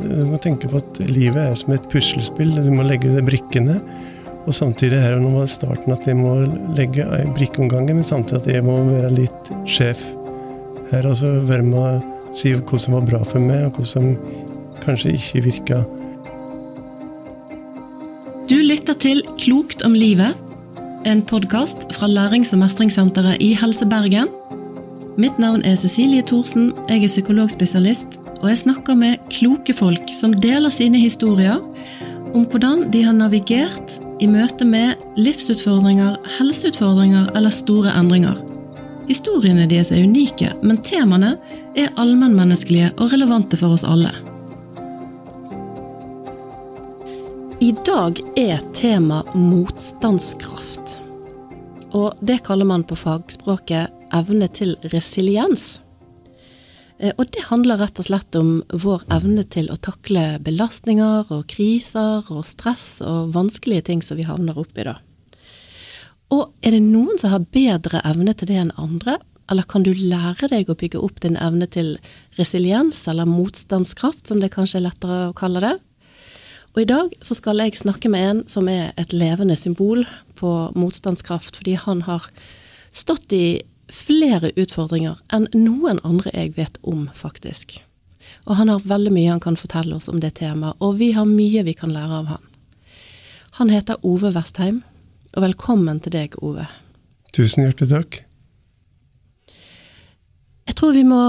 Du 0.00 0.24
må 0.30 0.38
tenke 0.42 0.70
på 0.70 0.80
at 0.80 1.00
livet 1.10 1.40
er 1.42 1.58
som 1.58 1.74
et 1.74 1.88
puslespill. 1.92 2.54
Du 2.56 2.70
må 2.74 2.86
legge 2.86 3.20
brikkene. 3.26 3.80
Og 4.48 4.56
samtidig 4.56 4.96
er 4.96 5.14
det 5.14 5.22
noe 5.22 5.42
med 5.42 5.52
starten 5.52 5.92
at 5.92 6.06
jeg 6.08 6.16
må 6.16 6.32
legge 6.76 7.04
brikkeomgangen, 7.36 7.60
om 7.60 7.70
gangen, 7.74 8.00
men 8.00 8.06
samtidig 8.06 8.40
at 8.40 8.48
jeg 8.54 8.64
må 8.64 8.78
være 8.88 9.12
litt 9.12 9.50
sjef 9.68 10.00
her. 10.90 11.04
Altså 11.04 11.36
være 11.46 11.66
med 11.66 11.78
å 11.78 12.34
si 12.36 12.54
hva 12.56 12.80
som 12.80 12.96
var 12.96 13.08
bra 13.08 13.20
for 13.28 13.42
meg, 13.42 13.66
og 13.68 13.78
hva 13.78 13.88
som 13.88 14.14
kanskje 14.80 15.16
ikke 15.18 15.44
virka. 15.44 15.82
Du 18.50 18.56
lytter 18.58 18.96
til 18.98 19.22
Klokt 19.38 19.84
om 19.86 19.94
livet, 19.94 20.34
en 21.06 21.22
podkast 21.22 21.86
fra 21.94 22.08
Lærings- 22.10 22.52
og 22.56 22.64
mestringssenteret 22.64 23.40
i 23.44 23.52
Helse 23.54 23.86
Bergen. 23.88 24.32
Mitt 25.20 25.38
navn 25.38 25.62
er 25.68 25.76
Cecilie 25.76 26.24
Thorsen, 26.26 26.72
jeg 26.88 27.04
er 27.04 27.12
psykologspesialist, 27.12 28.19
og 28.40 28.48
jeg 28.48 28.62
snakker 28.62 28.96
med 28.96 29.20
kloke 29.32 29.74
folk 29.76 30.12
som 30.16 30.32
deler 30.32 30.72
sine 30.72 31.00
historier 31.00 31.60
om 32.34 32.46
hvordan 32.48 32.86
de 32.92 33.02
har 33.04 33.16
navigert 33.16 33.98
i 34.20 34.28
møte 34.28 34.64
med 34.68 35.00
livsutfordringer, 35.16 36.16
helseutfordringer 36.38 37.30
eller 37.36 37.52
store 37.52 37.92
endringer. 37.96 38.38
Historiene 39.10 39.66
deres 39.68 39.90
er 39.92 40.04
unike, 40.06 40.52
men 40.62 40.78
temaene 40.86 41.34
er 41.78 41.92
allmennmenneskelige 41.98 42.92
og 42.96 43.12
relevante 43.14 43.58
for 43.60 43.74
oss 43.74 43.84
alle. 43.84 44.12
I 47.60 47.72
dag 47.84 48.20
er 48.40 48.62
tema 48.76 49.20
motstandskraft. 49.34 50.94
Og 51.92 52.14
det 52.24 52.38
kaller 52.46 52.68
man 52.70 52.86
på 52.86 52.96
fagspråket 52.96 53.90
evne 54.14 54.48
til 54.54 54.76
resiliens. 54.94 55.80
Eh, 57.00 57.14
og 57.16 57.30
det 57.32 57.46
handler 57.48 57.80
rett 57.80 57.98
og 58.00 58.08
slett 58.10 58.36
om 58.38 58.60
vår 58.68 59.06
evne 59.14 59.46
til 59.48 59.70
å 59.72 59.78
takle 59.80 60.38
belastninger 60.44 61.32
og 61.32 61.46
kriser 61.50 62.28
og 62.28 62.44
stress 62.46 63.00
og 63.06 63.32
vanskelige 63.36 63.88
ting 63.88 64.04
som 64.04 64.20
vi 64.20 64.28
havner 64.28 64.58
oppi 64.60 64.84
da. 64.86 64.98
Og 66.30 66.52
er 66.62 66.76
det 66.76 66.84
noen 66.84 67.18
som 67.18 67.32
har 67.32 67.48
bedre 67.50 68.04
evne 68.06 68.36
til 68.38 68.52
det 68.52 68.60
enn 68.60 68.76
andre, 68.78 69.18
eller 69.50 69.66
kan 69.66 69.82
du 69.82 69.90
lære 69.96 70.46
deg 70.52 70.68
å 70.70 70.76
bygge 70.78 71.00
opp 71.02 71.18
din 71.24 71.38
evne 71.40 71.66
til 71.66 71.96
resiliens, 72.38 73.00
eller 73.10 73.26
motstandskraft, 73.26 74.28
som 74.28 74.38
det 74.38 74.52
kanskje 74.54 74.78
er 74.78 74.86
lettere 74.86 75.24
å 75.30 75.34
kalle 75.34 75.62
det? 75.64 75.72
Og 76.70 76.84
i 76.84 76.86
dag 76.86 77.10
så 77.26 77.34
skal 77.34 77.58
jeg 77.58 77.80
snakke 77.80 78.12
med 78.12 78.28
en 78.28 78.44
som 78.46 78.68
er 78.70 78.92
et 79.00 79.10
levende 79.10 79.56
symbol 79.58 80.04
på 80.38 80.52
motstandskraft, 80.78 81.58
fordi 81.58 81.74
han 81.82 82.04
har 82.06 82.28
stått 82.94 83.34
i 83.34 83.44
flere 83.94 84.52
utfordringer 84.56 85.18
enn 85.34 85.48
noen 85.54 86.00
andre 86.06 86.32
jeg 86.34 86.54
vet 86.56 86.78
om, 86.82 87.08
faktisk. 87.14 87.78
Og 88.46 88.56
han 88.58 88.70
har 88.70 88.86
veldig 88.86 89.12
mye 89.14 89.32
han 89.32 89.42
kan 89.42 89.58
fortelle 89.58 89.96
oss 89.96 90.08
om 90.10 90.20
det 90.22 90.36
temaet, 90.40 90.78
og 90.78 90.98
vi 91.00 91.12
har 91.16 91.28
mye 91.28 91.64
vi 91.66 91.74
kan 91.76 91.92
lære 91.94 92.22
av 92.22 92.30
han. 92.34 92.46
Han 93.58 93.72
heter 93.72 94.00
Ove 94.06 94.32
Vestheim, 94.34 94.82
og 95.34 95.44
velkommen 95.44 96.00
til 96.02 96.14
deg, 96.14 96.36
Ove. 96.42 96.66
Tusen 97.34 97.66
hjertelig 97.66 97.90
takk. 97.90 98.20
Jeg 100.70 100.78
tror 100.78 100.94
vi 100.94 101.04
må 101.06 101.22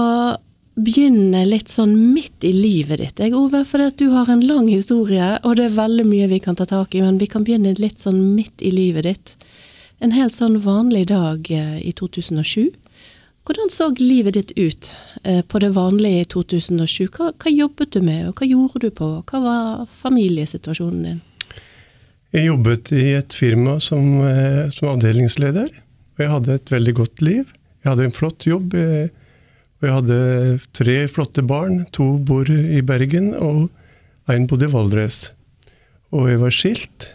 begynne 0.72 1.42
litt 1.44 1.68
sånn 1.68 1.92
midt 2.14 2.46
i 2.46 2.52
livet 2.54 3.02
ditt, 3.02 3.20
jeg, 3.20 3.34
Ove. 3.36 3.64
For 3.68 3.82
du 3.98 4.06
har 4.14 4.30
en 4.32 4.44
lang 4.46 4.70
historie, 4.70 5.34
og 5.42 5.58
det 5.58 5.68
er 5.68 5.76
veldig 5.76 6.06
mye 6.08 6.30
vi 6.30 6.40
kan 6.42 6.56
ta 6.58 6.66
tak 6.68 6.94
i, 6.94 7.02
men 7.04 7.20
vi 7.20 7.28
kan 7.30 7.44
begynne 7.44 7.74
litt 7.78 8.00
sånn 8.02 8.22
midt 8.36 8.62
i 8.64 8.72
livet 8.72 9.08
ditt 9.10 9.34
en 10.02 10.14
helt 10.14 10.34
sånn 10.34 10.58
vanlig 10.64 11.06
dag 11.12 11.48
eh, 11.52 11.78
i 11.82 11.92
2007. 11.96 12.72
Hvordan 13.46 13.72
så 13.74 13.88
livet 13.98 14.36
ditt 14.36 14.52
ut 14.58 14.90
eh, 15.24 15.42
på 15.46 15.60
det 15.62 15.72
vanlige 15.76 16.22
i 16.22 16.28
2007? 16.34 17.08
Hva, 17.10 17.30
hva, 17.32 17.52
jobbet 17.52 17.94
du 17.94 18.02
med, 18.04 18.28
og 18.30 18.38
hva 18.38 18.48
gjorde 18.48 18.84
du 18.84 18.90
på? 18.98 19.10
Hva 19.30 19.42
var 19.42 19.86
familiesituasjonen 20.02 21.06
din? 21.08 21.22
Jeg 22.32 22.48
jobbet 22.48 22.92
i 22.96 23.08
et 23.18 23.34
firma 23.36 23.78
som, 23.82 24.06
eh, 24.26 24.68
som 24.74 24.92
avdelingsleder, 24.94 25.72
og 26.14 26.22
jeg 26.22 26.32
hadde 26.34 26.58
et 26.58 26.74
veldig 26.74 26.96
godt 27.02 27.24
liv. 27.24 27.50
Jeg 27.82 27.90
hadde 27.90 28.06
en 28.08 28.14
flott 28.14 28.46
jobb, 28.46 28.74
og 28.78 29.86
jeg 29.88 29.94
hadde 29.96 30.18
tre 30.76 30.94
flotte 31.10 31.42
barn. 31.42 31.80
To 31.96 32.12
bor 32.22 32.46
i 32.46 32.78
Bergen, 32.86 33.32
og 33.34 34.30
én 34.30 34.46
bodde 34.46 34.68
i 34.68 34.70
Valdres. 34.70 35.32
Og 36.14 36.28
jeg 36.30 36.38
var 36.38 36.54
skilt, 36.54 37.08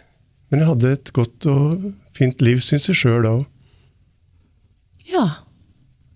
men 0.50 0.60
jeg 0.60 0.68
hadde 0.74 0.92
et 0.98 1.12
godt 1.16 1.48
og 1.48 1.88
fint 2.18 2.42
liv, 2.44 2.60
syns 2.64 2.88
jeg 2.90 2.98
sjøl 2.98 3.28
òg. 3.28 3.46
Ja. 5.08 5.26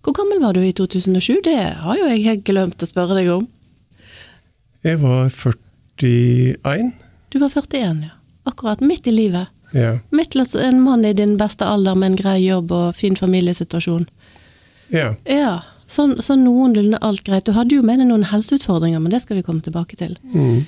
Hvor 0.03 0.15
gammel 0.17 0.41
var 0.43 0.55
du 0.55 0.61
i 0.63 0.73
2007? 0.75 1.41
Det 1.45 1.57
har 1.79 1.97
jo 1.99 2.09
jeg 2.11 2.25
helt 2.25 2.45
glemt 2.47 2.83
å 2.83 2.89
spørre 2.89 3.17
deg 3.17 3.31
om. 3.33 3.47
Jeg 4.83 4.99
var 4.99 5.31
41. 5.31 6.91
Du 7.31 7.39
var 7.39 7.53
41, 7.53 8.03
ja. 8.09 8.15
Akkurat 8.43 8.83
midt 8.83 9.07
i 9.07 9.13
livet. 9.15 9.47
Ja. 9.73 9.95
Midt 10.11 10.35
til 10.35 10.59
en 10.59 10.81
mann 10.83 11.05
i 11.07 11.13
din 11.15 11.37
beste 11.39 11.65
alder 11.65 11.95
med 11.95 12.11
en 12.11 12.19
grei 12.19 12.41
jobb 12.43 12.73
og 12.75 12.97
fin 12.99 13.15
familiesituasjon. 13.15 14.05
Ja. 14.93 15.13
ja. 15.25 15.61
Sånn, 15.87 16.17
sånn 16.21 16.43
noenlunde 16.43 16.99
alt 17.01 17.23
greit. 17.23 17.47
Du 17.47 17.55
hadde 17.55 17.79
jo 17.79 17.85
med 17.85 18.03
deg 18.03 18.11
noen 18.11 18.27
helseutfordringer, 18.27 18.99
men 18.99 19.15
det 19.15 19.23
skal 19.23 19.39
vi 19.39 19.47
komme 19.47 19.63
tilbake 19.63 19.97
til. 19.97 20.17
Mm. 20.35 20.65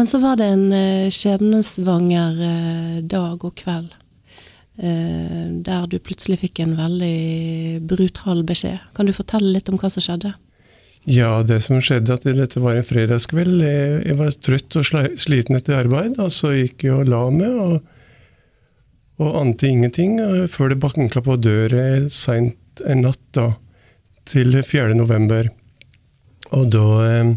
Men 0.00 0.08
så 0.08 0.20
var 0.22 0.40
det 0.40 0.48
en 0.48 0.66
uh, 0.72 1.12
skjebnesvanger 1.12 2.40
uh, 2.40 2.98
dag 3.04 3.44
og 3.44 3.54
kveld 3.60 3.92
Eh, 3.92 4.07
der 4.78 5.86
du 5.90 5.96
plutselig 5.98 6.36
fikk 6.44 6.60
en 6.62 6.76
veldig 6.78 7.80
brutal 7.90 8.44
beskjed. 8.46 8.78
Kan 8.94 9.08
du 9.08 9.14
fortelle 9.16 9.50
litt 9.56 9.70
om 9.72 9.78
hva 9.80 9.90
som 9.90 10.04
skjedde? 10.04 10.30
Ja, 11.08 11.42
det 11.42 11.60
som 11.64 11.80
skjedde, 11.82 12.14
at 12.14 12.26
dette 12.26 12.60
var 12.62 12.76
en 12.76 12.86
fredagskveld. 12.86 13.62
Jeg 13.62 14.16
var 14.18 14.34
trøtt 14.44 14.76
og 14.78 14.86
sliten 15.18 15.58
etter 15.58 15.80
arbeid, 15.80 16.18
og 16.22 16.30
så 16.34 16.52
gikk 16.52 16.84
jeg 16.86 16.94
og 16.94 17.10
la 17.10 17.22
meg. 17.32 17.54
og, 17.54 17.78
og 19.18 19.40
ante 19.40 19.66
ingenting 19.66 20.18
før 20.52 20.70
det 20.70 20.80
banka 20.82 21.22
på 21.24 21.38
døra 21.42 22.06
seint 22.12 22.82
en 22.86 23.02
natt 23.02 23.22
da, 23.34 23.50
til 24.28 24.54
4. 24.62 24.94
november. 24.94 25.48
Og 26.54 26.68
da 26.70 26.86
eh, 27.06 27.32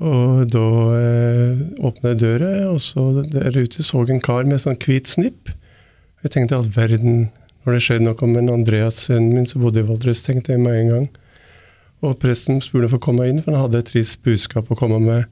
og 0.00 0.46
da 0.48 0.66
eh, 0.96 1.58
åpna 1.84 2.14
jeg 2.14 2.20
døra, 2.22 2.52
og 2.70 2.78
så 2.80 3.24
der 3.28 3.56
ute 3.58 3.84
så 3.84 4.00
en 4.08 4.22
kar 4.24 4.46
med 4.48 4.62
sånn 4.62 4.78
hvit 4.80 5.10
snipp. 5.10 5.50
Jeg 6.20 6.34
tenkte 6.34 6.58
all 6.58 6.68
verden 6.68 7.30
Når 7.64 7.76
det 7.76 7.82
skjedde 7.84 8.04
noe 8.04 8.28
med 8.28 8.52
Andreas, 8.52 9.02
sønnen 9.06 9.34
min, 9.36 9.48
som 9.48 9.62
bodde 9.64 9.82
i 9.82 9.86
Valdres, 9.88 10.22
tenkte 10.24 10.54
jeg 10.54 10.62
med 10.62 10.78
en 10.78 10.92
gang. 10.94 11.08
Og 12.00 12.16
presten 12.22 12.62
spurte 12.64 12.86
om 12.86 12.88
å 12.88 12.94
få 12.94 13.00
komme 13.04 13.26
inn, 13.28 13.42
for 13.44 13.52
han 13.52 13.66
hadde 13.66 13.82
et 13.82 13.90
trist 13.92 14.22
budskap 14.24 14.70
å 14.72 14.78
komme 14.80 14.96
med. 15.04 15.26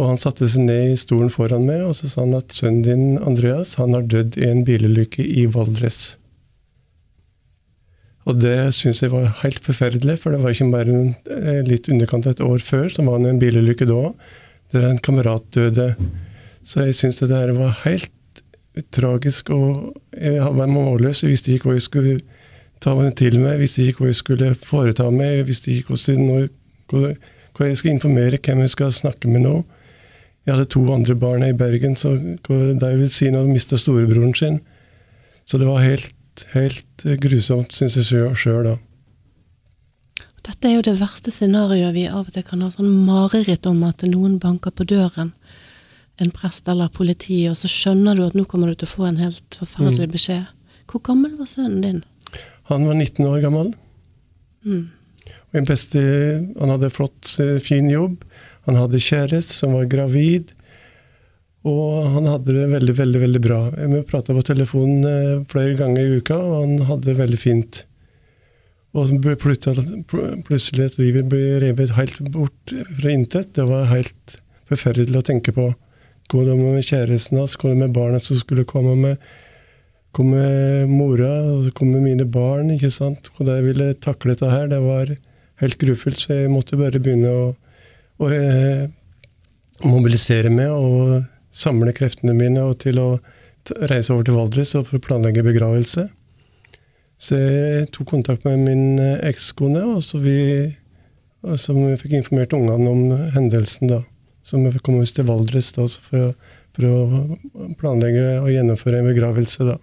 Og 0.00 0.10
han 0.10 0.20
satte 0.20 0.48
seg 0.48 0.64
ned 0.64 0.94
i 0.94 1.00
stolen 1.00 1.28
foran 1.32 1.68
meg, 1.68 1.82
og 1.84 1.92
så 1.98 2.08
sa 2.08 2.24
han 2.24 2.38
at 2.38 2.56
sønnen 2.56 2.86
din, 2.86 3.04
Andreas, 3.20 3.74
han 3.80 3.92
har 3.96 4.08
dødd 4.08 4.40
i 4.40 4.48
en 4.48 4.64
bilulykke 4.64 5.24
i 5.24 5.44
Valdres. 5.52 6.16
Og 8.26 8.40
det 8.40 8.56
syns 8.74 9.04
jeg 9.04 9.12
var 9.12 9.28
helt 9.44 9.60
forferdelig, 9.64 10.18
for 10.24 10.32
det 10.32 10.40
var 10.42 10.56
ikke 10.56 10.72
bare 10.72 10.96
en, 10.96 11.14
eh, 11.36 11.62
litt 11.68 11.92
underkant 11.92 12.26
et 12.26 12.40
år 12.40 12.64
før, 12.64 12.88
som 12.92 13.12
var 13.12 13.20
en 13.20 13.44
bilulykke 13.44 13.92
da, 13.92 14.12
der 14.72 14.88
en 14.88 14.98
kamerat 14.98 15.44
døde. 15.52 15.94
Så 16.64 16.88
jeg 16.88 16.96
syns 16.96 17.20
det 17.20 17.30
der 17.30 17.52
var 17.52 17.76
helt 17.84 18.15
tragisk. 18.94 19.50
Og 19.50 19.96
jeg 20.12 20.42
var 20.58 20.70
målløs. 20.70 21.22
Jeg 21.22 21.34
visste 21.34 21.54
ikke 21.54 21.70
hva 21.70 21.78
jeg 21.78 21.86
skulle 21.86 22.18
ta 22.84 22.92
meg 22.96 23.14
til 23.16 23.38
meg, 23.40 23.54
jeg 23.54 23.62
visste 23.64 23.86
ikke 23.86 24.04
hva 24.04 24.12
jeg 24.12 24.20
skulle 24.20 24.52
foreta 24.60 25.08
meg. 25.10 25.40
Jeg 25.40 25.48
visste 25.48 25.72
ikke 25.72 25.94
hvordan, 25.94 26.48
hva, 26.92 27.12
hva 27.56 27.70
jeg 27.70 27.80
skal 27.80 27.94
informere, 27.94 28.40
hvem 28.42 28.64
jeg 28.64 28.74
skal 28.76 28.92
snakke 28.92 29.30
med 29.32 29.46
nå. 29.46 29.56
Jeg 30.46 30.54
hadde 30.54 30.68
to 30.70 30.82
andre 30.94 31.16
barn 31.18 31.42
i 31.42 31.54
Bergen, 31.56 31.96
så 31.98 32.14
de 32.16 32.90
vil 33.00 33.10
si 33.10 33.30
når 33.32 33.48
de 33.48 33.54
mista 33.56 33.78
storebroren 33.80 34.34
sin. 34.34 34.60
Så 35.46 35.58
det 35.58 35.66
var 35.66 35.82
helt, 35.82 36.14
helt 36.52 37.06
grusomt, 37.22 37.74
syns 37.74 37.96
jeg 37.98 38.36
sjøl 38.38 38.68
da. 38.68 38.76
Dette 40.46 40.68
er 40.68 40.76
jo 40.76 40.84
det 40.86 41.00
verste 41.00 41.32
scenarioet 41.34 41.94
vi 41.96 42.04
av 42.06 42.28
og 42.28 42.34
til 42.34 42.44
kan 42.46 42.60
ha 42.62 42.68
sånn 42.70 42.92
mareritt 43.08 43.66
om 43.66 43.80
at 43.88 44.04
noen 44.06 44.36
banker 44.42 44.70
på 44.70 44.86
døren 44.86 45.32
en 46.22 46.32
prest 46.32 46.68
eller 46.72 46.92
politiet, 46.92 47.50
og 47.52 47.58
så 47.60 47.70
skjønner 47.70 48.16
du 48.16 48.24
at 48.26 48.36
nå 48.36 48.46
kommer 48.48 48.70
du 48.70 48.78
til 48.78 48.88
å 48.88 48.94
få 48.94 49.08
en 49.08 49.20
helt 49.20 49.58
forferdelig 49.58 50.08
mm. 50.08 50.14
beskjed. 50.14 50.52
Hvor 50.90 51.02
gammel 51.04 51.34
var 51.38 51.50
sønnen 51.50 51.82
din? 51.84 52.04
Han 52.70 52.86
var 52.88 52.96
19 52.96 53.26
år 53.28 53.42
gammel. 53.44 53.72
Mm. 54.66 54.86
Og 55.26 55.60
en 55.60 55.68
beste, 55.68 56.02
han 56.58 56.72
hadde 56.72 56.92
flott, 56.94 57.36
eh, 57.42 57.58
fin 57.62 57.90
jobb. 57.90 58.22
Han 58.66 58.78
hadde 58.78 59.02
kjæreste 59.02 59.60
som 59.60 59.76
var 59.76 59.90
gravid. 59.90 60.54
Og 61.66 62.06
han 62.14 62.28
hadde 62.30 62.54
det 62.54 62.68
veldig, 62.70 62.94
veldig 63.00 63.20
veldig 63.24 63.42
bra. 63.42 63.60
Vi 63.74 64.02
prata 64.06 64.34
på 64.34 64.44
telefonen 64.46 65.06
eh, 65.10 65.44
flere 65.50 65.76
ganger 65.78 66.02
i 66.02 66.18
uka, 66.20 66.38
og 66.38 66.56
han 66.62 66.88
hadde 66.90 67.10
det 67.10 67.20
veldig 67.20 67.40
fint. 67.42 67.82
Og 68.96 69.12
plutselig 69.20 70.86
at 70.86 70.98
livet 71.00 71.26
ble 71.28 71.58
revet 71.60 71.92
helt 71.98 72.20
bort 72.32 72.72
fra 72.72 73.10
intet. 73.12 73.52
Det 73.58 73.66
var 73.68 73.90
helt 73.90 74.38
forferdelig 74.70 75.20
å 75.20 75.26
tenke 75.26 75.52
på. 75.52 75.66
Gå 76.26 76.42
det 76.42 76.56
med 76.58 76.82
kjæresten 76.82 77.38
hans? 77.38 77.54
Gå 77.56 77.70
det 77.70 77.78
med 77.84 77.94
barna 77.94 78.18
som 78.22 78.38
skulle 78.40 78.66
komme 78.66 78.96
med? 78.98 79.20
Kom 80.16 80.32
med 80.32 80.90
mora, 80.90 81.30
og 81.52 81.66
så 81.66 81.72
kom 81.76 81.92
med 81.94 82.02
mine 82.02 82.26
barn. 82.26 82.72
ikke 82.74 82.90
sant? 82.90 83.30
Hvordan 83.36 83.60
jeg 83.60 83.66
ville 83.68 83.94
takle 83.94 84.32
dette 84.32 84.50
her, 84.50 84.66
det 84.66 84.80
var 84.82 85.12
helt 85.62 85.78
grufullt. 85.78 86.18
Så 86.18 86.34
jeg 86.34 86.50
måtte 86.50 86.78
bare 86.80 86.98
begynne 86.98 87.30
å, 87.30 87.44
å 88.18 88.30
eh, 88.32 88.88
mobilisere 89.84 90.50
meg 90.50 90.72
og 90.72 91.22
samle 91.54 91.94
kreftene 91.96 92.34
mine 92.34 92.64
og 92.64 92.80
til 92.82 92.98
å 92.98 93.08
reise 93.90 94.12
over 94.14 94.26
til 94.26 94.36
Valdres 94.38 94.74
og 94.78 94.88
for 94.88 94.98
å 94.98 95.04
planlegge 95.06 95.46
begravelse. 95.46 96.08
Så 97.22 97.38
jeg 97.38 97.86
tok 97.94 98.10
kontakt 98.10 98.44
med 98.48 98.66
min 98.66 98.98
eh, 98.98 99.22
ekskone, 99.30 99.84
og 99.94 100.02
så 100.04 100.18
vi, 100.20 100.36
som 101.60 101.84
fikk 102.02 102.18
informert 102.18 102.56
ungene 102.56 102.90
om 102.90 103.30
hendelsen. 103.36 103.94
da. 103.94 104.02
Vi 104.52 104.82
kom 104.84 105.00
oss 105.00 105.14
til 105.16 105.26
Valdres 105.26 105.72
da, 105.74 105.86
for, 105.88 106.34
for, 106.76 106.86
å 106.86 107.72
planlegge 107.80 108.26
og 108.40 108.50
gjennomføre 108.52 109.00
en 109.00 109.08
begravelse. 109.10 109.66
da. 109.66 109.78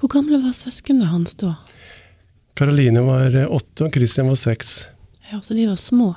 Hvor 0.00 0.10
gamle 0.10 0.40
var 0.42 0.56
søsknene 0.56 1.10
hans 1.12 1.36
da? 1.38 1.54
Karoline 2.58 3.04
var 3.06 3.36
åtte, 3.46 3.86
og 3.86 3.94
Christian 3.94 4.28
var 4.28 4.40
seks. 4.40 4.88
Ja, 5.30 5.40
Så 5.40 5.54
de 5.54 5.68
var 5.68 5.78
små? 5.78 6.14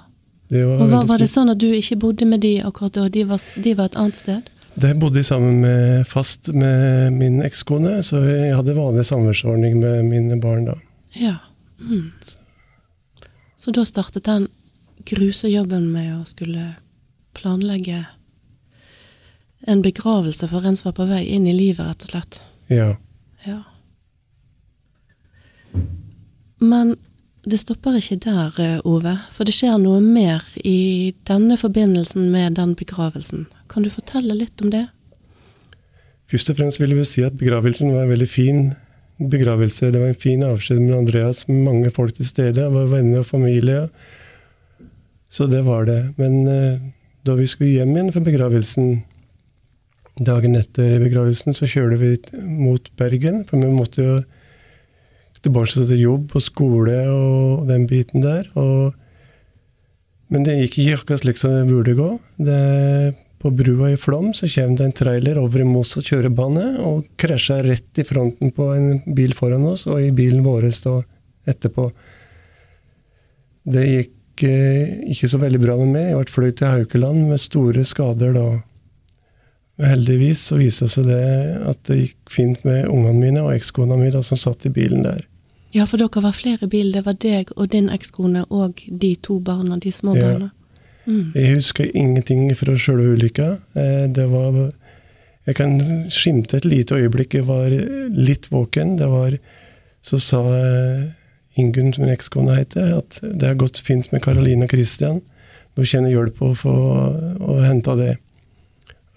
Var 0.50 0.65
og 0.65 0.89
var, 0.89 1.06
var, 1.07 1.21
det 1.21 1.30
sånn 1.31 1.50
at 1.50 1.62
du 1.62 1.69
ikke 1.74 2.00
bodde 2.01 2.25
med 2.30 2.44
de 2.44 2.57
akkurat 2.65 2.94
da? 2.98 3.07
De 3.10 3.24
var, 3.30 3.42
de 3.63 3.74
var 3.77 3.89
et 3.89 3.98
annet 3.98 4.19
sted? 4.19 4.50
De 4.74 4.89
bodde 4.98 5.21
jeg 5.21 5.30
sammen 5.30 5.62
med 5.62 6.07
fast 6.10 6.50
med 6.50 7.13
min 7.13 7.42
ekskone, 7.45 8.00
så 8.06 8.24
jeg 8.25 8.56
hadde 8.57 8.75
vanlig 8.77 9.06
samværsordning 9.06 9.77
med 9.81 10.10
mine 10.10 10.39
barn 10.42 10.65
da. 10.71 10.77
Ja. 11.13 11.36
Mm. 11.80 12.10
Så 13.57 13.71
da 13.71 13.86
startet 13.86 14.25
den 14.25 14.48
gruse 15.06 15.50
jobben 15.51 15.92
med 15.94 16.10
å 16.15 16.24
skulle 16.25 16.74
planlegge 17.38 18.06
en 19.68 19.82
begravelse 19.82 20.48
for 20.52 20.66
en 20.68 20.76
som 20.78 20.90
var 20.90 20.98
på 20.98 21.08
vei 21.08 21.24
inn 21.36 21.48
i 21.48 21.56
livet, 21.56 21.86
rett 21.86 22.04
og 22.04 22.12
slett? 22.12 22.40
Ja. 22.72 22.90
ja. 23.48 23.62
Men 26.64 26.96
det 27.44 27.60
stopper 27.60 27.98
ikke 28.00 28.20
der, 28.24 28.60
eh, 28.60 28.80
Ove, 28.88 29.18
for 29.36 29.48
det 29.48 29.56
skjer 29.56 29.78
noe 29.82 30.00
mer 30.04 30.44
i 30.64 31.14
denne 31.28 31.58
forbindelsen 31.60 32.30
med 32.32 32.56
den 32.60 32.76
begravelsen. 32.80 33.48
Kan 33.72 33.84
du 33.84 33.92
fortelle 33.92 34.36
litt 34.38 34.64
om 34.64 34.72
det? 34.72 34.86
Først 36.32 36.50
og 36.50 36.60
fremst 36.60 36.80
vil 36.82 36.96
jeg 36.96 37.10
si 37.10 37.24
at 37.24 37.36
begravelsen 37.40 37.92
var 37.92 38.06
en 38.06 38.14
veldig 38.14 38.30
fin 38.30 38.62
begravelse. 39.20 39.92
Det 39.92 40.00
var 40.00 40.12
en 40.14 40.24
fin 40.24 40.44
avskjed 40.44 40.80
med 40.80 40.98
Andreas, 40.98 41.48
med 41.48 41.64
mange 41.68 41.92
folk 41.94 42.16
til 42.16 42.28
stede. 42.28 42.64
Han 42.64 42.74
var 42.74 42.92
venner 42.96 43.22
og 43.22 43.28
familie. 43.28 43.88
Så 45.30 45.48
det 45.52 45.64
var 45.66 45.86
det. 45.86 46.14
Men 46.18 46.48
uh, 46.48 46.80
da 47.24 47.36
vi 47.40 47.48
skulle 47.48 47.80
hjem 47.80 47.94
igjen 47.96 48.12
for 48.14 48.25
begravelsen, 48.25 48.98
dagen 50.20 50.58
etter 50.60 50.98
begravelsen, 51.02 51.56
så 51.56 51.70
kjørte 51.70 52.00
vi 52.02 52.42
mot 52.44 52.90
Bergen. 53.00 53.44
For 53.48 53.62
vi 53.62 53.72
måtte 53.72 54.04
jo 54.04 54.18
tilbake 55.44 55.86
til 55.88 56.00
jobb 56.00 56.36
og 56.38 56.44
skole 56.44 56.98
og 57.12 57.68
den 57.68 57.88
biten 57.90 58.24
der. 58.24 58.48
Og, 58.60 58.94
men 60.31 60.46
det 60.48 60.60
gikk 60.62 60.80
ikke 60.84 61.00
akkurat 61.02 61.24
slik 61.24 61.42
som 61.42 61.56
det 61.56 61.68
burde 61.72 61.96
gå. 61.98 62.10
Det, 62.40 62.62
på 63.44 63.52
brua 63.52 63.92
i 63.92 64.00
Flom 64.00 64.31
så 64.36 64.48
kommer 64.48 64.80
det 64.80 64.86
en 64.88 64.96
trailer 64.96 65.40
over 65.42 65.64
i 65.64 65.68
Mosset 65.68 66.08
kjørebane 66.08 66.78
og 66.80 67.10
krasja 67.20 67.60
rett 67.66 68.00
i 68.00 68.06
fronten 68.08 68.54
på 68.56 68.70
en 68.72 69.02
bil 69.18 69.36
foran 69.36 69.66
oss 69.68 69.84
og 69.92 70.00
i 70.00 70.14
bilen 70.16 70.46
vår 70.46 70.70
etterpå. 70.72 71.90
Det 73.68 73.84
gikk 73.90 74.14
eh, 74.42 75.12
ikke 75.14 75.30
så 75.30 75.38
veldig 75.38 75.62
bra 75.62 75.76
med 75.78 75.92
meg. 75.94 76.08
Jeg 76.10 76.18
ble 76.18 76.34
fløyet 76.34 76.58
til 76.60 76.72
Haukeland 76.72 77.28
med 77.30 77.42
store 77.42 77.84
skader 77.86 78.34
da. 78.34 78.48
Heldigvis 79.84 80.42
så 80.50 80.58
viste 80.60 80.86
det 80.86 80.94
seg 80.94 81.08
det 81.10 81.22
at 81.70 81.80
det 81.90 82.00
gikk 82.00 82.34
fint 82.34 82.66
med 82.66 82.88
ungene 82.90 83.18
mine 83.18 83.46
og 83.46 83.56
ekskona 83.56 83.98
mi 83.98 84.12
som 84.14 84.38
satt 84.38 84.66
i 84.70 84.74
bilen 84.74 85.06
der. 85.06 85.24
Ja, 85.74 85.88
for 85.90 85.98
dere 85.98 86.22
var 86.22 86.36
flere 86.38 86.68
i 86.68 86.70
bilen. 86.70 86.94
Det 86.94 87.06
var 87.08 87.18
deg 87.18 87.50
og 87.56 87.72
din 87.74 87.90
ekskone 87.90 88.46
og 88.50 88.84
de 88.88 89.16
to 89.26 89.40
barna, 89.42 89.80
de 89.82 89.92
små 89.92 90.14
ja. 90.18 90.28
barna. 90.28 90.52
Mm. 91.06 91.34
Jeg 91.36 91.56
husker 91.58 91.90
ingenting 91.98 92.46
fra 92.56 92.78
sjølve 92.80 93.18
ulykka. 93.18 93.50
Eh, 93.76 94.06
det 94.14 94.30
var 94.32 94.72
Jeg 95.46 95.56
kan 95.56 95.74
skimte 96.08 96.58
et 96.58 96.66
lite 96.66 96.96
øyeblikk. 96.96 97.34
Jeg 97.34 97.48
var 97.48 97.68
litt 98.16 98.48
våken. 98.52 98.98
Det 98.98 99.10
var 99.12 99.38
Så 100.02 100.20
sa 100.20 100.40
eh, 100.40 101.12
Ingunn, 101.60 101.94
som 101.94 102.06
min 102.06 102.14
ekskone 102.14 102.58
heter, 102.58 102.96
at 102.98 103.20
det 103.22 103.52
har 103.52 103.60
gått 103.62 103.78
fint 103.78 104.10
med 104.12 104.24
Karoline 104.26 104.66
og 104.66 104.74
Christian. 104.74 105.22
Nå 105.78 105.86
kjenner 105.86 106.10
jeg 106.10 106.18
hjelp 106.18 106.42
å 106.42 106.54
få 106.58 106.74
å 106.74 107.58
hente 107.62 107.96
det. 108.00 108.14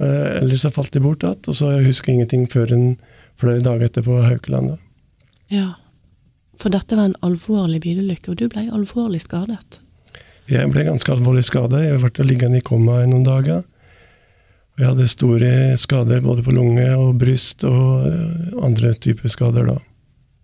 Eh, 0.00 0.42
ellers 0.42 0.64
så 0.64 0.72
falt 0.72 0.92
de 0.92 1.00
bort 1.04 1.24
igjen, 1.24 1.40
og 1.48 1.56
så 1.56 1.72
husker 1.84 2.12
jeg 2.12 2.20
ingenting 2.20 2.46
før 2.52 2.74
en 2.76 2.86
flere 3.40 3.64
dager 3.64 3.88
etterpå 3.88 4.12
på 4.12 4.26
Haukeland. 4.26 4.76
Ja. 5.52 5.74
For 6.60 6.72
dette 6.72 6.96
var 6.96 7.10
en 7.10 7.18
alvorlig 7.24 7.82
bilulykke, 7.84 8.32
og 8.32 8.40
du 8.40 8.48
ble 8.52 8.66
alvorlig 8.72 9.22
skadet? 9.24 9.80
Jeg 10.48 10.70
ble 10.72 10.86
ganske 10.86 11.12
alvorlig 11.12 11.44
skadet. 11.44 11.82
Jeg 11.84 12.00
ble 12.00 12.28
liggende 12.28 12.60
i 12.60 12.64
koma 12.64 13.02
i 13.02 13.08
noen 13.10 13.26
dager. 13.26 13.64
Og 14.76 14.82
jeg 14.82 14.90
hadde 14.92 15.08
store 15.08 15.52
skader 15.80 16.20
både 16.24 16.44
på 16.44 16.54
lunge 16.54 16.86
og 17.00 17.16
bryst 17.20 17.64
og 17.64 18.06
andre 18.64 18.92
typer 19.00 19.32
skader 19.32 19.68
da. 19.72 19.76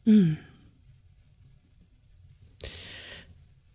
Mm. 0.08 0.36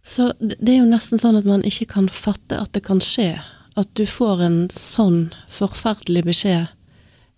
Så 0.07 0.31
det 0.39 0.71
er 0.71 0.79
jo 0.79 0.89
nesten 0.89 1.19
sånn 1.19 1.35
at 1.39 1.47
man 1.47 1.65
ikke 1.67 1.89
kan 1.97 2.07
fatte 2.07 2.59
at 2.61 2.71
det 2.77 2.85
kan 2.87 3.01
skje. 3.03 3.33
At 3.77 3.89
du 3.99 4.05
får 4.09 4.43
en 4.45 4.59
sånn 4.73 5.33
forferdelig 5.53 6.23
beskjed 6.29 6.69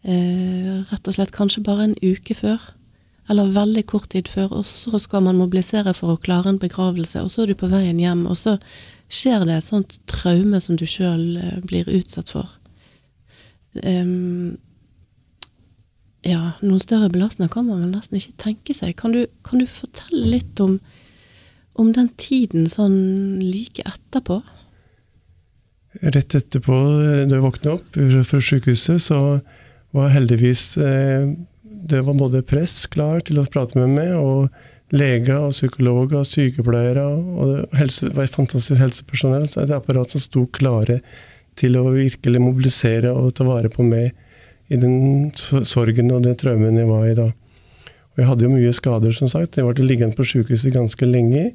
eh, 0.05 0.75
rett 0.91 1.09
og 1.09 1.15
slett 1.17 1.33
kanskje 1.35 1.65
bare 1.65 1.89
en 1.89 1.97
uke 2.03 2.37
før 2.37 2.69
eller 3.29 3.51
veldig 3.53 3.83
kort 3.85 4.09
tid 4.09 4.27
før, 4.27 4.55
og 4.59 4.65
så 4.65 4.97
skal 5.01 5.21
man 5.27 5.37
mobilisere 5.37 5.93
for 5.93 6.15
å 6.15 6.21
klare 6.21 6.49
en 6.49 6.61
begravelse, 6.61 7.21
og 7.21 7.29
så 7.29 7.43
er 7.43 7.51
du 7.51 7.59
på 7.59 7.69
veien 7.69 7.99
hjem, 8.01 8.23
og 8.25 8.39
så 8.41 8.55
skjer 9.09 9.45
det 9.45 9.59
et 9.59 9.67
sånt 9.67 9.99
traume 10.09 10.57
som 10.63 10.79
du 10.79 10.85
sjøl 10.89 11.37
eh, 11.37 11.59
blir 11.69 11.89
utsatt 11.93 12.33
for. 12.33 12.49
Um, 13.85 14.57
ja, 16.25 16.55
noen 16.65 16.81
større 16.81 17.11
belastninger 17.13 17.51
kan 17.53 17.67
man 17.69 17.83
vel 17.83 17.93
nesten 17.93 18.17
ikke 18.17 18.33
tenke 18.41 18.75
seg. 18.75 18.95
Kan 18.97 19.13
du, 19.13 19.21
kan 19.45 19.61
du 19.61 19.69
fortelle 19.69 20.25
litt 20.33 20.59
om, 20.65 20.79
om, 21.79 21.93
den 21.95 22.09
tiden 22.21 22.67
sånn 22.71 23.39
like 23.43 23.85
etterpå? 23.87 24.41
Rett 26.13 26.35
etterpå, 26.37 26.75
da 27.25 27.37
jeg 27.37 27.43
våkna 27.43 27.77
opp 27.79 27.97
fra 28.29 28.41
sykehuset, 28.43 29.01
så 29.07 29.39
var 29.95 30.11
heldigvis 30.13 30.75
eh, 30.77 31.31
det 31.89 32.01
var 32.05 32.13
både 32.13 32.43
press 32.45 32.83
klar 32.91 33.23
til 33.25 33.39
å 33.41 33.47
prate 33.49 33.79
med 33.79 33.95
meg, 33.95 34.13
og 34.13 34.49
leger 34.95 35.45
og 35.47 35.53
psykologer 35.53 36.21
og 36.21 36.27
sykepleiere. 36.27 37.03
Og 37.05 37.77
helse, 37.77 38.09
var 38.15 38.29
fantastisk 38.31 38.79
helsepersonell. 38.81 39.47
Så 39.49 39.63
et 39.63 39.75
apparat 39.75 40.13
som 40.13 40.23
sto 40.23 40.45
klare 40.53 40.99
til 41.59 41.77
å 41.79 41.89
virkelig 41.93 42.41
mobilisere 42.41 43.11
og 43.13 43.33
ta 43.37 43.45
vare 43.47 43.71
på 43.71 43.85
meg 43.85 44.13
i 44.69 44.77
den 44.79 45.31
sorgen 45.35 46.11
og 46.13 46.25
den 46.27 46.37
traumen 46.37 46.77
jeg 46.77 46.89
var 46.89 47.07
i 47.07 47.15
da. 47.17 47.29
Og 48.13 48.21
jeg 48.21 48.29
hadde 48.29 48.45
jo 48.45 48.53
mye 48.53 48.75
skader, 48.75 49.15
som 49.15 49.31
sagt. 49.31 49.57
Jeg 49.57 49.65
ble 49.65 49.87
liggende 49.87 50.17
på 50.17 50.27
sykehuset 50.27 50.75
ganske 50.75 51.09
lenge. 51.09 51.51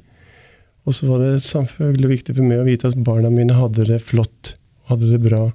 Og 0.85 0.93
så 0.93 1.09
var 1.09 1.21
det 1.23 1.43
selvfølgelig 1.45 2.11
viktig 2.11 2.35
for 2.37 2.45
meg 2.45 2.61
å 2.61 2.67
vite 2.67 2.89
at 2.91 3.05
barna 3.05 3.31
mine 3.33 3.57
hadde 3.57 3.87
det 3.89 4.01
flott, 4.05 4.53
hadde 4.89 5.09
det 5.09 5.21
bra. 5.23 5.47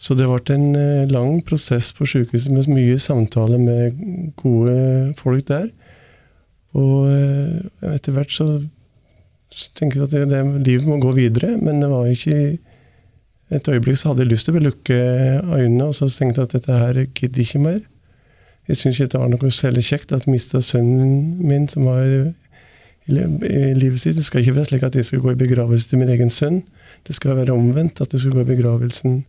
Så 0.00 0.16
det 0.16 0.28
ble 0.28 0.54
en 0.56 0.76
eh, 0.80 1.08
lang 1.12 1.40
prosess 1.44 1.90
på 1.96 2.08
sykehuset 2.08 2.52
med 2.52 2.68
mye 2.72 2.96
samtaler 3.00 3.60
med 3.60 4.00
gode 4.40 4.76
folk 5.18 5.44
der. 5.48 5.70
Og 6.76 7.08
eh, 7.12 7.92
etter 7.94 8.16
hvert 8.16 8.32
så 8.32 8.46
tenkte 9.76 9.98
jeg 9.98 10.06
at 10.06 10.14
det, 10.14 10.24
det, 10.30 10.42
livet 10.68 10.88
må 10.88 11.00
gå 11.02 11.12
videre, 11.16 11.56
men 11.60 11.82
det 11.82 11.92
var 11.92 12.10
ikke 12.10 12.58
Et 13.50 13.66
øyeblikk 13.66 13.96
så 13.98 14.12
hadde 14.12 14.22
jeg 14.22 14.30
lyst 14.30 14.46
til 14.46 14.54
å 14.54 14.60
lukke 14.62 14.96
øynene, 15.42 15.88
og 15.88 15.94
så 15.96 16.06
tenkte 16.06 16.38
jeg 16.38 16.46
at 16.46 16.52
dette 16.54 16.74
her 16.78 16.98
gidder 17.18 17.40
ikke 17.42 17.58
mer. 17.58 17.80
Jeg 18.70 18.78
syns 18.78 19.00
ikke 19.00 19.10
det 19.10 19.20
var 19.24 19.32
noe 19.32 19.50
særlig 19.50 19.82
kjekt 19.88 20.12
at 20.14 20.28
jeg 20.28 20.36
mista 20.36 20.60
sønnen 20.62 21.40
min, 21.42 21.66
som 21.66 21.88
var 21.90 22.04
i 23.08 23.74
livet 23.74 24.00
sitt. 24.00 24.16
Det 24.18 24.24
skal 24.26 24.44
ikke 24.44 24.58
være 24.58 24.70
slik 24.70 24.86
at 24.86 24.96
jeg 24.98 25.08
skal 25.08 25.22
gå 25.24 25.32
i 25.32 25.40
begravelse 25.40 25.88
til 25.88 26.00
min 26.02 26.12
egen 26.12 26.30
sønn. 26.30 26.62
Det 27.06 27.16
skal 27.16 27.38
være 27.38 27.54
omvendt, 27.54 28.00
at 28.00 28.12
du 28.12 28.18
skal 28.20 28.34
gå 28.36 28.44
i 28.44 28.50
begravelsen 28.52 29.22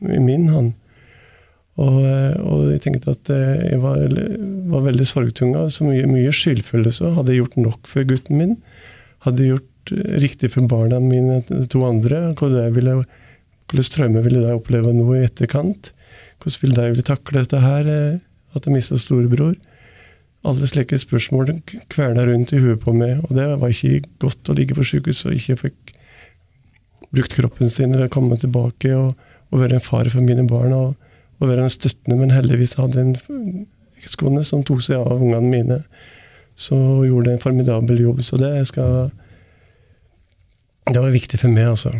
i 0.00 0.20
min 0.22 0.48
hånd. 0.48 0.74
Og, 1.76 1.96
eh, 2.08 2.36
og, 2.40 2.70
jeg 2.72 2.82
tenkte 2.86 3.12
at 3.12 3.30
eh, 3.32 3.72
jeg 3.72 3.80
var, 3.82 4.04
var 4.72 4.84
veldig 4.86 5.06
sorgtunga. 5.08 5.66
Så 5.72 5.84
mye, 5.88 6.06
mye 6.08 6.32
skyldfølelse. 6.32 7.12
Hadde 7.18 7.34
jeg 7.34 7.42
gjort 7.42 7.58
nok 7.60 7.90
for 7.90 8.08
gutten 8.08 8.40
min? 8.40 8.54
Hadde 9.26 9.44
jeg 9.44 9.56
gjort 9.56 9.92
eh, 9.92 10.16
riktig 10.24 10.52
for 10.54 10.70
barna 10.70 11.02
mine, 11.02 11.42
to 11.72 11.84
andre? 11.84 12.30
Hvordan 12.38 13.92
traumer 13.92 14.24
ville 14.24 14.40
de 14.40 14.56
oppleve 14.56 14.94
nå 14.96 15.10
i 15.18 15.24
etterkant? 15.26 15.92
Hvordan 16.40 16.62
ville 16.62 16.96
de 16.96 17.04
takle 17.04 17.42
dette 17.42 17.60
her, 17.60 17.92
at 18.56 18.64
de 18.64 18.72
mista 18.72 18.96
storebror? 19.00 19.56
Alle 20.46 20.68
slike 20.70 20.98
spørsmål 21.02 21.56
kverna 21.90 22.26
rundt 22.28 22.52
i 22.54 22.60
huet 22.62 22.82
på 22.82 22.94
meg. 22.94 23.18
Og 23.26 23.34
det 23.34 23.46
var 23.58 23.72
ikke 23.72 24.06
godt 24.22 24.50
å 24.50 24.54
ligge 24.54 24.76
på 24.78 24.86
sykehus 24.86 25.24
og 25.26 25.34
ikke 25.34 25.56
fikk 25.66 25.94
brukt 27.14 27.34
kroppen 27.34 27.70
sin 27.72 27.94
eller 27.94 28.12
komme 28.12 28.38
tilbake. 28.38 28.92
og 28.94 29.14
og, 29.52 29.60
være 29.60 29.78
en 29.78 29.84
far 29.84 30.08
for 30.10 30.24
mine 30.24 30.46
barn 30.48 30.74
og, 30.74 30.94
og 31.40 31.48
være 31.48 31.66
en 31.66 31.72
støttende, 31.72 32.18
men 32.18 32.34
heldigvis 32.34 32.76
hadde 32.80 33.02
en 33.02 33.14
ekskone 34.02 34.42
som 34.44 34.64
tok 34.66 34.82
seg 34.84 35.00
av 35.00 35.20
ungene 35.20 35.52
mine. 35.52 35.78
Så 36.56 36.76
gjorde 37.04 37.34
en 37.34 37.42
formidabel 37.42 38.00
jobb. 38.00 38.22
Så 38.24 38.38
det 38.40 38.66
skal 38.66 39.10
Det 40.86 41.02
var 41.02 41.10
viktig 41.10 41.38
for 41.40 41.50
meg, 41.50 41.68
altså. 41.68 41.90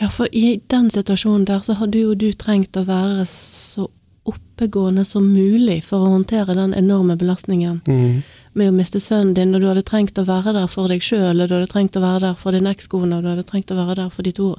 Ja, 0.00 0.08
for 0.10 0.26
i 0.32 0.60
den 0.70 0.90
situasjonen 0.90 1.46
der 1.46 1.62
så 1.62 1.76
hadde 1.78 2.00
jo 2.00 2.14
du 2.14 2.32
trengt 2.32 2.76
å 2.76 2.82
være 2.84 3.22
så 3.30 3.86
oppegående 4.24 5.04
som 5.04 5.26
mulig 5.32 5.82
for 5.84 6.04
å 6.04 6.14
håndtere 6.14 6.54
den 6.56 6.74
enorme 6.74 7.16
belastningen 7.16 7.80
Mm. 7.86 8.22
med 8.54 8.70
å 8.70 8.76
miste 8.76 9.00
sønnen 9.00 9.34
din, 9.34 9.54
og 9.54 9.60
du 9.60 9.66
hadde 9.66 9.82
trengt 9.82 10.18
å 10.18 10.24
være 10.24 10.52
der 10.52 10.66
for 10.66 10.88
deg 10.88 11.02
sjøl, 11.02 11.42
og 11.42 11.48
du 11.48 11.54
hadde 11.54 11.70
trengt 11.72 11.96
å 11.96 12.00
være 12.00 12.20
der 12.20 12.34
for 12.34 12.52
din 12.52 12.66
ekskone, 12.66 13.16
og 13.16 13.22
du 13.22 13.28
hadde 13.28 13.46
trengt 13.46 13.70
å 13.70 13.76
være 13.76 13.94
der 13.94 14.10
for 14.10 14.22
de 14.22 14.32
to 14.32 14.56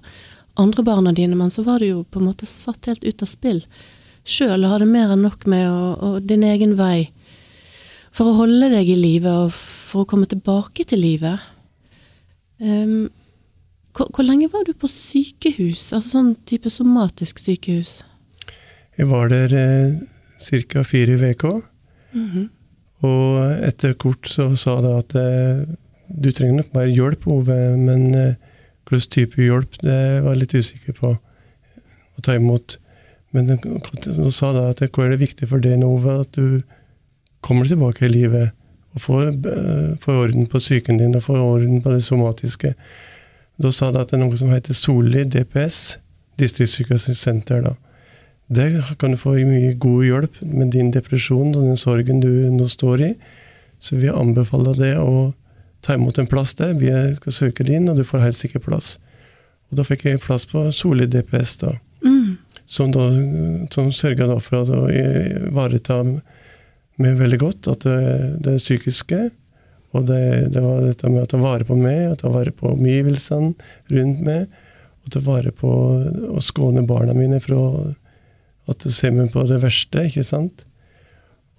andre 0.58 0.84
barna 0.84 1.12
dine, 1.14 1.36
men 1.36 1.50
så 1.50 1.64
var 1.64 1.80
du 1.80 1.86
jo 1.86 2.04
på 2.04 2.20
en 2.20 2.28
måte 2.28 2.46
satt 2.46 2.86
helt 2.86 3.04
ut 3.04 3.22
av 3.22 3.28
spill 3.28 3.64
sjøl 4.26 4.66
og 4.66 4.72
hadde 4.72 4.88
mer 4.90 5.14
enn 5.14 5.22
nok 5.22 5.46
med 5.46 5.68
å, 5.70 5.82
og 6.02 6.26
din 6.28 6.44
egen 6.44 6.76
vei 6.80 7.12
for 8.16 8.32
å 8.32 8.40
holde 8.40 8.72
deg 8.72 8.90
i 8.90 8.98
live 8.98 9.30
og 9.30 9.54
for 9.54 10.04
å 10.04 10.10
komme 10.10 10.26
tilbake 10.26 10.86
til 10.88 11.04
livet. 11.04 11.40
Um, 12.60 13.10
hvor, 13.96 14.10
hvor 14.16 14.26
lenge 14.26 14.50
var 14.52 14.66
du 14.66 14.74
på 14.74 14.90
sykehus, 14.92 15.92
altså 15.94 16.18
sånn 16.18 16.34
type 16.48 16.72
somatisk 16.72 17.40
sykehus? 17.44 18.00
Jeg 18.96 19.10
var 19.10 19.30
der 19.32 19.52
eh, 19.60 19.96
ca. 20.72 20.84
fire 20.84 21.18
uker. 21.20 21.62
Og 23.06 23.66
etter 23.68 23.94
kort 24.00 24.28
så 24.32 24.50
sa 24.56 24.80
de 24.84 24.94
at 24.96 25.16
eh, 25.20 25.66
du 26.10 26.32
trenger 26.32 26.62
nok 26.62 26.74
mer 26.76 26.88
hjelp, 26.88 27.28
Ove, 27.28 27.58
men 27.78 28.16
eh, 28.16 28.36
hvilken 28.88 29.12
type 29.12 29.42
hjelp 29.42 29.80
det 29.82 30.00
var 30.24 30.36
jeg 30.36 30.42
litt 30.44 30.56
usikker 30.56 30.98
på 31.00 31.14
å 31.16 32.24
ta 32.24 32.38
imot. 32.38 32.78
Men 33.36 33.58
så 34.00 34.32
sa 34.32 34.54
da 34.56 34.70
at 34.72 34.84
hva 34.86 35.06
er 35.06 35.16
det 35.16 35.24
viktig 35.26 35.50
for 35.52 35.64
deg 35.64 35.82
nå, 35.82 35.90
Ove, 35.98 36.22
at 36.24 36.38
du 36.38 36.62
kommer 37.46 37.68
tilbake 37.68 38.08
i 38.08 38.14
livet 38.14 38.54
og 38.96 39.04
får, 39.04 39.28
eh, 39.28 39.98
får 40.02 40.22
orden 40.24 40.48
på 40.48 40.62
psyken 40.62 41.02
din 41.02 41.18
og 41.18 41.26
får 41.28 41.42
orden 41.42 41.82
på 41.84 41.92
det 41.92 42.04
somatiske. 42.06 42.74
Da 43.62 43.72
sa 43.72 43.92
de 43.92 44.00
at 44.00 44.12
det 44.12 44.20
er 44.20 44.24
noe 44.24 44.38
som 44.40 44.52
heter 44.54 44.76
Solli 44.76 45.26
DPS, 45.28 45.98
distriktspsykiatrisk 46.40 47.20
senter. 47.20 47.62
da. 47.62 47.76
Der 48.48 48.78
kan 49.00 49.12
du 49.12 49.18
få 49.18 49.34
mye 49.42 49.74
god 49.82 50.04
hjelp 50.06 50.42
med 50.46 50.74
din 50.76 50.92
depresjon 50.94 51.56
og 51.56 51.64
den 51.66 51.80
sorgen 51.80 52.22
du 52.22 52.30
nå 52.54 52.68
står 52.70 53.02
i. 53.02 53.12
Så 53.82 53.98
vi 53.98 54.12
anbefaler 54.12 54.78
deg 54.78 55.00
å 55.02 55.34
ta 55.86 55.96
imot 55.98 56.20
en 56.22 56.30
plass 56.30 56.54
der. 56.58 56.76
Vi 56.78 56.92
skal 57.18 57.34
søke 57.34 57.66
din, 57.66 57.90
og 57.90 57.98
du 57.98 58.06
får 58.06 58.24
helt 58.24 58.38
sikkert 58.38 58.68
plass. 58.68 58.96
Og 59.70 59.80
da 59.80 59.86
fikk 59.86 60.06
jeg 60.06 60.22
plass 60.22 60.46
på 60.50 60.68
Soli 60.74 61.08
DPS, 61.10 61.58
da. 61.64 61.74
Mm. 62.06 62.38
Som, 62.66 62.94
da, 62.94 63.10
som 63.74 63.92
sørga 63.94 64.30
for 64.42 64.70
å 64.74 64.86
ivareta 64.90 66.04
meg 66.06 67.18
veldig 67.20 67.40
godt 67.42 67.68
at 67.70 67.86
det, 67.86 67.98
det 68.46 68.56
psykiske 68.62 69.28
og 69.96 70.08
det, 70.10 70.52
det 70.54 70.62
var 70.64 70.82
dette 70.84 71.10
med 71.12 71.24
å 71.24 71.30
ta 71.30 71.40
vare 71.40 71.66
på 71.68 71.78
meg, 71.80 72.10
å 72.12 72.18
ta 72.20 72.32
vare 72.32 72.52
på 72.52 72.74
omgivelsene 72.74 73.54
rundt 73.94 74.24
meg. 74.26 74.50
Og 75.06 75.14
ta 75.14 75.22
vare 75.24 75.54
på 75.56 75.70
å 76.36 76.42
skåne 76.44 76.84
barna 76.88 77.14
mine 77.16 77.40
fra 77.44 77.60
at 78.72 78.82
du 78.82 78.90
ser 78.94 79.14
meg 79.16 79.32
på 79.34 79.44
det 79.50 79.60
verste, 79.64 80.08
ikke 80.10 80.26
sant. 80.26 80.66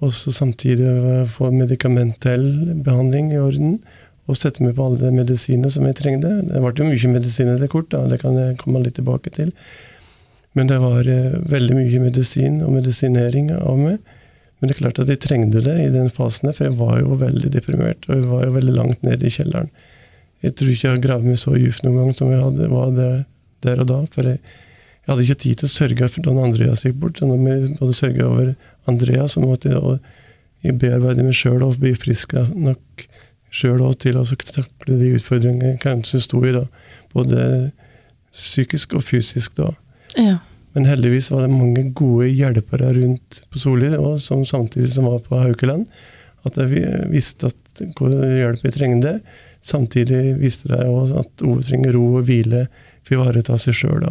Og 0.04 0.12
så 0.12 0.32
samtidig 0.34 0.90
få 1.32 1.50
medikamentell 1.54 2.48
behandling 2.84 3.32
i 3.32 3.40
orden. 3.40 3.78
Og 4.26 4.38
sette 4.38 4.64
meg 4.64 4.74
på 4.76 4.88
alle 4.88 4.98
de 5.00 5.12
medisinene 5.14 5.70
som 5.70 5.86
jeg 5.86 5.96
trengte. 6.00 6.32
Det 6.48 6.60
ble 6.60 6.72
jo 6.74 6.88
mye 6.88 7.12
medisiner 7.14 7.60
til 7.60 7.70
kort, 7.70 7.92
da, 7.94 8.02
det 8.10 8.18
kan 8.24 8.34
jeg 8.36 8.58
komme 8.60 8.82
litt 8.82 8.98
tilbake 8.98 9.30
til. 9.32 9.52
Men 10.58 10.70
det 10.70 10.80
var 10.82 11.06
eh, 11.06 11.36
veldig 11.52 11.76
mye 11.78 12.02
medisin 12.02 12.58
og 12.64 12.74
medisinering 12.74 13.52
av 13.54 13.78
meg. 13.78 14.14
Men 14.58 14.68
det 14.68 14.76
er 14.76 14.80
klart 14.80 15.00
at 15.02 15.10
jeg 15.12 15.20
trengte 15.20 15.62
det 15.62 15.76
i 15.84 15.92
den 15.92 16.08
fasen, 16.12 16.48
for 16.56 16.66
jeg 16.66 16.78
var 16.78 16.98
jo 17.02 17.18
veldig 17.20 17.52
deprimert. 17.52 18.08
Og 18.08 18.16
jeg 18.16 18.28
var 18.30 18.46
jo 18.46 18.54
veldig 18.56 18.76
langt 18.76 19.04
nede 19.06 19.28
i 19.28 19.32
kjelleren. 19.32 19.68
Jeg 20.44 20.56
tror 20.56 20.72
ikke 20.72 20.88
jeg 20.88 20.94
har 20.94 21.04
gravd 21.04 21.28
meg 21.28 21.40
så 21.40 21.52
dypt 21.56 21.84
noen 21.84 21.98
gang 22.00 22.16
som 22.16 22.32
jeg 22.32 22.42
hadde, 22.42 22.70
var 22.72 22.94
der, 22.96 23.18
der 23.64 23.82
og 23.84 23.90
da. 23.92 24.00
For 24.14 24.30
jeg, 24.32 24.40
jeg 25.06 25.12
hadde 25.12 25.22
ikke 25.22 25.38
tid 25.38 25.58
til 25.60 25.68
å 25.68 25.70
sørge 25.70 26.06
for 26.10 26.26
da 26.26 26.32
Andreas 26.42 26.80
gikk 26.82 26.96
bort. 26.98 27.20
Når 27.22 27.36
jeg 27.38 27.74
måtte 27.76 27.94
sørge 27.94 28.24
over 28.26 28.48
Andreas, 28.90 29.36
så 29.36 29.42
måtte 29.44 29.70
jeg, 29.70 30.00
bearbeide 30.82 31.22
meg 31.22 31.36
sjøl 31.38 31.62
og 31.62 31.76
bli 31.78 31.92
frisk 31.94 32.34
nok 32.50 33.04
sjøl 33.54 33.84
til 34.02 34.18
å 34.18 34.24
takle 34.26 34.98
de 34.98 35.12
utfordringene 35.14 35.76
jeg 35.76 35.82
kanskje 35.84 36.24
sto 36.24 36.42
i, 36.42 36.50
da. 36.56 36.64
Både 37.14 37.70
psykisk 38.34 38.98
og 38.98 39.06
fysisk 39.06 39.54
da. 39.60 39.70
Ja. 40.18 40.40
Men 40.74 40.90
heldigvis 40.90 41.30
var 41.30 41.46
det 41.46 41.54
mange 41.54 41.86
gode 41.96 42.26
hjelpere 42.26 42.90
rundt 42.98 43.40
på 43.46 43.62
Soli, 43.62 43.94
og 43.94 44.18
som 44.20 44.42
samtidig 44.44 44.90
som 44.96 45.06
var 45.06 45.22
på 45.24 45.38
Haukeland. 45.38 45.86
At 46.46 46.58
jeg 46.58 46.82
visste 47.14 47.52
at 47.52 47.86
hvor 47.94 48.10
hjelp 48.10 48.66
jeg 48.66 48.74
trengte. 48.74 49.14
Samtidig 49.62 50.34
visste 50.42 50.74
jeg 50.74 50.90
også 50.90 51.22
at 51.22 51.46
Ove 51.46 51.62
trenger 51.62 51.94
ro 51.94 52.04
og 52.18 52.26
hvile 52.26 52.66
for 53.06 53.14
å 53.14 53.22
ivareta 53.22 53.56
seg 53.62 53.78
sjøl. 53.84 54.10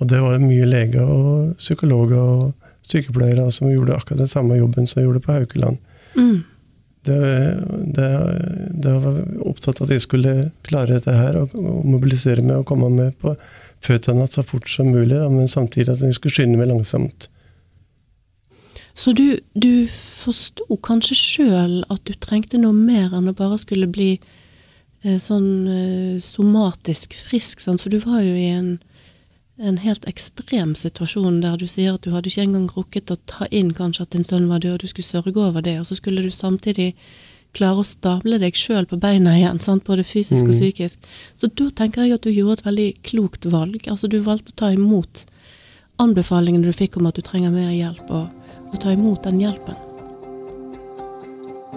Og 0.00 0.08
det 0.08 0.20
var 0.24 0.40
mye 0.42 0.68
leger 0.68 1.04
og 1.04 1.56
psykologer 1.60 2.20
og 2.20 2.70
sykepleiere 2.90 3.50
som 3.54 3.70
gjorde 3.70 3.96
akkurat 3.96 4.24
den 4.24 4.32
samme 4.32 4.56
jobben 4.58 4.88
som 4.88 5.00
jeg 5.00 5.08
gjorde 5.08 5.24
på 5.24 5.36
Haukeland. 5.36 5.78
Mm. 6.16 6.38
Det, 7.06 7.18
det, 7.96 8.08
det 8.84 8.92
var 8.92 9.20
opptatt 9.48 9.80
av 9.80 9.86
at 9.86 9.94
jeg 9.94 10.04
skulle 10.04 10.34
klare 10.66 10.98
dette 10.98 11.14
her 11.16 11.38
og, 11.40 11.54
og 11.56 11.84
mobilisere 11.88 12.44
meg 12.44 12.60
og 12.60 12.66
komme 12.68 12.90
meg 12.92 13.14
på 13.22 13.34
føttene 13.84 14.26
så 14.28 14.44
fort 14.44 14.68
som 14.68 14.90
mulig, 14.92 15.16
da, 15.16 15.28
men 15.32 15.48
samtidig 15.48 15.94
at 15.94 16.02
jeg 16.04 16.18
skulle 16.18 16.36
skynde 16.36 16.60
meg 16.60 16.68
langsomt. 16.68 17.30
Så 18.94 19.14
du, 19.16 19.38
du 19.56 19.86
forsto 19.88 20.76
kanskje 20.84 21.16
sjøl 21.16 21.80
at 21.88 22.02
du 22.04 22.12
trengte 22.20 22.60
noe 22.60 22.76
mer 22.76 23.14
enn 23.16 23.30
å 23.30 23.36
bare 23.36 23.56
skulle 23.62 23.88
bli 23.88 24.10
eh, 24.18 25.16
sånn 25.22 25.50
eh, 25.70 26.16
somatisk 26.20 27.16
frisk, 27.16 27.62
sant? 27.64 27.80
for 27.80 27.92
du 27.92 28.00
var 28.02 28.20
jo 28.26 28.34
i 28.34 28.50
en, 28.52 28.74
en 29.60 29.76
helt 29.82 30.06
ekstrem 30.08 30.74
situasjon 30.78 31.40
der 31.42 31.58
du 31.60 31.66
sier 31.68 31.94
at 31.94 32.04
du 32.06 32.10
hadde 32.14 32.30
ikke 32.30 32.44
engang 32.46 32.68
rukket 32.72 33.12
å 33.12 33.18
ta 33.28 33.46
inn 33.50 33.72
kanskje 33.76 34.06
at 34.06 34.14
din 34.14 34.24
sønn 34.24 34.48
var 34.48 34.62
død, 34.64 34.78
og 34.78 34.80
du 34.80 34.86
skulle 34.90 35.08
sørge 35.08 35.36
over 35.36 35.60
det, 35.66 35.78
og 35.80 35.86
så 35.88 35.98
skulle 35.98 36.22
du 36.24 36.30
samtidig 36.32 36.94
klare 37.52 37.82
å 37.82 37.86
stable 37.86 38.38
deg 38.38 38.54
sjøl 38.54 38.86
på 38.86 38.98
beina 39.02 39.34
igjen, 39.36 39.60
sant? 39.60 39.84
både 39.84 40.04
fysisk 40.06 40.46
og 40.46 40.54
Mhm. 40.54 40.60
psykisk. 40.60 40.98
Så 41.36 41.50
da 41.54 41.68
tenker 41.70 42.04
jeg 42.06 42.12
at 42.14 42.22
du 42.22 42.30
gjorde 42.30 42.60
et 42.60 42.64
veldig 42.64 42.88
klokt 43.02 43.44
valg. 43.50 43.82
Altså 43.88 44.08
du 44.08 44.20
valgte 44.22 44.52
å 44.52 44.56
ta 44.56 44.70
imot 44.72 45.24
anbefalingene 45.98 46.62
du 46.64 46.72
fikk 46.72 46.96
om 46.96 47.06
at 47.06 47.14
du 47.14 47.20
trenger 47.22 47.50
mer 47.50 47.70
hjelp, 47.74 48.10
og, 48.10 48.30
og 48.72 48.80
ta 48.80 48.92
imot 48.94 49.22
den 49.24 49.40
hjelpen. 49.40 49.76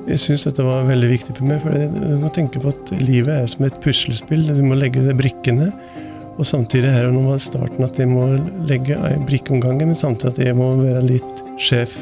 Jeg 0.08 0.20
syns 0.20 0.44
dette 0.44 0.64
var 0.66 0.84
veldig 0.84 1.10
viktig 1.10 1.36
for 1.38 1.48
meg, 1.48 1.62
for 1.64 1.72
du 1.72 2.18
må 2.20 2.32
tenke 2.36 2.60
på 2.60 2.72
at 2.74 2.92
livet 3.00 3.30
er 3.30 3.48
som 3.48 3.64
et 3.66 3.78
puslespill. 3.84 4.46
Du 4.48 4.64
må 4.66 4.76
legge 4.76 5.00
de 5.06 5.14
brikkene. 5.16 5.70
Og 6.34 6.48
samtidig 6.48 6.90
her 6.90 7.08
og 7.08 7.14
nå 7.14 7.24
var 7.28 7.42
starten 7.42 7.86
at 7.86 8.00
jeg 8.00 8.10
må 8.10 8.26
legge 8.70 8.98
ei 9.06 9.18
brikke 9.28 9.54
om 9.54 9.62
gangen, 9.62 9.92
men 9.92 9.98
samtidig 9.98 10.34
at 10.34 10.46
jeg 10.48 10.58
må 10.58 10.72
være 10.80 11.04
litt 11.06 11.44
sjef 11.62 12.00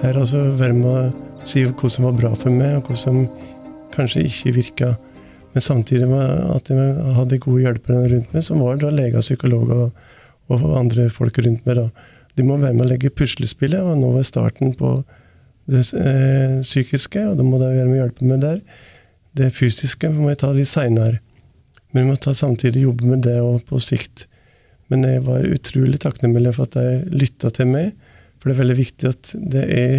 her. 0.00 0.16
Altså 0.16 0.46
være 0.56 0.76
med 0.78 0.88
å 0.88 1.46
si 1.46 1.64
hva 1.68 1.90
som 1.92 2.06
var 2.08 2.16
bra 2.16 2.32
for 2.38 2.54
meg, 2.54 2.78
og 2.78 2.88
hva 2.88 2.98
som 2.98 3.26
kanskje 3.92 4.24
ikke 4.28 4.54
virka. 4.56 4.92
Men 5.52 5.64
samtidig 5.64 6.08
med 6.08 6.54
at 6.54 6.70
jeg 6.72 7.16
hadde 7.18 7.40
gode 7.44 7.64
hjelpere 7.66 8.08
rundt 8.14 8.32
meg, 8.32 8.46
som 8.46 8.62
var 8.64 8.80
da 8.80 8.92
leger, 8.94 9.20
psykologer 9.24 9.84
og, 9.84 10.64
andre 10.76 11.08
folk 11.12 11.38
rundt 11.44 11.66
meg. 11.68 11.76
da. 11.76 12.08
De 12.36 12.44
må 12.44 12.56
være 12.60 12.76
med 12.76 12.86
å 12.86 12.90
legge 12.90 13.12
puslespillet, 13.12 13.80
og 13.84 14.00
nå 14.00 14.14
var 14.16 14.24
starten 14.26 14.72
på 14.76 14.94
det 15.70 15.84
eh, 15.96 16.58
psykiske, 16.64 17.20
og 17.28 17.36
da 17.38 17.44
må 17.46 17.60
de 17.60 17.68
være 17.68 17.88
med 17.88 17.98
å 17.98 18.00
hjelpe 18.02 18.28
meg 18.28 18.40
der. 18.42 18.58
Det 19.36 19.52
fysiske 19.54 20.10
må 20.12 20.32
jeg 20.32 20.40
ta 20.42 20.50
litt 20.56 20.68
seinere. 20.68 21.20
Men 21.92 22.06
vi 22.06 22.10
må 22.10 22.34
samtidig 22.36 22.86
jobbe 22.86 23.08
med 23.08 23.24
det 23.26 23.38
og 23.44 23.62
på 23.68 23.80
sikt. 23.82 24.26
Men 24.92 25.04
jeg 25.08 25.24
var 25.26 25.44
utrolig 25.48 26.00
takknemlig 26.02 26.54
for 26.56 26.68
at 26.68 26.76
de 26.76 27.14
lytta 27.14 27.52
til 27.54 27.70
meg. 27.72 27.92
For 28.40 28.48
det 28.48 28.56
er 28.56 28.62
veldig 28.64 28.78
viktig 28.80 29.08
at 29.12 29.32
det 29.52 29.64
er 29.76 29.96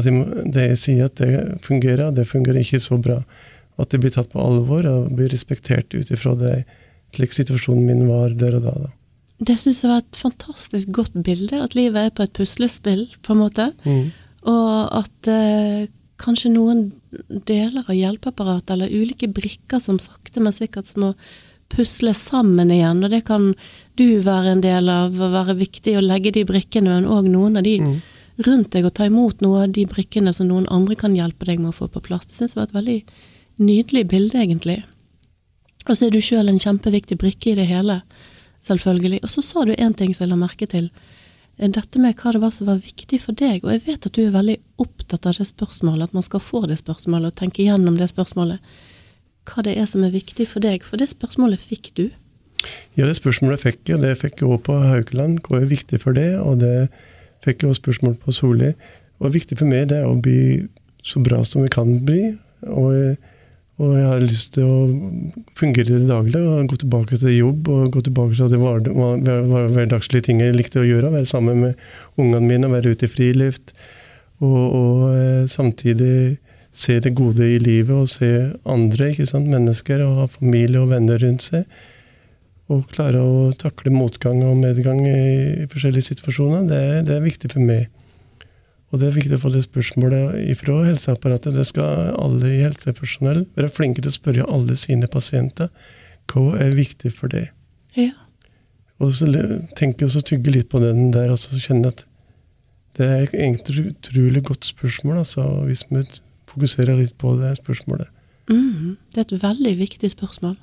at 0.00 0.08
jeg, 0.08 0.44
det 0.54 0.62
jeg 0.70 0.80
sier 0.80 1.08
at 1.10 1.20
det 1.20 1.58
fungerer, 1.64 2.06
og 2.06 2.16
det 2.16 2.24
fungerer 2.28 2.62
ikke 2.62 2.80
så 2.80 2.96
bra. 3.00 3.18
At 3.80 3.92
det 3.92 4.00
blir 4.00 4.12
tatt 4.14 4.30
på 4.32 4.40
alvor 4.40 4.86
og 4.88 5.12
blir 5.16 5.32
respektert 5.32 5.92
ut 5.92 6.12
ifra 6.12 6.34
det 6.38 6.62
slik 7.12 7.34
situasjonen 7.36 7.84
min 7.84 8.06
var 8.08 8.32
der 8.40 8.56
og 8.56 8.66
da. 8.66 8.74
da. 8.86 8.92
Det 9.42 9.58
syns 9.60 9.82
jeg 9.82 9.90
var 9.90 10.04
et 10.04 10.20
fantastisk 10.20 10.92
godt 10.96 11.16
bilde, 11.26 11.58
at 11.60 11.74
livet 11.76 12.06
er 12.06 12.14
på 12.14 12.24
et 12.24 12.34
puslespill, 12.36 13.04
på 13.24 13.34
en 13.34 13.42
måte. 13.42 13.68
Og 14.48 14.72
at 15.02 15.30
eh, 15.30 15.90
kanskje 16.20 16.52
noen 16.52 16.90
deler 17.48 17.86
av 17.86 17.96
hjelpeapparatet, 17.96 18.74
eller 18.74 18.92
ulike 18.92 19.28
brikker 19.28 19.80
som 19.82 19.98
sakte, 20.02 20.40
men 20.40 20.54
sikkert 20.54 20.90
må 21.00 21.12
pusle 21.72 22.12
sammen 22.14 22.70
igjen, 22.70 23.00
og 23.04 23.12
det 23.12 23.22
kan 23.28 23.52
du 23.96 24.20
være 24.24 24.56
en 24.56 24.64
del 24.64 24.90
av, 24.92 25.14
og 25.16 25.36
være 25.36 25.56
viktig 25.60 25.96
å 25.96 26.04
legge 26.04 26.34
de 26.36 26.44
brikkene, 26.48 26.98
men 26.98 27.08
òg 27.08 27.30
noen 27.32 27.60
av 27.60 27.66
de 27.66 27.78
rundt 28.46 28.72
deg, 28.74 28.86
og 28.86 28.94
ta 28.96 29.08
imot 29.08 29.40
noen 29.44 29.68
av 29.68 29.76
de 29.76 29.84
brikkene 29.88 30.32
som 30.36 30.48
noen 30.48 30.68
andre 30.72 30.96
kan 30.98 31.16
hjelpe 31.16 31.48
deg 31.48 31.60
med 31.60 31.72
å 31.72 31.76
få 31.76 31.88
på 31.92 32.02
plass. 32.04 32.28
Det 32.28 32.36
syns 32.36 32.54
jeg 32.54 32.60
var 32.60 32.68
et 32.68 32.76
veldig 32.76 32.98
nydelig 33.62 34.04
bilde, 34.12 34.40
egentlig. 34.40 34.82
Og 35.88 35.96
så 35.96 36.06
er 36.06 36.14
du 36.14 36.20
sjøl 36.22 36.50
en 36.50 36.60
kjempeviktig 36.62 37.18
brikke 37.20 37.52
i 37.52 37.58
det 37.58 37.66
hele, 37.70 38.00
selvfølgelig. 38.64 39.22
Og 39.24 39.32
så 39.32 39.44
sa 39.44 39.64
du 39.66 39.74
én 39.74 39.96
ting 39.96 40.14
som 40.14 40.26
jeg 40.26 40.32
la 40.32 40.40
merke 40.40 40.68
til. 40.70 40.90
Eh, 41.58 41.68
Dette 41.70 42.00
med 42.00 42.16
hva 42.16 42.32
det 42.32 42.42
var 42.42 42.54
som 42.54 42.70
var 42.70 42.80
viktig 42.82 43.20
for 43.24 43.36
deg. 43.38 43.64
Og 43.64 43.74
jeg 43.74 43.84
vet 43.86 44.08
at 44.08 44.16
du 44.16 44.22
er 44.24 44.34
veldig 44.34 44.58
opptatt 44.82 45.28
av 45.28 45.36
det 45.38 45.48
spørsmålet, 45.50 46.08
at 46.08 46.16
man 46.16 46.26
skal 46.26 46.42
få 46.42 46.64
det 46.70 46.80
spørsmålet 46.80 47.32
og 47.32 47.38
tenke 47.38 47.66
gjennom 47.66 47.98
det 48.00 48.10
spørsmålet. 48.12 48.58
hva 49.44 49.62
det 49.66 49.76
er 49.76 49.86
som 49.90 50.04
er 50.04 50.14
viktig 50.14 50.46
for 50.48 50.62
deg? 50.62 50.84
For 50.86 50.96
det 50.96 51.10
spørsmålet 51.10 51.58
fikk 51.58 51.92
du. 51.98 52.10
Ja, 52.94 53.06
det 53.06 53.16
spørsmålet 53.18 53.60
fikk 53.60 53.88
jeg, 53.90 53.98
det 54.02 54.18
fikk 54.20 54.40
jeg 54.40 54.48
også 54.48 54.66
på 54.68 54.76
Haukeland. 54.78 55.40
Hva 55.42 55.60
er 55.60 55.66
viktig 55.66 55.98
for 56.00 56.14
det? 56.14 56.38
Og 56.38 56.60
det 56.60 56.88
fikk 57.42 57.62
jeg 57.62 57.72
også 57.72 57.82
spørsmål 57.82 58.14
på 58.22 58.34
Solli. 58.36 58.70
Og 59.18 59.34
viktig 59.34 59.58
for 59.58 59.66
meg 59.66 59.88
det 59.90 59.98
er 59.98 60.06
å 60.06 60.14
bli 60.14 60.62
så 61.02 61.18
bra 61.22 61.42
som 61.46 61.64
vi 61.64 61.72
kan 61.74 61.96
bli. 62.06 62.36
Og, 62.70 63.16
og 63.80 63.94
jeg 63.96 64.04
har 64.04 64.20
lyst 64.20 64.52
til 64.54 64.68
å 64.68 64.76
fungere 65.56 65.88
i 65.88 66.00
det 66.02 66.10
daglige 66.10 66.44
og 66.44 66.68
gå 66.70 66.76
tilbake 66.82 67.16
til 67.16 67.32
jobb 67.38 67.70
og 67.72 67.94
gå 67.94 68.02
tilbake 68.04 68.36
til 68.36 68.52
det 68.52 69.38
hverdagslige 69.72 70.28
ting 70.28 70.42
jeg 70.44 70.56
likte 70.58 70.82
å 70.82 70.86
gjøre. 70.86 71.14
Være 71.14 71.30
sammen 71.30 71.62
med 71.64 71.86
ungene 72.20 72.44
mine, 72.44 72.70
være 72.70 72.92
ute 72.92 73.08
i 73.08 73.12
friluft. 73.12 73.72
Og, 74.42 74.60
og 74.76 75.02
eh, 75.14 75.48
samtidig 75.48 76.38
se 76.72 76.98
det 77.00 77.14
gode 77.16 77.46
i 77.46 77.58
livet 77.62 77.94
og 77.94 78.10
se 78.10 78.52
andre, 78.64 79.12
mennesker, 79.40 80.04
og 80.04 80.20
ha 80.20 80.26
familie 80.26 80.80
og 80.80 80.92
venner 80.92 81.20
rundt 81.22 81.48
seg. 81.48 81.64
Og 82.72 82.86
klare 82.92 83.20
å 83.20 83.50
takle 83.58 83.92
motgang 83.92 84.42
og 84.46 84.56
medgang 84.56 85.02
i, 85.06 85.66
forskjellige 85.72 86.12
situasjoner, 86.12 86.68
det, 86.68 86.82
det, 87.08 87.16
er 87.16 87.26
viktig 87.26 87.52
for 87.52 87.60
meg. 87.60 87.88
Og 88.92 89.00
det 89.00 89.08
er 89.08 89.16
viktig 89.16 89.38
å 89.38 89.40
få 89.40 89.50
det 89.54 89.64
spørsmålet 89.64 90.50
ifra 90.52 90.82
helseapparatet. 90.84 91.56
Det 91.56 91.64
skal 91.64 92.12
alle 92.12 92.50
i 92.50 92.60
helsepersonell 92.60 93.46
være 93.56 93.72
flinke 93.72 94.04
til 94.04 94.12
å 94.12 94.18
spørre 94.18 94.48
alle 94.52 94.76
sine 94.76 95.08
pasienter 95.08 95.72
hva 96.30 96.58
er 96.60 96.76
viktig 96.76 97.12
for 97.16 97.32
deg. 97.32 97.48
Ja. 97.96 98.12
Og 99.02 99.14
så 99.16 99.26
tenker 99.76 100.06
jeg 100.06 100.20
å 100.20 100.24
tygge 100.24 100.52
litt 100.54 100.68
på 100.72 100.80
den 100.82 101.10
der, 101.14 101.32
og 101.32 101.40
så 101.40 101.58
kjenne 101.60 101.90
at 101.90 102.04
det 103.00 103.08
er 103.08 103.32
egentlig 103.32 103.86
et 103.86 103.94
utrolig 103.96 104.42
godt 104.44 104.68
spørsmål, 104.68 105.22
altså, 105.24 105.46
hvis 105.66 105.86
vi 105.88 106.04
fokuserer 106.52 106.98
litt 107.00 107.16
på 107.18 107.32
det 107.40 107.54
spørsmålet. 107.58 108.12
Mm, 108.52 108.98
det 109.14 109.22
er 109.22 109.24
et 109.24 109.42
veldig 109.42 109.72
viktig 109.80 110.12
spørsmål. 110.12 110.58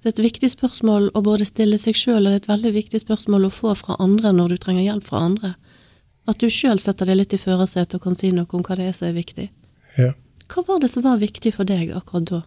Det 0.00 0.08
er 0.08 0.14
et 0.14 0.26
viktig 0.28 0.50
spørsmål 0.52 1.10
å 1.16 1.22
både 1.24 1.48
stille 1.48 1.80
seg 1.80 1.96
sjøl, 1.96 2.26
og 2.26 2.28
det 2.28 2.36
er 2.36 2.42
et 2.42 2.52
veldig 2.52 2.72
viktig 2.76 3.00
spørsmål 3.02 3.48
å 3.48 3.52
få 3.54 3.74
fra 3.80 3.96
andre 4.00 4.32
når 4.36 4.54
du 4.54 4.60
trenger 4.60 4.86
hjelp 4.86 5.08
fra 5.08 5.24
andre. 5.28 5.54
At 6.30 6.38
du 6.38 6.46
sjøl 6.52 6.78
setter 6.78 7.08
deg 7.10 7.18
litt 7.18 7.34
i 7.34 7.40
førersetet 7.40 7.98
og 7.98 8.04
kan 8.04 8.18
si 8.18 8.30
noe 8.34 8.48
om 8.54 8.62
hva 8.66 8.76
det 8.78 8.90
er 8.90 8.96
som 8.96 9.08
er 9.10 9.16
viktig. 9.16 9.48
Ja. 9.98 10.12
Hva 10.50 10.64
var 10.66 10.82
det 10.82 10.90
som 10.92 11.06
var 11.06 11.18
viktig 11.22 11.54
for 11.56 11.66
deg 11.66 11.92
akkurat 11.96 12.30
da? 12.30 12.42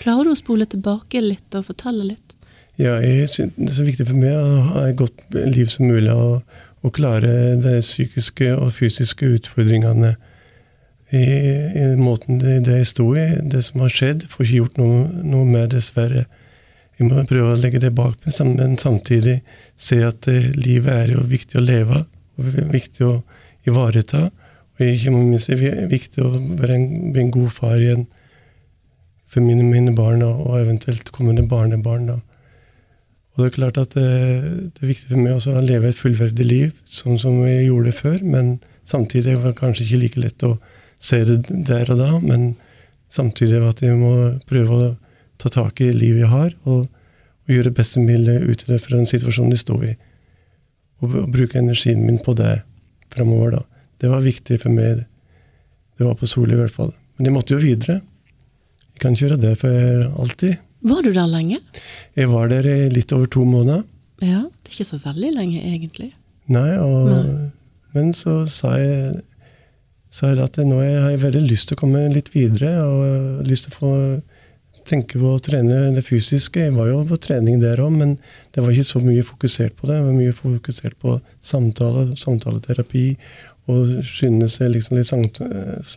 Klarer 0.00 0.28
du 0.28 0.32
å 0.32 0.38
spole 0.38 0.66
tilbake 0.70 1.20
litt 1.22 1.56
og 1.58 1.66
fortelle 1.68 2.06
litt? 2.12 2.34
Ja, 2.80 2.96
jeg 3.02 3.28
synes 3.30 3.54
det 3.56 3.68
er 3.70 3.76
så 3.76 3.86
viktig 3.86 4.06
for 4.08 4.18
meg 4.18 4.34
å 4.34 4.62
ha 4.70 4.86
et 4.88 4.98
godt 4.98 5.20
liv 5.34 5.68
som 5.70 5.86
mulig 5.86 6.10
og, 6.10 6.40
og 6.82 6.94
klare 6.96 7.54
de 7.62 7.76
psykiske 7.82 8.48
og 8.56 8.72
fysiske 8.74 9.28
utfordringene 9.36 10.14
i, 11.14 11.22
i 11.22 11.84
måten 12.00 12.40
det, 12.42 12.64
det 12.66 12.80
jeg 12.80 12.90
sto 12.90 13.06
i. 13.14 13.28
Det 13.50 13.62
som 13.66 13.84
har 13.84 13.94
skjedd, 13.94 14.26
får 14.30 14.46
ikke 14.46 14.58
gjort 14.62 14.80
noe, 14.80 15.04
noe 15.22 15.46
med, 15.46 15.70
dessverre. 15.76 16.24
Vi 16.98 17.06
må 17.06 17.22
prøve 17.28 17.54
å 17.54 17.60
legge 17.60 17.82
det 17.82 17.92
bak 17.94 18.18
meg, 18.24 18.34
men 18.58 18.76
samtidig 18.78 19.40
se 19.78 20.00
at 20.06 20.26
uh, 20.30 20.50
livet 20.58 20.90
er 20.94 21.14
jo 21.16 21.24
viktig 21.30 21.58
å 21.58 21.64
leve 21.64 22.02
og 22.02 22.10
viktig 22.36 23.06
å 23.06 23.14
ivareta. 23.68 24.28
Og 24.74 24.84
ikke 24.86 25.14
minst 25.14 25.50
er 25.52 25.60
det 25.60 25.88
viktig 25.92 26.22
å 26.24 26.32
være 26.34 26.76
en, 26.76 26.86
en, 27.14 27.32
god 27.34 27.50
far 27.54 27.78
igjen 27.78 28.06
for 29.30 29.42
mine, 29.44 29.62
mine 29.66 29.94
barn 29.94 30.22
og 30.26 30.56
eventuelt 30.58 31.12
kommende 31.14 31.46
barnebarn. 31.50 32.08
Da. 32.10 32.18
Og 33.34 33.42
det 33.42 33.46
er 33.48 33.56
klart 33.56 33.78
at 33.82 33.94
det, 33.94 34.04
eh, 34.06 34.48
det, 34.70 34.82
er 34.82 34.90
viktig 34.92 35.10
for 35.10 35.22
meg 35.22 35.36
også 35.36 35.54
å 35.54 35.64
leve 35.64 35.90
et 35.90 35.98
fullverdig 35.98 36.46
liv, 36.46 36.74
sånn 36.86 37.18
som 37.18 37.40
jeg 37.46 37.68
gjorde 37.68 37.90
det 37.90 37.98
før. 37.98 38.18
Men 38.22 38.52
samtidig 38.86 39.38
var 39.38 39.52
det 39.52 39.60
kanskje 39.62 39.86
ikke 39.86 40.02
like 40.02 40.22
lett 40.22 40.46
å 40.46 40.56
se 41.02 41.22
det 41.26 41.40
der 41.70 41.90
og 41.94 42.02
da. 42.02 42.10
Men 42.22 42.52
samtidig 43.10 43.62
at 43.66 43.82
jeg 43.82 43.98
må 43.98 44.14
prøve 44.50 44.78
å 44.78 44.92
ta 45.42 45.50
tak 45.50 45.82
i 45.82 45.90
livet 45.94 46.24
jeg 46.24 46.32
har, 46.34 46.54
og, 46.64 46.86
og 47.46 47.54
gjøre 47.54 47.74
best 47.74 47.98
mulig 47.98 48.40
ut 48.42 48.66
av 48.66 48.74
det 48.74 48.82
fra 48.82 48.98
den 48.98 49.10
situasjonen 49.10 49.54
de 49.54 49.60
står 49.60 49.86
i. 49.90 49.94
Og, 51.04 51.14
og, 51.22 51.30
bruke 51.34 51.60
energien 51.60 52.02
min 52.04 52.20
på 52.22 52.34
det 52.38 52.58
framover, 53.14 53.58
da. 53.58 53.62
Det 54.02 54.10
var 54.10 54.24
viktig 54.24 54.58
for 54.62 54.74
meg. 54.74 55.04
Det 55.94 56.06
var 56.06 56.16
på 56.18 56.28
Soli 56.28 56.56
i 56.56 56.60
hvert 56.60 56.74
fall. 56.74 56.92
Men 57.16 57.28
jeg 57.28 57.36
måtte 57.36 57.54
jo 57.54 57.62
videre. 57.62 58.00
Jeg 58.94 59.02
kan 59.02 59.14
ikke 59.14 59.28
gjøre 59.28 59.42
det 59.42 59.52
for 59.60 60.06
alltid. 60.24 60.56
Var 60.84 61.04
du 61.06 61.12
der 61.14 61.28
lenge? 61.30 61.60
Jeg 62.18 62.30
var 62.32 62.50
der 62.50 62.66
i 62.68 62.78
litt 62.92 63.12
over 63.16 63.30
to 63.30 63.44
måneder. 63.48 63.84
Ja, 64.22 64.42
Det 64.64 64.70
er 64.70 64.74
ikke 64.74 64.88
så 64.88 64.98
veldig 65.04 65.30
lenge, 65.34 65.60
egentlig. 65.62 66.10
Nei, 66.52 66.76
og, 66.78 67.08
Nei. 67.08 67.48
men 67.94 68.12
så 68.16 68.44
sa 68.50 68.74
jeg, 68.78 69.22
sa 70.12 70.30
jeg 70.32 70.42
at 70.44 70.58
nå 70.60 70.78
har 70.80 71.14
jeg 71.14 71.22
veldig 71.22 71.42
lyst 71.48 71.68
til 71.68 71.78
å 71.78 71.80
komme 71.80 72.04
litt 72.12 72.30
videre. 72.34 72.74
Og 72.84 73.46
lyst 73.48 73.68
til 73.68 73.74
å 73.74 73.78
få 73.78 73.92
tenke 74.88 75.18
på 75.20 75.34
å 75.34 75.40
trene 75.42 75.92
det 75.96 76.04
fysiske. 76.06 76.66
Jeg 76.66 76.74
var 76.76 76.90
jo 76.90 77.00
på 77.08 77.18
trening 77.22 77.60
der 77.62 77.80
òg, 77.82 77.94
men 77.94 78.16
det 78.54 78.64
var 78.64 78.74
ikke 78.74 78.90
så 78.90 79.02
mye 79.04 79.24
fokusert 79.26 79.76
på 79.78 79.88
det. 79.88 79.98
Det 79.98 80.06
var 80.08 80.18
mye 80.18 80.36
fokusert 80.36 80.98
på 81.02 81.16
samtale, 81.44 82.06
samtaleterapi, 82.20 83.06
og 83.72 83.94
skynde 84.04 84.50
seg 84.52 84.74
liksom 84.74 84.98
litt 84.98 85.40
eh, 85.40 85.94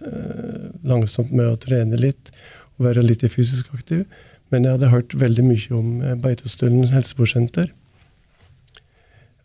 langsomt 0.87 1.33
med 1.35 1.49
å 1.51 1.59
trene 1.59 1.99
litt 1.99 2.31
og 2.77 2.87
være 2.87 3.03
litt 3.03 3.25
fysisk 3.27 3.73
aktiv. 3.75 4.05
Men 4.53 4.63
jeg 4.63 4.77
hadde 4.77 4.93
hørt 4.93 5.17
veldig 5.19 5.43
mye 5.43 5.75
om 5.75 5.99
eh, 5.99 6.15
Beitostølen 6.23 6.87
helseprosenter. 6.93 7.73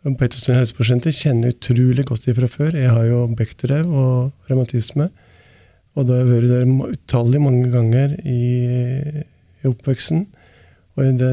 Beitostølen 0.03 0.61
helseprosenter 0.61 1.15
kjenner 1.15 1.51
utrolig 1.51 2.07
godt 2.07 2.29
fra 2.39 2.49
før. 2.51 2.79
Jeg 2.79 2.91
har 2.91 3.05
jo 3.07 3.25
bekterev 3.39 3.91
og 3.91 4.49
revmatisme. 4.49 5.09
Og 5.93 6.07
da 6.09 6.17
har 6.17 6.23
jeg 6.23 6.31
vært 6.31 6.51
der 6.51 6.95
utallige 6.95 7.43
mange 7.43 7.69
ganger 7.73 8.15
i 8.25 9.23
i 9.63 9.71
oppveksten. 9.71 10.25
Og 10.93 11.07
det, 11.17 11.29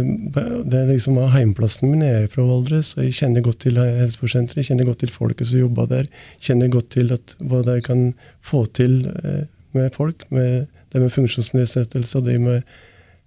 det 0.73 0.79
er 0.79 0.89
liksom 0.89 1.19
heimplassen 1.35 1.91
min. 1.91 2.05
Jeg 2.05 2.25
er 2.25 2.31
fra 2.33 2.47
Valdres, 2.49 2.95
og 2.97 3.05
jeg 3.05 3.17
kjenner 3.19 3.45
godt 3.45 3.61
til 3.67 3.77
helseprosenteret. 3.77 4.63
Jeg 4.63 4.71
kjenner 4.71 4.89
godt 4.89 5.03
til 5.03 5.13
folket 5.13 5.51
som 5.51 5.61
jobber 5.61 5.89
der. 5.91 6.07
Kjenner 6.41 6.71
godt 6.73 6.89
til 6.95 7.13
at, 7.13 7.35
hva 7.45 7.61
de 7.67 7.75
kan 7.85 8.07
få 8.45 8.65
til 8.79 9.03
eh, 9.21 9.43
med 9.77 9.91
folk. 9.97 10.25
med 10.33 10.71
De 10.93 11.03
med 11.03 11.13
funksjonsnedsettelse 11.13 12.19
og 12.19 12.25
de 12.27 12.39
med, 12.41 12.63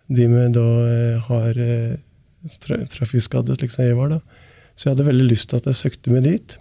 de 0.09 0.25
med 0.27 0.57
da 0.57 0.65
eh, 0.87 1.27
har 1.29 1.59
eh, 1.61 1.93
tra 2.65 2.81
trafikkskadde, 2.95 3.59
slik 3.59 3.75
som 3.75 3.85
jeg 3.85 3.99
var. 3.99 4.17
da. 4.17 4.19
Så 4.73 4.89
jeg 4.89 4.95
hadde 4.95 5.09
veldig 5.11 5.27
lyst 5.29 5.51
til 5.51 5.61
at 5.61 5.69
jeg 5.69 5.79
søkte 5.83 6.15
meg 6.15 6.25
dit. 6.25 6.57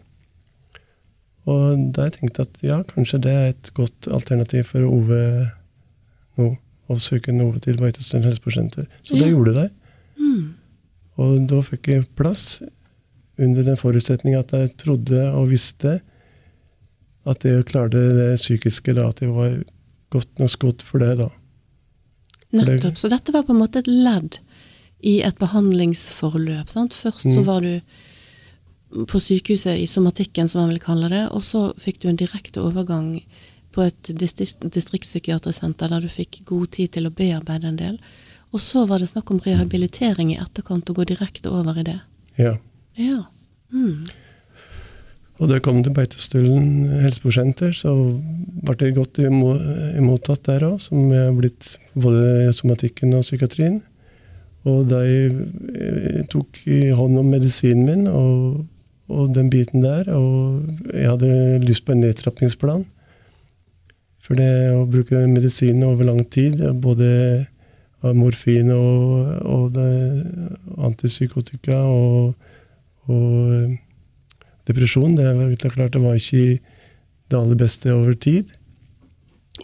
Og 1.48 1.88
da 1.96 2.10
jeg 2.10 2.18
tenkte 2.18 2.44
at 2.44 2.60
ja, 2.62 2.82
kanskje 2.92 3.22
det 3.24 3.32
er 3.32 3.48
et 3.54 3.72
godt 3.74 4.06
alternativ 4.12 4.68
for 4.68 4.84
Ove 4.84 5.22
nå 6.36 6.52
å 6.92 7.00
søke 7.02 7.34
noe 7.34 7.60
til 7.62 7.78
Beitostølen 7.80 8.28
helseprosenter. 8.30 8.86
Så 9.06 9.16
ja. 9.16 9.24
det 9.24 9.32
gjorde 9.32 9.54
de. 9.56 9.66
Mm. 10.20 10.46
Og 11.22 11.34
da 11.50 11.60
fikk 11.66 11.90
jeg 11.92 12.08
plass, 12.18 12.62
under 13.40 13.64
den 13.64 13.78
forutsetning 13.80 14.36
at 14.36 14.52
jeg 14.54 14.74
trodde 14.80 15.22
og 15.32 15.48
visste 15.50 15.98
at 17.28 17.44
jeg 17.46 17.64
klarte 17.68 18.00
det 18.16 18.32
psykiske, 18.40 18.94
da, 18.98 19.08
at 19.08 19.22
jeg 19.22 19.32
var 19.32 19.54
godt 20.12 20.42
nok 20.42 20.52
skodd 20.52 20.84
for 20.84 21.02
det. 21.02 21.14
da. 21.20 21.28
Nettopp. 22.52 22.98
Så 23.00 23.08
dette 23.12 23.32
var 23.34 23.46
på 23.46 23.54
en 23.54 23.62
måte 23.62 23.80
et 23.80 23.90
ledd 23.90 24.40
i 25.02 25.20
et 25.26 25.38
behandlingsforløp. 25.40 26.68
sant? 26.70 26.94
Først 26.94 27.24
så 27.24 27.40
mm. 27.40 27.46
var 27.46 27.64
du 27.64 29.06
på 29.08 29.20
sykehuset 29.22 29.80
i 29.80 29.86
somatikken, 29.88 30.50
som 30.50 30.62
man 30.62 30.74
vil 30.74 30.82
kalle 30.82 31.08
det, 31.12 31.24
og 31.32 31.44
så 31.46 31.70
fikk 31.80 32.02
du 32.02 32.10
en 32.10 32.20
direkte 32.20 32.60
overgang 32.60 33.22
på 33.72 33.84
et 33.86 34.10
distriktspsykiatrisk 34.18 35.62
senter 35.62 35.92
der 35.92 36.04
du 36.04 36.10
fikk 36.12 36.42
god 36.48 36.72
tid 36.76 36.92
til 36.96 37.08
å 37.08 37.14
bearbeide 37.14 37.70
en 37.70 37.80
del. 37.80 38.00
Og 38.52 38.60
så 38.60 38.84
var 38.88 39.00
det 39.00 39.08
snakk 39.12 39.30
om 39.32 39.40
rehabilitering 39.40 40.34
i 40.34 40.40
etterkant, 40.40 40.90
og 40.90 41.00
gå 41.00 41.08
direkte 41.08 41.52
over 41.52 41.78
i 41.80 41.86
det. 41.88 42.00
Ja. 42.36 42.58
ja. 43.00 43.22
Mm. 43.72 44.04
Og 45.40 45.48
da 45.48 45.56
jeg 45.56 45.64
kom 45.64 45.80
til 45.82 45.94
Beitostølen 45.96 46.90
helseprosenter, 47.02 47.72
så 47.74 47.94
ble 48.62 48.76
det 48.78 48.92
godt 48.98 49.18
mottatt 50.04 50.44
der 50.46 50.66
òg, 50.68 50.76
som 50.84 51.08
jeg 51.10 51.30
har 51.30 51.38
blitt 51.38 51.72
både 51.98 52.52
somatikken 52.54 53.16
og 53.16 53.24
psykiatrien. 53.24 53.80
Og 54.68 54.84
da 54.92 55.00
jeg 55.02 56.28
tok 56.30 56.60
i 56.70 56.92
hånd 56.94 57.18
om 57.18 57.32
medisinen 57.32 57.88
min 57.88 58.04
og, 58.06 58.60
og 59.10 59.32
den 59.34 59.48
biten 59.50 59.82
der, 59.82 60.06
og 60.14 60.60
jeg 60.92 61.08
hadde 61.08 61.32
lyst 61.64 61.88
på 61.88 61.96
en 61.96 62.04
nedtrappingsplan, 62.04 62.84
for 64.22 64.38
det 64.38 64.50
å 64.70 64.84
bruke 64.86 65.24
medisin 65.26 65.82
over 65.86 66.06
lang 66.06 66.22
tid, 66.30 66.60
både 66.82 67.08
morfin 68.18 68.70
og, 68.74 69.28
og 69.46 69.78
antipsykotika 70.82 71.78
og, 71.86 72.34
og, 73.06 73.76
depresjon, 74.66 75.16
det 75.18 75.26
er 75.26 75.74
klart 75.74 75.94
det 75.94 76.02
var 76.02 76.18
ikke 76.18 76.58
det 77.30 77.38
aller 77.38 77.58
beste 77.58 77.90
over 77.94 78.14
tid. 78.14 78.50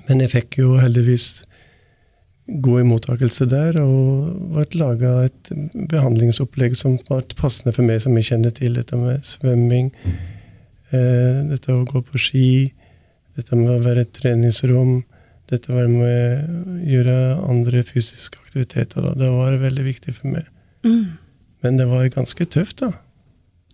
Men 0.09 0.23
jeg 0.23 0.35
fikk 0.35 0.59
jo 0.61 0.73
heldigvis 0.79 1.44
god 2.64 2.87
mottakelse 2.88 3.47
der, 3.51 3.77
og 3.83 4.55
ble 4.55 4.81
laga 4.81 5.12
et 5.29 5.51
behandlingsopplegg 5.90 6.77
som 6.79 6.97
var 7.11 7.27
passende 7.38 7.75
for 7.77 7.87
meg, 7.87 8.01
som 8.03 8.16
jeg 8.16 8.31
kjenner 8.31 8.55
til. 8.57 8.79
Dette 8.79 8.97
med 8.99 9.25
svømming, 9.27 9.92
eh, 10.90 11.44
dette 11.51 11.75
å 11.75 11.85
gå 11.88 12.03
på 12.09 12.21
ski, 12.21 12.49
dette 13.38 13.57
med 13.59 13.70
å 13.70 13.81
være 13.85 14.05
et 14.05 14.14
treningsrom, 14.16 15.01
dette 15.48 15.72
med 15.72 16.05
å 16.05 16.85
gjøre 16.85 17.16
andre 17.48 17.83
fysiske 17.87 18.40
aktiviteter. 18.42 19.05
Da. 19.05 19.14
Det 19.16 19.31
var 19.33 19.61
veldig 19.62 19.85
viktig 19.87 20.14
for 20.16 20.35
meg. 20.35 20.48
Mm. 20.87 21.18
Men 21.64 21.79
det 21.79 21.88
var 21.90 22.09
ganske 22.14 22.46
tøft, 22.51 22.83
da. 22.83 22.92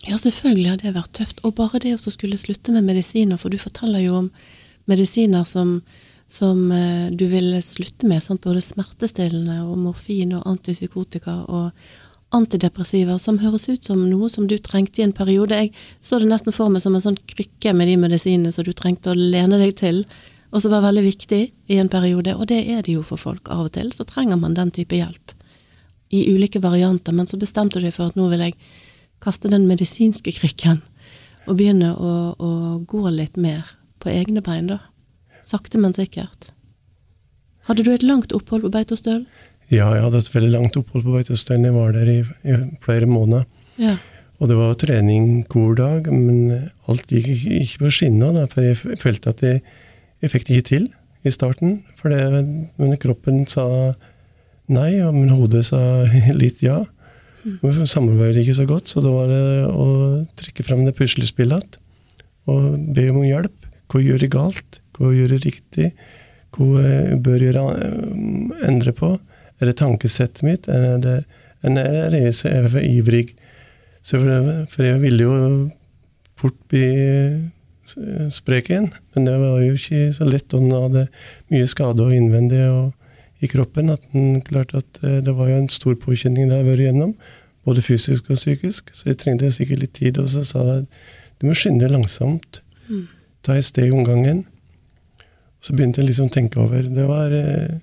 Ja, 0.04 0.18
selvfølgelig 0.20 0.68
har 0.68 0.80
det 0.82 0.94
vært 0.96 1.14
tøft. 1.16 1.40
Og 1.44 1.56
bare 1.56 1.80
det 1.82 1.94
å 1.96 2.12
skulle 2.12 2.38
slutte 2.40 2.74
med 2.74 2.84
medisiner, 2.86 3.40
for 3.40 3.52
du 3.52 3.58
forteller 3.60 4.04
jo 4.04 4.18
om 4.24 4.30
medisiner 4.90 5.46
som, 5.48 5.78
som 6.28 6.66
eh, 6.72 7.08
du 7.08 7.24
ville 7.32 7.62
slutte 7.64 8.08
med, 8.08 8.22
sant? 8.22 8.44
både 8.44 8.62
smertestillende 8.64 9.62
og 9.64 9.78
morfin 9.80 10.36
og 10.36 10.44
antipsykotika 10.50 11.40
og 11.48 11.70
antidepressiva, 12.34 13.18
som 13.18 13.38
høres 13.42 13.68
ut 13.68 13.86
som 13.86 14.02
noe 14.10 14.28
som 14.32 14.48
du 14.50 14.56
trengte 14.58 15.00
i 15.00 15.06
en 15.06 15.14
periode. 15.14 15.56
Jeg 15.56 15.72
så 16.04 16.18
det 16.20 16.28
nesten 16.30 16.54
for 16.54 16.72
meg 16.72 16.82
som 16.84 16.96
en 16.96 17.04
sånn 17.04 17.18
krykke 17.30 17.74
med 17.76 17.90
de 17.90 17.98
medisinene 18.00 18.52
som 18.54 18.66
du 18.66 18.72
trengte 18.76 19.12
å 19.12 19.18
lene 19.18 19.60
deg 19.60 19.76
til, 19.80 20.04
og 20.54 20.62
som 20.62 20.74
var 20.74 20.84
veldig 20.86 21.04
viktig 21.06 21.42
i 21.70 21.78
en 21.82 21.90
periode. 21.90 22.36
Og 22.38 22.48
det 22.50 22.60
er 22.70 22.82
det 22.86 22.94
jo 22.94 23.04
for 23.06 23.20
folk. 23.20 23.50
Av 23.50 23.66
og 23.66 23.74
til 23.74 23.90
så 23.94 24.06
trenger 24.06 24.38
man 24.38 24.54
den 24.54 24.70
type 24.74 24.94
hjelp. 24.94 25.34
I 26.14 26.28
ulike 26.30 26.62
varianter. 26.62 27.14
Men 27.16 27.26
så 27.26 27.38
bestemte 27.40 27.80
du 27.80 27.88
deg 27.88 27.94
for 27.96 28.12
at 28.12 28.18
nå 28.18 28.28
vil 28.30 28.44
jeg 28.44 28.58
kaste 29.24 29.50
den 29.50 29.66
medisinske 29.66 30.34
krykken 30.36 30.82
og 31.48 31.58
begynne 31.58 31.90
å, 31.96 32.12
å 32.38 32.50
gå 32.86 33.02
litt 33.10 33.38
mer 33.40 33.66
på 34.00 34.12
egne 34.12 34.44
bein, 34.44 34.70
da. 34.70 34.78
Sakte, 35.44 35.80
men 35.80 35.96
sikkert. 35.96 36.52
Hadde 37.68 37.84
du 37.84 37.90
et 37.92 38.04
langt 38.04 38.32
opphold 38.36 38.64
på 38.64 38.72
Beitostølen? 38.72 39.26
Ja, 39.72 39.88
jeg 39.96 40.02
hadde 40.04 40.20
et 40.20 40.34
veldig 40.34 40.50
langt 40.52 40.76
opphold 40.76 41.06
på 41.06 41.14
Beitostølen. 41.14 41.68
Jeg 41.68 41.76
var 41.76 41.94
der 41.96 42.10
i, 42.10 42.18
i 42.44 42.56
flere 42.84 43.08
måneder. 43.08 43.46
Ja. 43.80 43.96
Og 44.42 44.50
det 44.50 44.58
var 44.58 44.74
trening 44.76 45.44
hver 45.48 45.76
dag, 45.78 46.10
men 46.12 46.68
alt 46.90 47.08
gikk 47.08 47.30
ikke, 47.32 47.84
på 47.84 47.92
skinnene. 47.96 48.44
For 48.52 48.66
jeg 48.66 49.00
følte 49.00 49.32
at 49.32 49.44
jeg, 49.44 49.62
jeg 50.20 50.32
fikk 50.32 50.48
det 50.48 50.58
ikke 50.58 50.68
til 50.72 50.88
i 51.24 51.32
starten. 51.32 51.78
For 52.00 52.12
det, 52.12 52.44
men 52.80 52.98
kroppen 53.00 53.44
sa 53.48 53.66
nei, 54.68 54.98
og 55.04 55.14
men 55.16 55.32
hodet 55.32 55.64
sa 55.70 55.80
litt 56.42 56.60
ja. 56.64 56.82
Vi 57.44 57.86
samarbeidet 57.88 58.40
ikke 58.40 58.56
så 58.56 58.64
godt, 58.68 58.88
så 58.88 59.02
da 59.04 59.10
var 59.12 59.28
det 59.28 59.42
å 59.68 59.88
trekke 60.40 60.64
fram 60.64 60.84
det 60.86 60.96
puslespillet 60.96 61.64
igjen. 61.64 61.80
Og 62.44 62.64
be 62.92 63.06
om 63.08 63.22
hjelp. 63.24 63.70
Hva 63.88 64.02
gjør 64.04 64.20
jeg 64.26 64.32
galt? 64.34 64.78
Hva 64.98 65.14
gjør 65.14 65.30
jeg 65.32 65.44
riktig? 65.46 65.86
Hva 66.52 66.82
bør 67.24 67.40
jeg 67.40 67.54
endre 68.68 68.92
på? 68.96 69.14
Er 69.60 69.70
det 69.70 69.78
tankesettet 69.80 70.42
mitt? 70.46 70.68
Er 70.68 70.98
det, 71.02 71.18
er 71.64 72.16
jeg 72.16 72.34
så 72.34 72.50
er 72.50 72.66
jeg 72.66 72.72
for 72.74 72.86
ivrig? 72.88 73.26
Så 74.04 74.20
for, 74.20 74.84
jeg 74.84 75.00
ville 75.00 75.24
jo 75.24 75.36
fort 76.36 76.56
bli 76.68 76.88
sprek 78.34 78.70
igjen. 78.70 78.90
Men 79.14 79.28
det 79.28 79.38
var 79.40 79.62
jo 79.62 79.78
ikke 79.78 80.10
så 80.16 80.28
lett. 80.28 80.52
Og 80.52 80.66
den 80.66 80.74
hadde 80.74 81.06
mye 81.52 81.70
skade 81.70 82.04
og 82.04 82.14
innvendig 82.14 82.62
og 82.68 82.92
i 83.44 83.50
kroppen. 83.50 83.90
at 83.90 84.02
den 84.12 84.40
klarte 84.42 84.82
at 84.82 85.00
Det 85.00 85.36
var 85.36 85.48
jo 85.48 85.56
en 85.56 85.68
stor 85.68 85.94
påkjenning 85.94 86.48
det 86.48 86.56
har 86.56 86.68
vært 86.68 86.84
igjennom. 86.86 87.14
Både 87.64 87.82
fysisk 87.82 88.30
og 88.30 88.36
psykisk. 88.36 88.90
Så 88.92 89.08
jeg 89.08 89.18
trengte 89.18 89.52
sikkert 89.52 89.80
litt 89.80 89.94
tid. 89.94 90.18
Og 90.18 90.28
så 90.28 90.44
sa 90.44 90.64
jeg 90.64 90.86
du 91.40 91.48
må 91.48 91.54
skynde 91.58 91.84
deg 91.84 91.92
langsomt. 91.92 92.62
Mm. 92.88 93.06
Ta 93.42 93.56
et 93.58 93.66
steg 93.66 93.92
om 93.92 94.04
gangen. 94.06 94.44
Så 95.60 95.74
begynte 95.74 96.00
jeg 96.00 96.12
liksom 96.12 96.28
å 96.30 96.32
tenke 96.32 96.60
over. 96.60 96.82
Det 96.82 97.06
var 97.08 97.32
eh, 97.34 97.80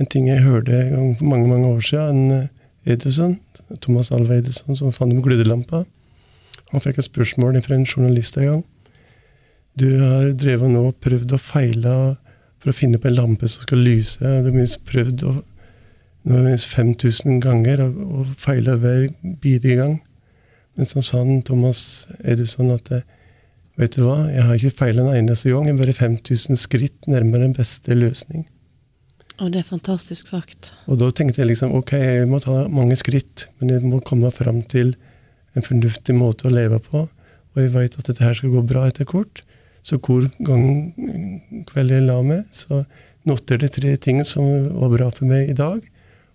en 0.00 0.10
ting 0.10 0.28
jeg 0.28 0.42
hørte 0.42 0.84
for 1.18 1.24
mange 1.30 1.48
mange 1.48 1.66
år 1.70 1.80
siden. 1.80 2.30
En 2.32 2.48
Edison, 2.84 3.38
Thomas 3.80 4.10
Alva 4.12 4.38
Edison, 4.38 4.76
som 4.76 4.92
fant 4.92 5.14
opp 5.14 5.24
glødelampa. 5.24 5.84
Han 6.72 6.82
fikk 6.82 6.98
et 6.98 7.08
spørsmål 7.08 7.60
fra 7.64 7.78
en 7.78 7.86
journalist 7.86 8.36
en 8.38 8.50
gang. 8.50 8.64
Du 9.78 9.88
har 9.98 10.32
drevet 10.38 10.70
nå 10.70 10.84
og 10.90 11.00
prøvd 11.02 11.34
og 11.34 11.42
feila 11.42 11.94
for 12.62 12.70
å 12.70 12.76
finne 12.76 13.00
på 13.00 13.10
en 13.10 13.18
lampe 13.18 13.48
som 13.50 13.64
skal 13.66 13.82
lyse. 13.86 14.20
Du 14.22 14.50
har 14.50 14.56
minst 14.56 14.82
prøvd 14.88 15.24
å, 15.26 15.34
minst 16.30 16.70
5000 16.70 17.40
ganger 17.44 17.82
og, 17.86 17.98
og 18.04 18.34
feila 18.40 18.76
hver 18.80 19.08
bidige 19.42 19.80
gang. 19.80 19.98
Men 20.74 20.90
så 20.90 21.02
sa 21.04 21.22
han 21.22 21.42
Thomas 21.46 22.08
Edison 22.24 22.72
at 22.74 22.90
vet 23.78 23.96
du 23.96 24.04
hva, 24.04 24.24
jeg 24.30 24.46
har 24.46 24.58
ikke 24.58 24.78
feila 24.82 25.06
en 25.06 25.22
eneste 25.22 25.50
gang. 25.50 25.68
Jeg 25.68 25.76
er 25.76 25.82
bare 25.82 25.96
5000 25.98 26.60
skritt 26.60 27.10
nærmere 27.10 27.46
den 27.46 27.56
beste 27.56 27.96
løsning. 27.98 28.46
Og 29.42 29.50
det 29.50 29.64
er 29.64 29.66
fantastisk 29.66 30.30
sagt. 30.30 30.70
Og 30.86 31.00
da 31.00 31.08
tenkte 31.10 31.42
jeg 31.42 31.50
liksom 31.50 31.74
ok, 31.74 31.92
jeg 31.98 32.28
må 32.30 32.38
ta 32.42 32.64
mange 32.70 32.94
skritt, 32.98 33.48
men 33.58 33.72
jeg 33.72 33.82
må 33.82 33.98
komme 34.06 34.30
fram 34.34 34.60
til 34.70 34.94
en 35.58 35.66
fornuftig 35.66 36.14
måte 36.14 36.46
å 36.46 36.54
leve 36.54 36.78
på. 36.82 37.06
Og 37.54 37.62
jeg 37.62 37.72
veit 37.74 37.98
at 37.98 38.06
dette 38.06 38.22
her 38.22 38.36
skal 38.38 38.54
gå 38.54 38.62
bra 38.66 38.86
etter 38.90 39.08
kort. 39.10 39.42
Så 39.84 39.98
hvor 40.02 40.28
gang 40.46 40.94
kveld 41.70 41.92
jeg 41.92 42.06
la 42.06 42.20
meg, 42.24 42.46
så 42.54 42.84
noterte 43.28 43.66
jeg 43.66 43.74
tre 43.78 43.96
ting 44.06 44.22
som 44.26 44.70
var 44.70 44.94
bra 44.94 45.10
for 45.14 45.26
meg 45.30 45.50
i 45.50 45.58
dag. 45.58 45.82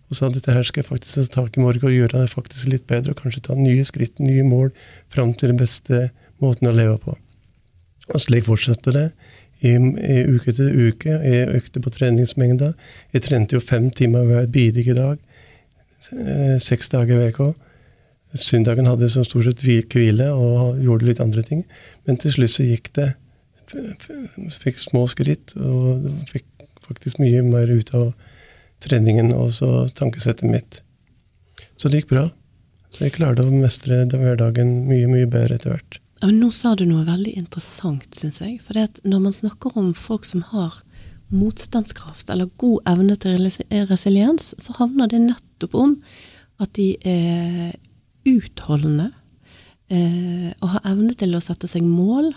Og 0.09 0.17
sa 0.17 0.27
at 0.27 0.35
dette 0.35 0.53
her 0.53 0.65
skal 0.65 0.81
jeg 0.81 0.89
faktisk 0.89 1.31
ta 1.31 1.43
tak 1.43 1.57
i 1.57 1.63
morgen 1.63 1.87
og 1.87 1.95
gjøre 1.95 2.23
det 2.23 2.33
faktisk 2.33 2.71
litt 2.73 2.87
bedre. 2.89 3.13
Og 3.13 3.23
kanskje 3.23 3.45
ta 3.47 3.55
nye 3.55 3.85
skritt, 3.87 4.19
nye 4.19 4.43
mål, 4.43 4.73
fram 5.13 5.31
til 5.37 5.53
den 5.53 5.61
beste 5.61 6.09
måten 6.43 6.67
å 6.67 6.75
leve 6.75 6.97
på. 7.03 7.15
Og 8.09 8.23
slik 8.23 8.47
fortsetter 8.47 8.95
det 8.95 9.07
i, 9.61 9.73
i 9.75 10.19
uke 10.29 10.53
til 10.55 10.89
uke. 10.89 11.15
Jeg 11.23 11.49
økte 11.59 11.81
på 11.83 11.91
treningsmengda. 11.93 12.73
Jeg 13.13 13.25
trente 13.25 13.57
jo 13.57 13.63
fem 13.63 13.89
timer 13.91 14.27
hver 14.27 14.47
bidige 14.51 14.95
dag. 14.97 15.17
Seks 16.63 16.91
dager 16.93 17.25
i 17.25 17.31
uka. 17.33 17.51
Søndagen 18.37 18.85
hadde 18.85 19.07
jeg 19.07 19.25
stort 19.25 19.47
sett 19.47 19.63
hvile 19.65 20.29
og 20.31 20.77
gjorde 20.83 21.07
litt 21.07 21.21
andre 21.23 21.43
ting. 21.45 21.63
Men 22.05 22.19
til 22.21 22.35
slutt 22.35 22.53
så 22.53 22.67
gikk 22.67 22.91
det. 22.97 23.11
Fikk 24.59 24.81
små 24.81 25.05
skritt 25.09 25.55
og 25.57 26.05
fikk 26.29 26.45
faktisk 26.85 27.21
mye 27.21 27.41
mer 27.45 27.69
ut 27.69 27.93
av 27.97 28.11
treningen 28.81 29.33
og 29.35 29.51
så 29.57 29.87
tankesettet 29.97 30.49
mitt. 30.49 30.81
Så 31.77 31.89
det 31.89 32.03
gikk 32.03 32.13
bra. 32.13 32.27
Så 32.89 33.05
jeg 33.05 33.17
klarte 33.19 33.45
å 33.45 33.53
mestre 33.53 34.05
hverdagen 34.09 34.87
mye, 34.89 35.09
mye 35.09 35.29
bedre 35.29 35.59
etter 35.59 35.75
hvert. 35.75 35.99
Nå 36.19 36.49
sa 36.51 36.73
du 36.75 36.83
noe 36.83 37.05
veldig 37.07 37.31
interessant, 37.39 38.03
syns 38.15 38.41
jeg. 38.43 38.57
For 38.65 38.75
når 39.07 39.21
man 39.23 39.35
snakker 39.35 39.77
om 39.79 39.93
folk 39.95 40.25
som 40.27 40.43
har 40.49 40.81
motstandskraft 41.31 42.31
eller 42.33 42.49
god 42.59 42.89
evne 42.89 43.15
til 43.21 43.47
resiliens, 43.87 44.51
så 44.59 44.75
havner 44.81 45.07
det 45.07 45.21
nettopp 45.23 45.77
om 45.79 45.95
at 46.59 46.73
de 46.75 46.91
er 47.07 47.77
utholdende 48.27 49.13
eh, 49.87 50.51
og 50.59 50.73
har 50.75 50.91
evne 50.91 51.15
til 51.15 51.37
å 51.37 51.43
sette 51.43 51.69
seg 51.71 51.87
mål. 51.87 52.33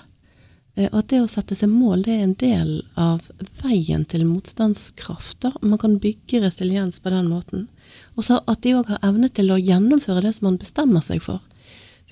Eh, 0.76 0.86
og 0.92 1.00
at 1.02 1.10
det 1.10 1.22
å 1.24 1.30
sette 1.30 1.58
seg 1.58 1.72
mål, 1.72 2.04
det 2.06 2.14
er 2.14 2.26
en 2.28 2.38
del 2.38 2.74
av 2.94 3.26
veien 3.64 4.06
til 4.06 4.28
motstandskraft. 4.28 5.40
Da. 5.42 5.56
Man 5.58 5.80
kan 5.82 5.98
bygge 5.98 6.44
resiliens 6.46 7.02
på 7.02 7.10
den 7.10 7.32
måten. 7.32 7.66
Og 8.14 8.28
så 8.28 8.44
at 8.46 8.62
de 8.62 8.76
òg 8.78 8.94
har 8.94 9.02
evne 9.10 9.32
til 9.32 9.50
å 9.50 9.58
gjennomføre 9.58 10.22
det 10.28 10.36
som 10.36 10.52
man 10.52 10.60
bestemmer 10.62 11.02
seg 11.02 11.24
for. 11.24 11.42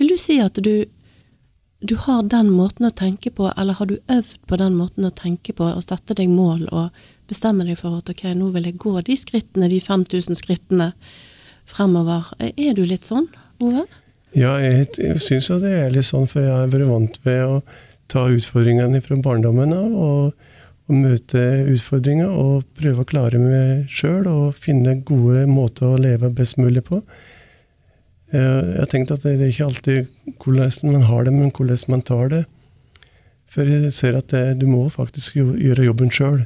Vil 0.01 0.11
du 0.11 0.19
si 0.19 0.41
at 0.43 0.59
du 0.59 0.89
du 1.81 1.97
har 1.97 2.27
den 2.29 2.51
måten 2.53 2.87
å 2.89 2.93
tenke 2.93 3.33
på, 3.33 3.49
eller 3.57 3.79
har 3.79 3.89
du 3.89 3.97
øvd 4.13 4.37
på 4.47 4.59
den 4.61 4.77
måten 4.77 5.07
å 5.09 5.13
tenke 5.17 5.55
på, 5.57 5.65
og 5.65 5.85
sette 5.87 6.17
deg 6.19 6.29
mål 6.29 6.67
og 6.69 7.03
bestemme 7.31 7.65
deg 7.65 7.79
for 7.81 8.01
at 8.01 8.11
ok, 8.13 8.27
nå 8.37 8.51
vil 8.55 8.69
jeg 8.69 8.81
gå 8.83 8.95
de 9.07 9.17
skrittene, 9.17 9.71
de 9.73 9.81
5000 9.81 10.37
skrittene 10.39 10.91
fremover. 11.71 12.29
Er 12.51 12.77
du 12.77 12.85
litt 12.85 13.09
sånn, 13.09 13.31
Ove? 13.61 13.87
Ja, 14.37 14.55
jeg, 14.63 14.91
jeg 15.01 15.21
syns 15.25 15.49
jo 15.51 15.59
det 15.63 15.73
er 15.77 15.95
litt 15.95 16.09
sånn, 16.09 16.29
for 16.31 16.45
jeg 16.45 16.53
har 16.53 16.71
vært 16.73 16.91
vant 16.91 17.19
ved 17.25 17.43
å 17.47 17.59
ta 18.11 18.27
utfordringene 18.29 19.01
fra 19.05 19.19
barndommen 19.23 19.75
av. 19.75 19.97
og, 19.97 20.47
og 20.91 20.97
møte 20.99 21.41
utfordringer 21.71 22.31
og 22.35 22.65
prøve 22.79 23.05
å 23.05 23.07
klare 23.07 23.39
meg 23.39 23.91
sjøl 23.95 24.27
og 24.27 24.57
finne 24.59 24.97
gode 25.07 25.45
måter 25.47 25.87
å 25.87 26.01
leve 26.03 26.33
best 26.35 26.59
mulig 26.59 26.83
på. 26.89 26.99
Jeg 28.31 28.79
har 28.79 28.89
tenkt 28.91 29.11
at 29.11 29.25
det 29.27 29.35
er 29.37 29.51
ikke 29.51 29.67
alltid 29.67 30.37
hvordan 30.39 30.93
man 30.95 31.07
har 31.09 31.27
det, 31.27 31.33
men 31.35 31.51
hvordan 31.51 31.79
man 31.91 32.03
tar 32.07 32.31
det. 32.31 32.45
For 33.51 33.67
jeg 33.67 33.93
ser 33.93 34.19
at 34.19 34.31
det, 34.31 34.61
du 34.61 34.69
må 34.71 34.85
faktisk 34.89 35.41
gjøre 35.41 35.89
jobben 35.89 36.13
sjøl. 36.15 36.45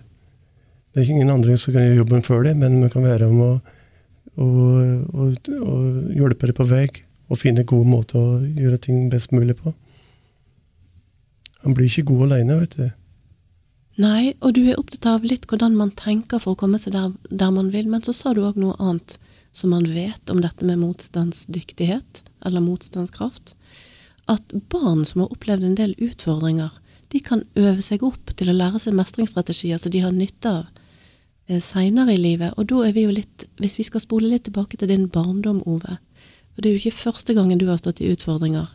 Det 0.95 1.01
er 1.01 1.05
ikke 1.05 1.17
ingen 1.19 1.35
andre 1.35 1.57
som 1.61 1.75
kan 1.75 1.85
gjøre 1.85 2.01
jobben 2.01 2.25
før 2.25 2.45
deg, 2.47 2.57
men 2.57 2.81
man 2.81 2.93
kan 2.93 3.05
være 3.05 3.29
med 3.29 3.45
å, 3.45 3.61
å, 4.41 4.49
å, 4.49 5.29
å 5.67 5.75
hjelpe 6.15 6.49
deg 6.49 6.57
på 6.57 6.69
vei 6.71 6.87
og 7.29 7.41
finne 7.41 7.65
gode 7.69 7.89
måter 7.89 8.21
å 8.21 8.39
gjøre 8.41 8.81
ting 8.81 9.09
best 9.13 9.33
mulig 9.35 9.57
på. 9.59 9.75
Han 11.65 11.77
blir 11.77 11.89
ikke 11.89 12.09
god 12.13 12.29
aleine, 12.29 12.61
vet 12.61 12.77
du. 12.79 12.87
Nei, 14.01 14.35
og 14.41 14.57
du 14.57 14.65
er 14.65 14.81
opptatt 14.81 15.07
av 15.07 15.27
litt 15.27 15.45
hvordan 15.51 15.77
man 15.79 15.93
tenker 15.97 16.41
for 16.43 16.55
å 16.55 16.59
komme 16.59 16.81
seg 16.81 16.97
der, 16.97 17.13
der 17.31 17.53
man 17.55 17.71
vil, 17.75 17.87
men 17.91 18.03
så 18.05 18.15
sa 18.17 18.33
du 18.35 18.43
òg 18.47 18.57
noe 18.61 18.75
annet 18.81 19.19
som 19.55 19.71
man 19.71 19.87
vet 19.95 20.31
om 20.31 20.43
dette 20.43 20.67
med 20.67 20.81
motstandsdyktighet, 20.83 22.23
eller 22.45 22.65
motstandskraft, 22.65 23.55
at 24.27 24.55
barn 24.73 25.05
som 25.07 25.23
har 25.23 25.33
opplevd 25.33 25.65
en 25.65 25.77
del 25.79 25.95
utfordringer, 26.03 26.73
de 27.15 27.21
kan 27.23 27.45
øve 27.55 27.83
seg 27.85 28.03
opp 28.03 28.33
til 28.35 28.51
å 28.51 28.57
lære 28.57 28.81
seg 28.83 28.97
mestringsstrategier 28.99 29.79
som 29.79 29.93
de 29.95 30.03
har 30.03 30.15
nytte 30.17 30.51
av 30.51 30.65
eh, 31.47 31.61
seinere 31.63 32.17
i 32.17 32.19
livet. 32.19 32.57
Og 32.59 32.67
da 32.73 32.81
er 32.89 32.97
vi 32.97 33.05
jo 33.07 33.15
litt 33.15 33.47
Hvis 33.63 33.79
vi 33.79 33.87
skal 33.87 34.03
spole 34.03 34.27
litt 34.27 34.49
tilbake 34.49 34.77
til 34.81 34.91
din 34.91 35.07
barndom, 35.09 35.63
Ove 35.63 35.99
For 36.55 36.63
det 36.63 36.69
er 36.69 36.75
jo 36.75 36.83
ikke 36.83 37.03
første 37.05 37.37
gangen 37.37 37.61
du 37.61 37.69
har 37.69 37.79
stått 37.79 38.03
i 38.03 38.11
utfordringer 38.11 38.67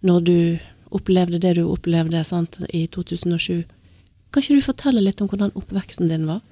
når 0.00 0.20
du 0.22 0.38
opplevde 0.94 1.40
det 1.42 1.56
du 1.58 1.64
opplevde 1.66 2.22
sant, 2.24 2.60
i 2.70 2.86
2007. 2.86 3.64
Kan 4.30 4.44
ikke 4.44 4.58
du 4.60 4.62
fortelle 4.62 5.02
litt 5.02 5.20
om 5.20 5.28
hvordan 5.28 5.54
oppveksten 5.58 6.08
din 6.08 6.28
var? 6.28 6.44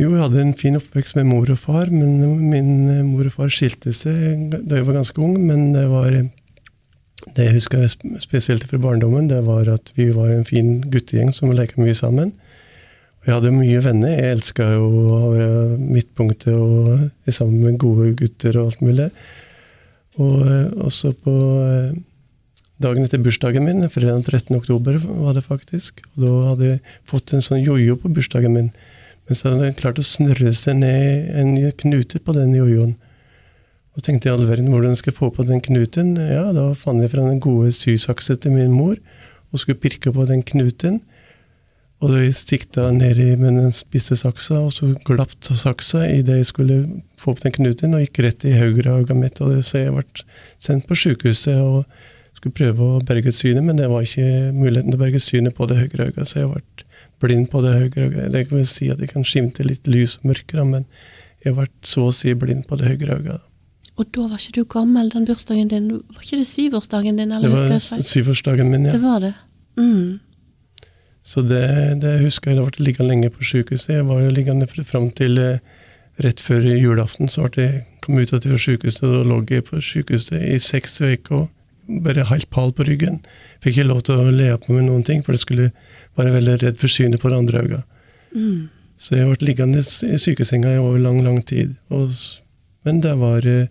Jo, 0.00 0.08
jeg 0.14 0.22
hadde 0.22 0.40
en 0.40 0.54
fin 0.56 0.78
oppvekst 0.78 1.18
med 1.18 1.28
mor 1.28 1.50
og 1.52 1.58
far, 1.60 1.90
men 1.92 2.38
min 2.48 2.70
eh, 2.88 3.02
mor 3.04 3.28
og 3.28 3.34
far 3.34 3.50
skilte 3.52 3.92
seg 3.96 4.54
da 4.54 4.78
jeg 4.78 4.86
var 4.88 4.96
ganske 5.00 5.20
ung. 5.20 5.34
Men 5.44 5.72
det 5.74 5.84
var 5.90 6.08
det 7.36 7.44
jeg 7.46 7.56
husker 7.58 7.84
spesielt 8.22 8.64
fra 8.68 8.80
barndommen, 8.82 9.28
det 9.30 9.42
var 9.46 9.68
at 9.70 9.92
vi 9.98 10.08
var 10.14 10.32
en 10.32 10.48
fin 10.48 10.80
guttegjeng 10.80 11.32
som 11.34 11.52
leka 11.52 11.80
mye 11.80 11.96
sammen. 11.96 12.32
Og 13.22 13.28
jeg 13.28 13.36
hadde 13.36 13.52
mye 13.54 13.82
venner. 13.84 14.14
Jeg 14.16 14.36
elska 14.38 14.70
jo 14.72 14.86
å 14.88 15.18
være 15.30 15.50
midtpunktet 15.78 16.56
og 16.56 17.28
sammen 17.30 17.60
med 17.62 17.78
gode 17.82 18.14
gutter 18.18 18.58
og 18.58 18.72
alt 18.72 18.80
mulig. 18.82 19.10
Og 20.20 20.40
eh, 20.46 20.72
også 20.88 21.12
på 21.20 21.36
eh, 21.66 21.92
dagen 22.82 23.06
etter 23.06 23.22
bursdagen 23.22 23.68
min, 23.68 23.84
fredag 23.92 24.24
13. 24.24 24.56
oktober 24.56 24.98
var 25.04 25.36
det 25.36 25.44
faktisk, 25.46 26.02
og 26.14 26.24
da 26.24 26.32
hadde 26.48 26.72
jeg 26.72 26.82
fått 27.08 27.32
en 27.36 27.44
sånn 27.44 27.62
jojo 27.62 28.00
på 28.00 28.10
bursdagen 28.16 28.56
min. 28.56 28.72
Men 29.32 29.38
så 29.38 29.48
hadde 29.54 29.70
klart 29.78 29.96
å 29.96 30.02
snurre 30.04 30.50
seg 30.52 30.82
ned 30.82 31.30
en 31.40 31.54
knute 31.80 32.18
på 32.20 32.34
den 32.36 32.50
jojoen. 32.52 32.90
Og 33.96 34.04
tenkte 34.04 34.28
i 34.28 34.32
all 34.32 34.44
verden 34.44 34.68
hvordan 34.68 34.92
jeg 34.92 35.00
skulle 35.00 35.16
få 35.16 35.30
på 35.32 35.46
den 35.48 35.62
knuten. 35.64 36.10
Ja, 36.20 36.50
da 36.52 36.66
fant 36.76 37.00
jeg 37.00 37.14
fra 37.14 37.24
den 37.24 37.40
gode 37.40 37.70
sysaksa 37.72 38.36
til 38.36 38.52
min 38.52 38.74
mor 38.76 38.98
og 39.48 39.62
skulle 39.62 39.80
pirke 39.80 40.12
på 40.12 40.28
den 40.28 40.44
knuten. 40.44 41.00
Og 42.04 42.12
da 42.12 42.20
jeg 42.20 42.36
sikta 42.36 42.90
nedi 42.92 43.30
med 43.40 43.56
den 43.56 43.72
spisse 43.72 44.20
saksa, 44.20 44.60
og 44.66 44.76
så 44.76 44.90
glapp 45.08 45.32
saksa 45.48 46.04
idet 46.10 46.42
jeg 46.42 46.50
skulle 46.50 46.78
få 47.16 47.32
opp 47.32 47.40
den 47.46 47.56
knuten, 47.56 47.96
og 47.96 48.04
gikk 48.04 48.20
rett 48.26 48.44
i 48.44 48.52
høyreøyet 48.58 49.16
mitt. 49.16 49.40
Og 49.40 49.64
så 49.64 49.86
jeg 49.86 49.96
ble 49.96 50.28
sendt 50.60 50.84
på 50.90 50.98
sykehuset 51.06 51.56
og 51.56 51.86
skulle 52.36 52.58
prøve 52.60 52.84
å 52.98 53.02
berge 53.08 53.32
synet, 53.32 53.64
men 53.64 53.80
det 53.80 53.88
var 53.88 54.04
ikke 54.04 54.52
muligheten 54.52 54.92
til 54.92 55.00
å 55.00 55.04
berge 55.06 55.24
synet 55.24 55.56
på 55.56 55.72
det 55.72 55.86
høyre 55.86 56.10
øyet, 56.10 56.26
så 56.28 56.42
jeg 56.42 56.52
ble 56.52 56.90
blind 57.22 57.48
på 57.52 57.62
det 57.64 57.72
høyre 57.78 58.10
øyet. 58.10 58.32
Det 58.34 58.44
kan 58.48 58.58
vel 58.58 58.68
si 58.68 58.90
at 58.92 59.00
jeg 59.00 59.12
kan 59.14 59.24
skimte 59.26 59.66
litt 59.66 59.88
lys 59.90 60.18
og 60.20 60.32
mørke, 60.32 60.66
men 60.66 60.84
jeg 61.44 61.56
ble 61.56 61.70
så 61.86 62.08
å 62.10 62.14
si 62.14 62.34
blind 62.38 62.66
på 62.68 62.78
det 62.80 62.90
høyre 62.90 63.18
øyet. 63.20 63.48
Og 64.00 64.08
da 64.16 64.24
var 64.24 64.40
ikke 64.40 64.62
du 64.62 64.68
gammel, 64.72 65.10
den 65.12 65.26
bursdagen 65.28 65.68
din? 65.68 65.88
Var 66.14 66.24
ikke 66.24 66.40
det 66.40 66.48
syvårsdagen 66.48 67.18
din? 67.20 67.32
Eller 67.32 67.52
det 67.52 67.64
var 67.68 68.04
syvårsdagen 68.08 68.70
min, 68.72 68.86
ja. 68.88 68.94
Det 68.96 69.02
var 69.02 69.20
det. 69.20 69.34
Mm. 69.76 70.20
Så 71.22 71.42
det, 71.42 72.00
det, 72.02 72.16
husker 72.24 72.50
jeg. 72.50 72.58
Da 72.58 72.66
ble 72.66 72.86
liggende 72.86 73.12
lenge 73.12 73.30
på 73.30 73.44
sykehuset. 73.46 73.94
Jeg 73.98 74.06
var 74.08 74.24
liggende 74.32 74.66
fram 74.66 75.10
til 75.14 75.38
eh, 75.38 75.60
rett 76.24 76.40
før 76.40 76.66
julaften. 76.72 77.30
Så 77.30 77.46
ble 77.46 77.66
jeg 77.68 77.82
kom 78.02 78.18
ut 78.18 78.32
fra 78.32 78.58
sykehuset, 78.58 79.04
og 79.06 79.14
da 79.14 79.22
lå 79.28 79.42
jeg 79.50 79.66
på 79.68 79.80
sykehuset 79.80 80.40
i 80.40 80.58
seks 80.62 81.00
uker. 81.00 81.46
Bare 82.02 82.26
helt 82.26 82.48
pal 82.50 82.72
på 82.72 82.86
ryggen. 82.88 83.20
Fikk 83.62 83.76
ikke 83.76 83.90
lov 83.90 84.02
til 84.08 84.18
å 84.18 84.32
le 84.32 84.54
på 84.58 84.72
meg 84.72 84.88
noen 84.88 85.04
ting, 85.06 85.22
for 85.22 85.36
det 85.36 85.44
skulle 85.44 85.70
være 86.18 86.36
veldig 86.36 86.58
redd 86.62 86.78
for 86.80 86.92
synet 86.92 87.22
på 87.22 87.30
det 87.32 87.38
andre 87.38 87.64
øyet. 87.64 87.98
Mm. 88.34 88.68
Så 89.00 89.16
jeg 89.16 89.28
ble 89.28 89.48
liggende 89.48 89.82
i 89.82 90.18
sykesenga 90.20 90.76
over 90.80 90.98
lang, 91.02 91.22
lang 91.24 91.40
tid. 91.46 91.74
Og, 91.90 92.12
men 92.86 93.00
det 93.02 93.16
var 93.18 93.46
eh, 93.46 93.68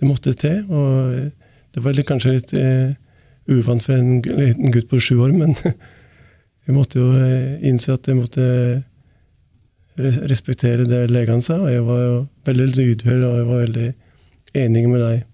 Det 0.00 0.08
måtte 0.08 0.32
til. 0.34 0.64
Og 0.66 1.14
eh, 1.14 1.30
det 1.74 1.82
var 1.84 1.94
litt, 1.94 2.08
kanskje 2.08 2.32
litt 2.34 2.52
uh, 2.52 2.92
uvant 3.48 3.82
for 3.82 3.96
en 3.96 4.18
liten 4.20 4.72
gutt 4.74 4.90
på 4.90 4.98
sju 5.00 5.14
år, 5.24 5.32
men 5.32 5.54
jeg 6.66 6.74
måtte 6.76 7.00
jo 7.00 7.12
eh, 7.16 7.62
innse 7.64 7.94
at 7.94 8.08
jeg 8.08 8.18
måtte 8.18 8.48
respektere 10.28 10.84
det 10.88 11.06
legene 11.12 11.44
sa, 11.44 11.58
og 11.60 11.70
jeg 11.72 11.84
var 11.84 12.00
jo 12.00 12.18
veldig 12.48 12.68
lydhør 12.76 13.24
og 13.28 13.38
jeg 13.38 13.48
var 13.48 13.62
veldig 13.62 13.88
enig 14.62 14.84
med 14.88 15.02
deg. 15.04 15.24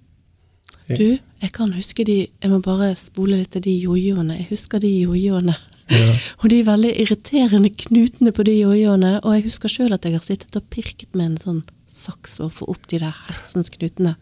Du, 0.88 1.10
jeg 1.42 1.52
kan 1.52 1.74
huske 1.76 2.04
de 2.08 2.16
Jeg 2.26 2.48
må 2.50 2.62
bare 2.64 2.94
spole 2.96 3.36
litt 3.42 3.50
til 3.52 3.66
de 3.66 3.74
jojoene. 3.82 4.38
Jeg 4.38 4.46
husker 4.54 4.80
de 4.80 4.88
jojoene. 4.88 5.54
Ja. 5.92 6.12
og 6.40 6.50
de 6.52 6.62
veldig 6.66 6.92
irriterende 7.04 7.70
knutene 7.84 8.32
på 8.34 8.46
de 8.48 8.58
jojoene. 8.58 9.18
Og 9.22 9.36
jeg 9.36 9.48
husker 9.48 9.72
sjøl 9.72 9.96
at 9.96 10.06
jeg 10.06 10.18
har 10.18 10.26
sittet 10.26 10.58
og 10.58 10.66
pirket 10.72 11.10
med 11.14 11.32
en 11.32 11.42
sånn 11.42 11.60
saks 11.94 12.38
for 12.38 12.48
å 12.48 12.56
få 12.60 12.70
opp 12.74 12.88
de 12.90 13.00
der 13.02 13.14
hersens 13.26 13.72
knutene. 13.74 14.16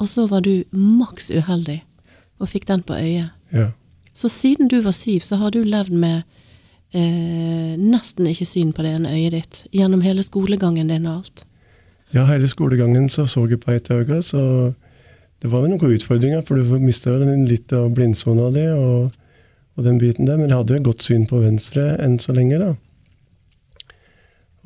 Og 0.00 0.08
så 0.08 0.26
var 0.30 0.44
du 0.46 0.64
maks 0.72 1.30
uheldig 1.32 1.80
og 2.40 2.48
fikk 2.48 2.66
den 2.70 2.84
på 2.86 2.96
øyet. 2.96 3.34
Ja. 3.52 3.70
Så 4.16 4.30
siden 4.32 4.68
du 4.68 4.80
var 4.84 4.96
syv, 4.96 5.20
så 5.24 5.36
har 5.40 5.52
du 5.52 5.60
levd 5.64 5.92
med 5.92 6.22
eh, 6.96 7.76
nesten 7.78 8.28
ikke 8.30 8.48
syn 8.48 8.72
på 8.76 8.84
det 8.84 8.94
ene 8.96 9.12
øyet 9.12 9.36
ditt 9.36 9.60
gjennom 9.76 10.02
hele 10.04 10.24
skolegangen 10.26 10.90
din 10.90 11.06
og 11.06 11.20
alt? 11.20 11.44
Ja, 12.14 12.24
hele 12.26 12.48
skolegangen 12.50 13.08
så 13.08 13.26
så 13.30 13.46
jeg 13.46 13.60
på 13.60 13.70
ett 13.70 13.90
øye, 13.90 14.22
så 14.22 14.72
det 15.40 15.50
var 15.50 15.62
vel 15.62 15.70
noen 15.70 15.94
utfordringer, 15.94 16.42
for 16.42 16.58
du 16.58 16.78
mista 16.82 17.12
litt 17.14 17.72
av 17.72 17.92
blindsona 17.94 18.50
di 18.52 18.66
og, 18.74 19.12
og, 19.76 19.84
den 19.86 19.98
biten 19.98 20.26
der. 20.28 20.38
Men 20.40 20.50
jeg 20.50 20.58
hadde 20.58 20.78
jo 20.78 20.86
godt 20.90 21.04
syn 21.06 21.26
på 21.30 21.42
venstre 21.42 21.92
enn 22.02 22.18
så 22.22 22.34
lenge, 22.36 22.60
da. 22.60 22.72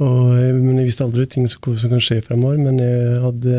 Og, 0.02 0.34
men 0.34 0.80
jeg 0.80 0.88
visste 0.88 1.04
aldri 1.06 1.26
ting 1.30 1.46
som, 1.50 1.76
som 1.78 1.92
kan 1.92 2.02
skje 2.02 2.22
fremover. 2.26 2.58
Men 2.58 2.80
jeg 2.82 3.20
hadde 3.22 3.58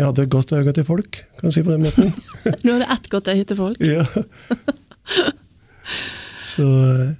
jeg 0.00 0.06
hadde 0.08 0.22
et 0.24 0.32
godt 0.32 0.52
øye 0.56 0.72
til 0.72 0.84
folk, 0.88 1.16
kan 1.36 1.50
jeg 1.50 1.52
si 1.52 1.62
på 1.62 1.74
den 1.74 1.82
måten. 1.84 2.14
du 2.64 2.70
hadde 2.72 2.86
ett 2.88 3.08
godt 3.12 3.28
øye 3.28 3.44
til 3.44 3.56
folk? 3.58 3.80
Ja. 3.84 4.06
Så 6.52 6.64
eh, 6.64 7.10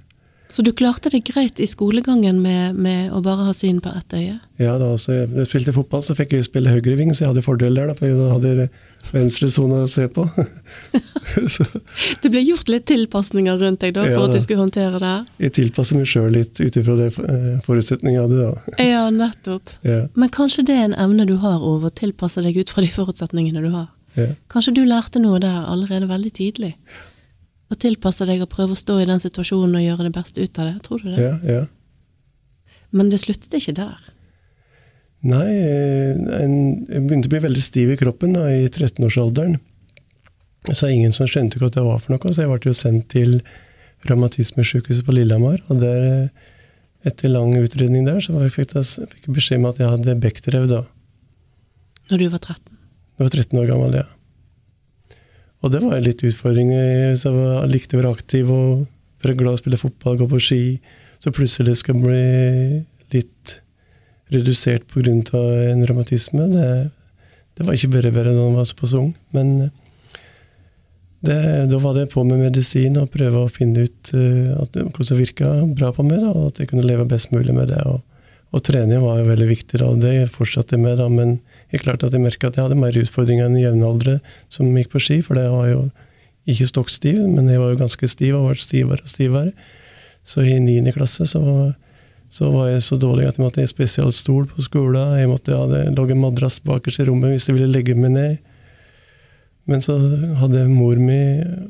Så 0.51 0.63
du 0.67 0.73
klarte 0.75 1.09
det 1.09 1.23
greit 1.29 1.59
i 1.63 1.67
skolegangen 1.69 2.41
med, 2.43 2.75
med 2.75 3.11
å 3.15 3.21
bare 3.23 3.47
ha 3.47 3.53
syn 3.55 3.79
på 3.83 3.91
ett 3.95 4.15
øye? 4.17 4.37
Ja, 4.59 4.75
da 4.81 4.89
også, 4.97 5.13
jeg 5.15 5.47
spilte 5.47 5.73
fotball, 5.75 6.03
så 6.03 6.15
fikk 6.17 6.35
jeg 6.35 6.47
spille 6.47 6.73
høyreving, 6.73 7.13
så 7.15 7.23
jeg 7.23 7.31
hadde 7.31 7.43
fordel 7.45 7.77
der, 7.79 7.87
da, 7.87 7.95
for 7.95 8.09
jeg 8.09 8.31
hadde 8.33 8.67
venstre 9.13 9.47
sone 9.53 9.79
å 9.85 9.89
se 9.89 10.09
på. 10.11 10.25
det 12.21 12.31
ble 12.33 12.43
gjort 12.43 12.71
litt 12.71 12.85
tilpasninger 12.91 13.61
rundt 13.63 13.81
deg 13.85 13.95
da, 13.95 14.03
for 14.03 14.17
ja, 14.17 14.25
at 14.27 14.35
du 14.35 14.43
skulle 14.43 14.65
håndtere 14.65 14.99
det? 15.01 15.13
Jeg 15.47 15.55
tilpasser 15.57 15.99
meg 15.99 16.11
sjøl 16.11 16.27
litt 16.35 16.59
ut 16.59 16.79
ifra 16.81 16.97
de 16.99 17.07
eh, 17.07 17.47
forutsetningene 17.65 18.17
jeg 18.17 18.27
hadde 18.27 18.41
da. 18.43 18.75
ja, 18.91 19.05
nettopp. 19.15 19.71
Ja. 19.87 20.01
Men 20.19 20.33
kanskje 20.35 20.67
det 20.67 20.77
er 20.77 20.89
en 20.89 20.97
evne 21.07 21.29
du 21.29 21.37
har 21.43 21.63
over 21.63 21.89
å 21.89 21.95
tilpasse 22.01 22.43
deg 22.43 22.59
ut 22.59 22.75
fra 22.75 22.83
de 22.83 22.91
forutsetningene 22.91 23.63
du 23.63 23.71
har? 23.71 23.87
Ja. 24.19 24.33
Kanskje 24.51 24.75
du 24.75 24.83
lærte 24.83 25.23
noe 25.23 25.39
der 25.39 25.63
allerede 25.71 26.11
veldig 26.11 26.33
tidlig? 26.35 26.75
Å 27.71 27.77
tilpasse 27.79 28.27
deg 28.27 28.41
og 28.43 28.51
prøve 28.51 28.75
å 28.75 28.79
stå 28.79 28.97
i 28.99 29.07
den 29.07 29.21
situasjonen 29.23 29.77
og 29.79 29.85
gjøre 29.85 30.07
det 30.09 30.15
beste 30.17 30.43
ut 30.43 30.59
av 30.59 30.67
det. 30.67 30.77
Tror 30.87 31.03
du 31.03 31.11
det? 31.13 31.21
Ja, 31.23 31.35
ja. 31.47 31.61
Men 32.91 33.11
det 33.11 33.21
sluttet 33.23 33.53
ikke 33.55 33.77
der? 33.77 33.99
Nei, 35.21 35.47
jeg 35.53 37.03
begynte 37.05 37.29
å 37.29 37.33
bli 37.35 37.43
veldig 37.43 37.63
stiv 37.63 37.91
i 37.93 37.99
kroppen 37.99 38.33
da, 38.35 38.47
i 38.51 38.65
13-årsalderen. 38.67 39.59
Så 40.73 40.89
ingen 40.91 41.13
som 41.15 41.29
skjønte 41.29 41.61
hva 41.61 41.69
det 41.73 41.83
var 41.85 42.01
for 42.01 42.13
noe, 42.13 42.33
så 42.33 42.43
jeg 42.43 42.51
ble 42.51 42.73
jo 42.73 42.77
sendt 42.77 43.07
til 43.13 43.37
revmatismesykehuset 44.09 45.05
på 45.05 45.15
Lillehammer. 45.15 45.61
Og 45.71 45.79
der, 45.81 46.31
etter 47.07 47.31
lang 47.31 47.53
utredning 47.57 48.07
der, 48.09 48.19
så 48.21 48.35
fikk 48.51 48.75
jeg, 48.75 49.07
fikk 49.13 49.29
beskjed 49.37 49.61
om 49.61 49.69
at 49.71 49.81
jeg 49.81 49.93
hadde 49.93 50.17
bekkdrev 50.25 50.67
da. 50.69 50.81
Når 52.11 52.25
du 52.25 52.27
var 52.33 52.43
13? 52.43 52.81
Jeg 53.21 53.27
var 53.27 53.35
13 53.37 53.61
år 53.61 53.69
gammel, 53.71 53.97
ja. 54.01 54.07
Og 55.61 55.73
det 55.73 55.81
var 55.83 56.01
litt 56.01 56.23
utfordring. 56.25 56.71
Så 57.19 57.31
jeg 57.33 57.71
likte 57.71 57.97
å 57.97 58.01
være 58.01 58.13
aktiv 58.15 58.49
og 58.53 58.85
være 59.21 59.37
glad 59.37 59.53
i 59.55 59.59
å 59.59 59.61
spille 59.61 59.81
fotball, 59.81 60.17
gå 60.17 60.29
på 60.31 60.41
ski. 60.41 60.63
Så 61.21 61.33
plutselig 61.35 61.77
skal 61.81 61.97
jeg 61.97 62.05
bli 62.05 63.17
litt 63.17 63.59
redusert 64.31 64.87
pga. 64.89 65.13
en 65.71 65.85
revmatisme. 65.85 66.47
Det, 66.49 66.89
det, 67.57 67.65
var 67.65 67.75
ikke 67.75 67.93
bare 67.97 68.11
bare 68.15 68.33
da 68.33 68.47
jeg 68.47 68.57
var 68.57 68.69
såpass 68.69 68.93
ung. 68.97 69.13
Men 69.31 69.69
det, 71.21 71.37
da 71.69 71.77
var 71.77 71.93
det 71.93 72.09
på 72.09 72.23
med 72.25 72.41
medisin 72.41 72.97
og 72.97 73.11
prøve 73.13 73.43
å 73.43 73.51
finne 73.51 73.85
ut 73.85 74.13
uh, 74.15 74.63
at, 74.63 74.73
hvordan 74.73 75.09
det 75.11 75.19
virka 75.19 75.51
bra 75.77 75.91
på 75.93 76.05
meg, 76.07 76.23
da, 76.23 76.31
og 76.33 76.47
at 76.49 76.61
jeg 76.63 76.71
kunne 76.71 76.87
leve 76.87 77.05
best 77.05 77.29
mulig 77.35 77.53
med 77.53 77.69
det. 77.69 77.83
Og, 77.85 78.01
og 78.51 78.63
trening 78.65 79.03
var 79.03 79.21
jo 79.21 79.29
veldig 79.29 79.49
viktig, 79.51 79.77
da, 79.83 79.91
og 79.91 80.01
det 80.01 80.31
fortsatte 80.33 80.77
jeg 80.77 80.85
med. 80.87 80.97
da, 80.97 81.11
men 81.11 81.37
jeg 81.71 81.83
klarte 81.85 82.07
at 82.07 82.15
jeg 82.15 82.23
merka 82.23 82.49
at 82.49 82.57
jeg 82.57 82.67
hadde 82.67 82.79
mer 82.79 82.97
utfordringer 82.99 83.47
enn 83.47 83.59
jevnaldrende 83.59 84.19
som 84.51 84.71
gikk 84.75 84.91
på 84.91 85.01
ski, 85.03 85.19
for 85.23 85.39
det 85.39 85.47
var 85.51 85.69
jo 85.69 85.83
ikke 86.49 86.67
stokkstiv, 86.67 87.19
men 87.21 87.47
jeg 87.49 87.61
var 87.61 87.71
jo 87.71 87.79
ganske 87.83 88.09
stiv 88.09 88.35
og 88.37 88.49
ble 88.49 88.59
stivere 88.59 89.05
og 89.05 89.11
stivere. 89.11 89.53
Så 90.27 90.43
i 90.45 90.57
9. 90.61 90.91
klasse 90.93 91.25
så, 91.29 91.41
så, 92.29 92.49
var 92.53 92.71
jeg 92.73 92.83
så 92.85 92.97
dårlig 93.01 93.27
at 93.29 93.37
jeg 93.37 93.45
måtte 93.45 93.63
i 93.63 93.69
spesialstol 93.69 94.47
på 94.49 94.65
skolen. 94.65 95.17
Jeg 95.17 95.29
måtte 95.31 95.57
ha 95.57 95.67
det, 95.69 95.83
en 95.89 96.21
madrass 96.21 96.59
bakerst 96.65 97.01
i 97.01 97.07
rommet 97.09 97.35
hvis 97.35 97.49
jeg 97.49 97.57
ville 97.57 97.71
legge 97.71 97.97
meg 97.97 98.15
ned. 98.15 98.49
Men 99.69 99.83
så 99.85 99.95
hadde 100.41 100.65
mor 100.67 100.97
mi 100.97 101.21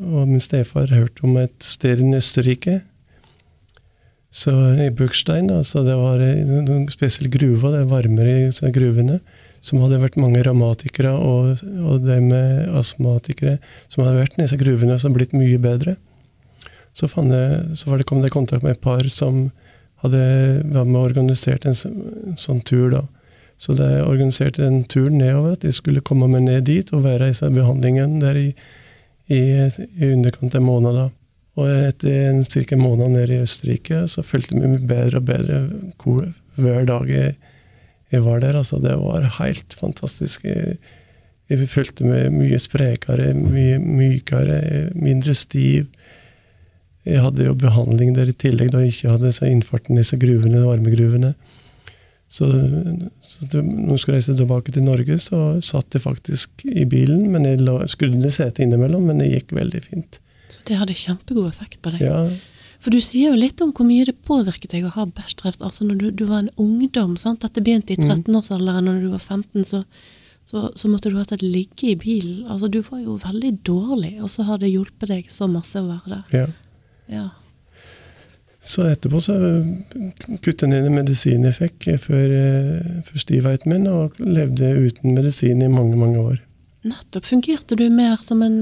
og 0.07 0.31
min 0.31 0.41
stefar 0.43 0.91
hørt 0.95 1.19
om 1.23 1.35
et 1.41 1.55
sted 1.63 2.01
i 2.01 2.09
Østerrike. 2.17 2.79
Så 4.31 4.51
I 4.79 4.87
Bøkstein, 4.95 5.49
da, 5.51 5.59
så 5.67 5.83
det 5.83 5.97
var 5.99 6.21
en 6.23 6.87
spesiell 6.91 7.27
gruve, 7.31 7.73
det 7.73 7.83
er 7.83 7.89
varmere 7.91 8.35
i 8.47 8.71
gruvene 8.71 9.19
som 9.61 9.81
hadde 9.83 10.01
vært 10.01 10.17
mange 10.21 10.41
revmatikere 10.45 11.11
og, 11.13 11.61
og 11.85 12.01
de 12.05 12.17
med 12.23 12.71
astmatikere 12.77 13.59
som 13.87 14.03
hadde 14.03 14.17
vært 14.23 14.37
i 14.37 14.43
disse 14.43 14.57
gruvene, 14.57 14.97
som 14.99 15.13
blitt 15.13 15.35
mye 15.37 15.59
bedre. 15.61 15.95
Så, 16.97 17.07
jeg, 17.07 17.77
så 17.77 17.97
det, 17.97 18.07
kom 18.09 18.23
det 18.23 18.31
i 18.31 18.35
kontakt 18.35 18.65
med 18.65 18.75
et 18.75 18.83
par 18.83 19.05
som 19.13 19.45
hadde 20.01 20.19
vært 20.65 20.89
med 20.89 20.97
og 20.97 21.05
organisert 21.05 21.67
en, 21.69 21.77
en, 21.77 22.37
sånn 22.39 22.61
tur. 22.67 22.89
da. 22.91 23.05
Så 23.61 23.77
de 23.77 23.87
organiserte 24.01 24.65
en 24.65 24.81
tur 24.89 25.09
nedover, 25.13 25.53
at 25.55 25.63
de 25.63 25.71
skulle 25.75 26.03
komme 26.03 26.27
med 26.31 26.49
ned 26.49 26.65
dit 26.67 26.91
og 26.95 27.05
være 27.05 27.29
i 27.29 27.53
behandlingen 27.53 28.19
der 28.23 28.39
i, 28.41 28.49
i, 29.29 29.41
i 29.69 30.11
underkant 30.11 30.57
av 30.57 30.63
en 30.63 30.67
måned. 30.67 30.97
da. 30.97 31.07
Og 31.61 31.69
etter 31.69 32.41
ca. 32.49 32.65
en 32.65 32.81
måned 32.81 33.13
nede 33.13 33.37
i 33.37 33.45
Østerrike 33.45 34.07
så 34.09 34.25
følte 34.25 34.57
vi 34.57 34.81
bedre 34.89 35.21
og 35.21 35.29
bedre 35.29 35.61
hver 36.57 36.85
dag 36.89 37.09
jeg, 37.11 37.37
jeg 38.11 38.25
var 38.25 38.41
der. 38.43 38.57
Altså, 38.59 38.79
det 38.83 38.97
var 38.99 39.27
helt 39.39 39.75
fantastisk. 39.79 40.45
Jeg, 40.45 40.77
jeg 41.51 41.69
følte 41.71 42.07
meg 42.07 42.31
mye 42.35 42.59
sprekere, 42.59 43.31
mye 43.37 43.79
mykere, 43.79 44.61
mindre 44.95 45.35
stiv. 45.37 45.87
Jeg 47.07 47.23
hadde 47.23 47.47
jo 47.47 47.57
behandling 47.57 48.13
der 48.15 48.29
i 48.29 48.37
tillegg, 48.37 48.73
da 48.73 48.83
jeg 48.83 48.93
ikke 48.93 49.15
hadde 49.15 49.31
disse 49.31 49.49
innfarten 49.49 49.97
i 49.97 50.03
disse 50.03 50.19
gruvene, 50.21 50.61
varmegruvene. 50.67 51.33
Så, 52.31 52.47
så 53.27 53.47
det, 53.51 53.63
når 53.65 53.97
jeg 53.97 54.03
skulle 54.03 54.19
reise 54.19 54.35
tilbake 54.37 54.71
til 54.71 54.85
Norge, 54.87 55.17
så 55.19 55.39
satt 55.65 55.97
jeg 55.97 56.05
faktisk 56.05 56.63
i 56.63 56.85
bilen. 56.87 57.25
men 57.33 57.47
Jeg 57.47 57.59
la, 57.59 57.81
skrudde 57.91 58.21
ned 58.21 58.31
setet 58.31 58.63
innimellom, 58.63 59.09
men 59.09 59.19
det 59.19 59.31
gikk 59.33 59.51
veldig 59.57 59.81
fint. 59.89 60.21
Så 60.51 60.63
det 60.67 60.77
hadde 60.79 60.95
kjempegod 60.95 61.49
effekt 61.49 61.81
på 61.83 61.91
deg? 61.95 62.05
Ja. 62.05 62.21
For 62.81 62.93
du 62.93 62.97
sier 63.03 63.29
jo 63.29 63.37
litt 63.37 63.61
om 63.61 63.73
hvor 63.77 63.85
mye 63.85 64.07
det 64.09 64.17
påvirket 64.25 64.73
deg 64.73 64.87
å 64.87 64.95
ha 64.95 65.05
bæsjkreft. 65.05 65.61
Altså 65.61 65.85
når 65.85 65.99
du, 65.99 66.07
du, 66.21 66.25
var 66.29 66.43
en 66.43 66.53
ungdom, 66.61 67.13
sant? 67.19 67.43
dette 67.43 67.61
begynte 67.61 67.93
i 67.93 67.99
13-årsalderen, 68.01 68.87
når 68.89 69.03
du 69.03 69.11
var 69.11 69.21
15, 69.21 69.67
så, 69.69 69.83
så, 70.49 70.71
så, 70.73 70.89
måtte 70.89 71.11
du 71.11 71.19
hatt 71.19 71.33
et 71.35 71.45
ligge 71.45 71.91
i 71.91 71.99
bilen. 71.99 72.47
Altså 72.49 72.71
Du 72.73 72.79
var 72.87 73.03
jo 73.03 73.19
veldig 73.21 73.53
dårlig, 73.67 74.15
og 74.23 74.33
så 74.33 74.47
har 74.49 74.63
det 74.63 74.73
hjulpet 74.73 75.13
deg 75.13 75.29
så 75.29 75.49
masse 75.51 75.77
å 75.77 75.91
være 75.91 76.17
der. 76.17 76.41
Ja. 76.41 76.49
ja. 77.13 77.27
Så 78.61 78.85
etterpå 78.89 79.21
så 79.25 79.37
kuttet 80.41 80.67
jeg 80.67 80.73
ned 80.73 80.89
medisinen 80.93 81.49
jeg 81.49 81.57
fikk 81.57 81.87
før, 82.01 82.35
for 83.05 83.21
stivheten 83.21 83.73
min, 83.73 83.87
og 83.89 84.17
levde 84.21 84.73
uten 84.81 85.13
medisin 85.17 85.61
i 85.61 85.69
mange, 85.69 85.97
mange 86.01 86.21
år. 86.21 86.41
Nettopp. 86.81 87.29
Fungerte 87.29 87.77
du 87.77 87.85
mer 87.93 88.21
som 88.25 88.41
en 88.41 88.57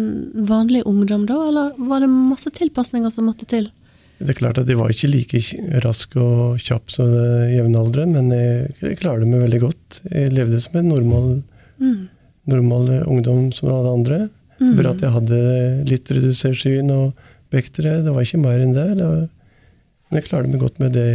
vanlig 0.47 0.83
ungdom 0.87 1.23
da, 1.27 1.39
eller 1.47 1.75
var 1.87 2.03
det 2.03 2.11
masse 2.11 2.51
tilpasninger 2.51 3.11
som 3.15 3.31
måtte 3.31 3.47
til? 3.47 3.71
Det 4.19 4.33
er 4.33 4.39
klart 4.39 4.59
at 4.59 4.67
jeg 4.67 4.79
var 4.79 4.91
ikke 4.91 5.09
like 5.11 5.39
rask 5.85 6.15
og 6.19 6.59
kjapp 6.59 6.91
som 6.91 7.07
jevnaldrende, 7.53 8.19
men 8.19 8.35
jeg, 8.35 8.73
jeg 8.81 8.99
klarte 8.99 9.27
meg 9.29 9.45
veldig 9.45 9.61
godt. 9.63 10.01
Jeg 10.11 10.33
levde 10.35 10.59
som 10.59 10.75
en 10.79 10.91
normal, 10.91 11.29
mm. 11.79 11.99
normal 12.51 12.91
ungdom 13.07 13.49
som 13.55 13.71
alle 13.71 13.95
andre. 13.95 14.19
Mm. 14.59 14.73
Bare 14.75 14.91
at 14.91 15.03
jeg 15.05 15.15
hadde 15.15 15.41
litt 15.87 16.11
redusert 16.11 16.59
syn 16.59 16.91
og 16.91 17.27
vektere. 17.55 18.01
Det 18.03 18.11
var 18.11 18.27
ikke 18.27 18.41
mer 18.43 18.59
enn 18.59 18.75
det. 18.75 18.89
det 18.99 19.07
var 19.07 19.27
men 20.09 20.23
jeg 20.23 20.29
klarte 20.31 20.49
meg 20.49 20.61
godt 20.63 20.79
med 20.81 20.95
det 20.97 21.09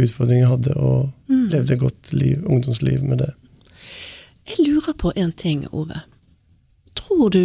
utfordringen 0.00 0.46
jeg 0.46 0.52
hadde, 0.54 0.74
og 0.80 1.10
mm. 1.28 1.48
levde 1.52 1.74
et 1.74 1.82
godt 1.82 2.12
liv, 2.16 2.38
ungdomsliv 2.48 3.02
med 3.04 3.20
det. 3.20 3.32
Jeg 4.48 4.64
lurer 4.64 4.96
på 4.96 5.12
en 5.12 5.32
ting, 5.36 5.66
Ove. 5.76 6.00
Tror 6.96 7.28
du 7.34 7.42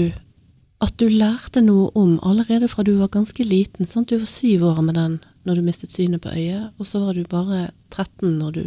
at 0.85 0.95
du 1.01 1.07
lærte 1.09 1.63
noe 1.65 1.89
om 1.97 2.17
allerede 2.25 2.69
fra 2.71 2.85
du 2.85 2.95
var 2.99 3.11
ganske 3.13 3.43
liten? 3.45 3.87
Sant? 3.89 4.09
Du 4.09 4.21
var 4.21 4.29
syv 4.29 4.65
år 4.69 4.81
med 4.85 4.97
den 4.99 5.19
når 5.45 5.59
du 5.59 5.65
mistet 5.65 5.93
synet 5.93 6.23
på 6.23 6.33
øyet, 6.33 6.71
og 6.79 6.89
så 6.89 7.03
var 7.03 7.17
du 7.17 7.25
bare 7.29 7.69
13 7.93 8.37
når 8.39 8.55
du 8.55 8.63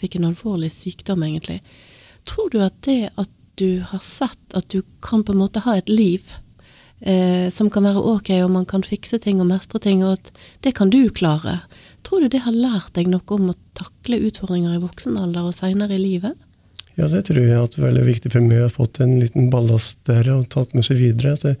fikk 0.00 0.16
en 0.16 0.30
alvorlig 0.30 0.72
sykdom, 0.74 1.22
egentlig. 1.26 1.60
Tror 2.26 2.50
du 2.50 2.58
at 2.64 2.76
det 2.86 3.12
at 3.20 3.30
du 3.60 3.82
har 3.84 4.02
sett 4.04 4.56
at 4.56 4.68
du 4.72 4.80
kan 5.04 5.22
på 5.24 5.34
en 5.34 5.42
måte 5.42 5.62
ha 5.66 5.76
et 5.76 5.90
liv 5.92 6.24
eh, 7.00 7.48
som 7.52 7.70
kan 7.70 7.84
være 7.84 8.02
ok, 8.16 8.32
og 8.44 8.50
man 8.56 8.66
kan 8.68 8.84
fikse 8.86 9.20
ting 9.22 9.40
og 9.42 9.50
mestre 9.50 9.80
ting, 9.82 10.04
og 10.04 10.18
at 10.18 10.32
det 10.64 10.74
kan 10.78 10.92
du 10.92 11.02
klare. 11.14 11.60
Tror 12.06 12.24
du 12.24 12.30
det 12.32 12.44
har 12.46 12.56
lært 12.56 12.94
deg 12.96 13.10
noe 13.12 13.36
om 13.36 13.52
å 13.52 13.58
takle 13.78 14.22
utfordringer 14.28 14.78
i 14.78 14.82
voksen 14.82 15.18
alder 15.20 15.50
og 15.50 15.56
seinere 15.56 15.98
i 15.98 16.02
livet? 16.02 16.38
Ja, 17.00 17.08
det 17.08 17.22
tror 17.30 17.40
jeg 17.40 17.56
at 17.56 17.72
det 17.72 17.80
er 17.80 17.86
veldig 17.86 18.06
viktig 18.08 18.32
for 18.34 18.44
meg 18.44 18.60
å 18.60 18.66
ha 18.66 18.72
fått 18.72 19.00
en 19.00 19.14
liten 19.22 19.48
ballast 19.52 20.02
der 20.08 20.26
og 20.34 20.50
tatt 20.52 20.74
med 20.76 20.84
seg 20.84 21.00
videre. 21.00 21.32
At, 21.38 21.46
det, 21.46 21.54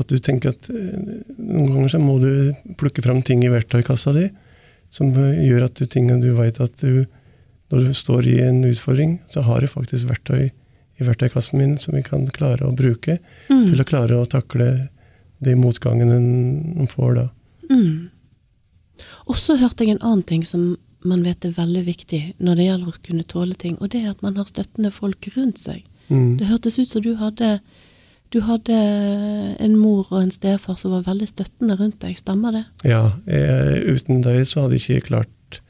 at 0.00 0.08
du 0.08 0.16
tenker 0.16 0.54
at 0.54 0.70
eh, 0.72 1.18
noen 1.36 1.74
ganger 1.74 1.92
så 1.92 2.00
må 2.00 2.16
du 2.22 2.54
plukke 2.80 3.04
fram 3.04 3.20
ting 3.26 3.44
i 3.44 3.52
verktøykassa 3.52 4.14
di 4.16 4.30
som 4.92 5.12
gjør 5.16 5.66
at 5.66 5.76
du, 5.80 5.86
tingene 5.88 6.20
du 6.20 6.32
vet 6.36 6.60
at 6.60 6.74
du, 6.84 7.04
når 7.72 7.88
du 7.88 7.92
står 7.96 8.28
i 8.28 8.38
en 8.44 8.60
utfordring, 8.68 9.16
så 9.32 9.44
har 9.46 9.64
du 9.64 9.70
faktisk 9.72 10.10
verktøy 10.10 10.50
i 11.00 11.06
verktøykassen 11.06 11.60
min 11.60 11.78
som 11.80 11.96
vi 11.96 12.02
kan 12.04 12.26
klare 12.36 12.68
å 12.68 12.74
bruke 12.76 13.16
mm. 13.48 13.66
til 13.70 13.80
å 13.80 13.88
klare 13.88 14.18
å 14.20 14.28
takle 14.28 14.68
de 15.42 15.54
motgangene 15.58 16.18
en 16.20 16.90
får 16.92 17.16
da. 17.18 17.26
Mm. 17.72 18.10
Og 19.32 19.38
så 19.40 19.56
hørte 19.58 19.84
jeg 19.84 19.96
en 19.96 20.04
annen 20.04 20.26
ting 20.28 20.44
som 20.46 20.74
man 21.08 21.24
vet 21.26 21.44
er 21.44 21.54
veldig 21.56 21.84
viktig 21.86 22.20
når 22.42 22.58
det 22.58 22.66
gjelder 22.66 22.92
å 22.92 23.04
kunne 23.08 23.28
tåle 23.28 23.56
ting, 23.58 23.78
og 23.80 23.92
det 23.92 24.02
er 24.02 24.12
at 24.12 24.22
man 24.24 24.36
har 24.40 24.48
støttende 24.48 24.92
folk 24.94 25.28
rundt 25.36 25.62
seg. 25.62 25.82
Mm. 26.08 26.36
Det 26.40 26.48
hørtes 26.50 26.78
ut 26.78 26.90
som 26.90 27.04
du 27.04 27.14
hadde, 27.20 27.52
du 28.34 28.40
hadde 28.46 28.78
en 29.62 29.76
mor 29.78 30.06
og 30.10 30.18
en 30.22 30.34
stefar 30.34 30.78
som 30.80 30.94
var 30.94 31.06
veldig 31.08 31.28
støttende 31.30 31.76
rundt 31.80 32.00
deg, 32.04 32.16
stemmer 32.20 32.58
det? 32.58 32.64
Ja, 32.88 33.04
jeg, 33.26 33.84
uten 33.96 34.24
deg 34.24 34.42
så 34.48 34.66
hadde 34.66 34.78
jeg 34.78 35.02
ikke 35.02 35.12
klart 35.12 35.60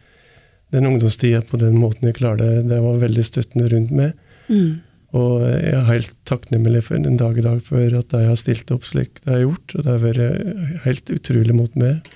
den 0.73 0.89
ungdomstida 0.89 1.43
på 1.45 1.61
den 1.61 1.77
måten 1.77 2.09
jeg 2.09 2.17
klarte 2.17 2.49
det. 2.49 2.65
Det 2.71 2.81
var 2.81 3.03
veldig 3.03 3.25
støttende 3.27 3.69
rundt 3.75 3.93
meg. 3.93 4.17
Mm. 4.49 4.81
Og 5.13 5.43
jeg 5.45 5.75
er 5.77 5.89
helt 5.91 6.15
takknemlig 6.29 6.87
for 6.87 6.97
den 7.05 7.19
dag 7.21 7.37
i 7.37 7.45
dag 7.45 7.61
for 7.67 7.99
at 7.99 8.15
de 8.15 8.23
har 8.25 8.39
stilt 8.41 8.71
opp 8.73 8.87
slik 8.89 9.21
de 9.27 9.35
har 9.35 9.43
gjort. 9.43 9.75
Og 9.77 9.85
det 9.85 9.91
har 9.93 10.01
vært 10.07 10.85
helt 10.87 11.13
utrolig 11.13 11.57
mot 11.57 11.77
meg. 11.77 12.09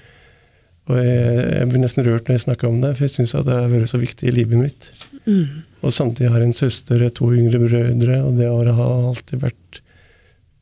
Og 0.87 0.99
jeg, 1.01 1.37
jeg 1.51 1.69
blir 1.71 1.83
nesten 1.83 2.07
rørt 2.07 2.29
når 2.29 2.37
jeg 2.37 2.45
snakker 2.45 2.69
om 2.69 2.79
det, 2.85 2.93
for 2.95 3.07
jeg 3.07 3.15
syns 3.17 3.35
det 3.35 3.55
har 3.59 3.71
vært 3.73 3.91
så 3.91 3.99
viktig 3.99 4.29
i 4.29 4.35
livet 4.35 4.61
mitt. 4.61 4.91
Mm. 5.27 5.65
Og 5.83 5.95
samtidig 5.95 6.31
har 6.31 6.43
jeg 6.43 6.53
en 6.53 6.61
søster 6.61 7.03
og 7.03 7.15
to 7.19 7.31
yngre 7.35 7.59
brødre, 7.63 8.21
og 8.23 8.39
det 8.39 8.51
året 8.51 8.79
har 8.79 9.09
alltid 9.11 9.43
vært 9.43 9.81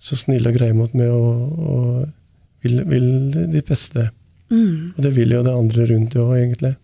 så 0.04 0.16
snille 0.20 0.50
og 0.50 0.56
greie 0.56 0.76
mot 0.76 0.94
meg 0.96 1.12
og, 1.12 1.58
og 1.60 2.64
vil, 2.64 2.80
vil 2.88 3.06
ditt 3.52 3.68
beste. 3.68 4.08
Mm. 4.52 4.94
Og 4.96 5.04
det 5.04 5.12
vil 5.16 5.36
jo 5.36 5.44
det 5.44 5.54
andre 5.54 5.86
rundt 5.92 6.16
òg, 6.20 6.32
egentlig. 6.38 6.74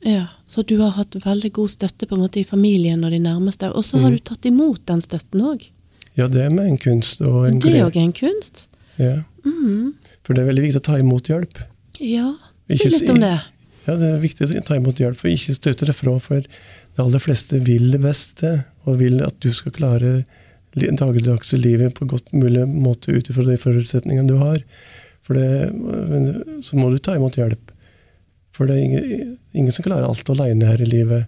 Ja, 0.00 0.26
Så 0.46 0.62
du 0.62 0.78
har 0.80 0.96
hatt 0.96 1.16
veldig 1.20 1.52
god 1.52 1.70
støtte 1.70 2.06
på 2.08 2.16
en 2.16 2.24
måte 2.24 2.40
i 2.40 2.48
familien 2.48 3.04
og 3.04 3.12
de 3.12 3.20
nærmeste. 3.20 3.68
Og 3.76 3.84
så 3.84 4.00
har 4.00 4.10
mm. 4.10 4.16
du 4.16 4.24
tatt 4.30 4.48
imot 4.48 4.80
den 4.88 5.02
støtten 5.04 5.44
òg. 5.44 5.66
Ja, 6.16 6.26
det 6.26 6.46
er 6.46 6.54
med 6.54 6.66
en 6.66 6.78
kunst. 6.80 7.20
Og 7.20 7.44
en 7.46 7.60
det 7.60 7.74
er 7.76 7.86
òg 7.86 7.98
en 8.00 8.14
kunst? 8.16 8.64
Ja. 8.96 9.20
Mm. 9.44 9.92
For 10.24 10.34
det 10.34 10.42
er 10.42 10.50
veldig 10.50 10.64
viktig 10.64 10.80
å 10.80 10.86
ta 10.88 10.98
imot 11.00 11.28
hjelp. 11.30 11.60
Ja, 12.00 12.32
si 12.78 12.90
litt 12.90 13.10
om 13.12 13.22
det. 13.22 13.38
Ja, 13.86 13.96
det 13.96 14.10
er 14.10 14.20
viktig 14.22 14.46
å 14.46 14.62
ta 14.66 14.76
imot 14.76 15.00
hjelp, 15.00 15.18
for 15.18 15.32
ikke 15.32 15.56
støte 15.56 15.88
det 15.88 15.96
fra. 15.96 16.14
For 16.22 16.44
de 16.44 17.02
aller 17.02 17.22
fleste 17.22 17.58
vil 17.66 17.90
det 17.94 18.02
beste, 18.04 18.60
og 18.86 19.00
vil 19.00 19.20
at 19.24 19.36
du 19.42 19.50
skal 19.56 19.74
klare 19.76 20.20
dagligdagse 20.76 21.58
livet 21.58 21.96
på 21.96 22.06
godt 22.10 22.28
mulig 22.36 22.66
måte 22.70 23.10
ut 23.10 23.30
ifra 23.30 23.46
de 23.48 23.58
forutsetningene 23.58 24.30
du 24.30 24.38
har. 24.38 24.60
For 25.26 25.38
det, 25.38 25.70
så 26.66 26.78
må 26.78 26.90
du 26.92 26.98
ta 27.02 27.16
imot 27.18 27.38
hjelp. 27.40 27.72
For 28.54 28.68
det 28.68 28.76
er 28.76 28.84
ingen, 28.84 29.36
ingen 29.56 29.74
som 29.74 29.86
klarer 29.86 30.08
alt 30.08 30.30
aleine 30.30 30.68
her 30.68 30.82
i 30.82 30.88
livet. 30.88 31.26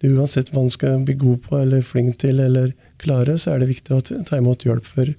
Det 0.00 0.10
er 0.10 0.18
uansett 0.18 0.50
hva 0.52 0.64
man 0.64 0.74
skal 0.74 1.04
bli 1.06 1.16
god 1.20 1.40
på 1.46 1.60
eller 1.62 1.84
flink 1.86 2.18
til 2.20 2.42
eller 2.42 2.74
klare, 3.00 3.38
så 3.38 3.54
er 3.54 3.62
det 3.62 3.70
viktig 3.70 3.94
å 3.94 4.02
ta 4.04 4.40
imot 4.40 4.66
hjelp. 4.66 4.84
For 4.84 5.12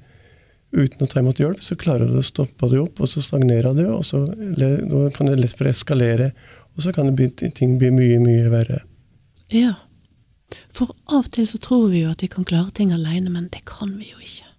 uten 0.76 1.06
å 1.06 1.10
ta 1.10 1.22
imot 1.22 1.40
hjelp, 1.40 1.62
så 1.64 1.78
klarer 1.80 2.12
du 2.12 2.20
å 2.20 2.26
stoppe 2.26 2.70
det 2.72 2.82
opp, 2.82 3.00
og 3.00 3.10
så 3.12 3.24
stagnerer 3.24 3.76
du, 3.78 3.86
og 3.96 4.04
så 4.06 4.26
kan 5.16 5.32
det 5.32 5.40
lett 5.40 5.56
for 5.56 5.70
å 5.70 5.74
eskalere. 5.74 6.32
Og 6.76 6.84
så 6.84 6.92
kan 6.92 7.14
det 7.16 7.54
ting 7.56 7.78
bli 7.80 7.92
mye, 7.96 8.20
mye 8.20 8.50
verre. 8.52 8.82
Ja. 9.54 9.78
For 10.76 10.92
av 11.08 11.24
og 11.24 11.32
til 11.36 11.48
så 11.48 11.60
tror 11.64 11.88
vi 11.94 12.04
jo 12.04 12.12
at 12.12 12.24
vi 12.24 12.30
kan 12.32 12.48
klare 12.48 12.74
ting 12.76 12.92
alene, 12.96 13.32
men 13.32 13.48
det 13.54 13.64
kan 13.70 13.96
vi 13.96 14.12
jo 14.12 14.20
ikke. 14.20 14.52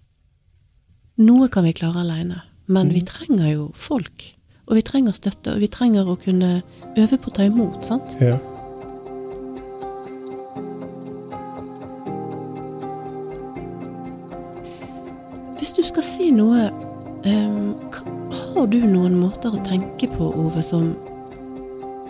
Noe 1.21 1.49
kan 1.53 1.65
vi 1.65 1.75
klare 1.77 2.01
alene, 2.01 2.41
men 2.65 2.89
mm. 2.89 2.95
vi 2.97 3.05
trenger 3.05 3.47
jo 3.53 3.69
folk. 3.77 4.31
Og 4.67 4.75
vi 4.77 4.83
trenger 4.85 5.15
støtte, 5.15 5.53
og 5.53 5.63
vi 5.63 5.69
trenger 5.71 6.09
å 6.09 6.17
kunne 6.19 6.59
øve 6.97 7.17
på 7.21 7.31
å 7.31 7.37
ta 7.37 7.45
imot, 7.47 7.85
sant? 7.87 8.17
Ja. 8.21 8.35
Noe 16.35 16.67
um, 17.27 17.75
Har 18.33 18.67
du 18.71 18.79
noen 18.83 19.17
måter 19.19 19.53
å 19.53 19.63
tenke 19.65 20.09
på, 20.11 20.31
Ove, 20.35 20.63
som 20.65 20.91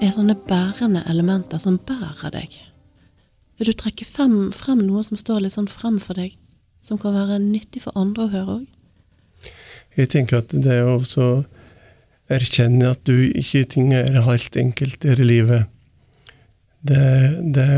er 0.01 0.13
sånne 0.13 0.37
bærende 0.47 1.03
elementer 1.09 1.61
som 1.61 1.79
bærer 1.87 2.33
deg? 2.33 2.57
Vil 3.57 3.71
du 3.71 3.77
trekke 3.77 4.05
frem, 4.05 4.51
frem 4.53 4.83
noe 4.85 5.03
som 5.05 5.17
står 5.17 5.43
litt 5.43 5.55
sånn 5.55 5.69
frem 5.69 5.97
for 6.01 6.17
deg, 6.17 6.35
som 6.83 6.99
kan 7.01 7.15
være 7.17 7.39
nyttig 7.41 7.83
for 7.85 7.97
andre 7.97 8.27
å 8.27 8.33
høre 8.33 8.57
òg? 8.59 8.65
Jeg 9.97 10.11
tenker 10.13 10.43
at 10.43 10.53
det 10.53 10.75
er 10.77 10.89
også 10.91 11.43
erkjenne 12.29 12.91
at 12.91 13.01
du 13.07 13.15
ikke 13.31 13.63
ting 13.71 13.93
er 13.97 14.19
helt 14.27 14.57
enkelt 14.59 15.05
i 15.07 15.15
livet. 15.17 15.65
Det, 16.85 17.01
det, 17.55 17.69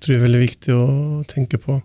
tror 0.00 0.14
jeg 0.14 0.20
er 0.20 0.24
veldig 0.24 0.40
viktig 0.40 0.72
å 0.74 0.86
tenke 1.28 1.60
på. 1.60 1.80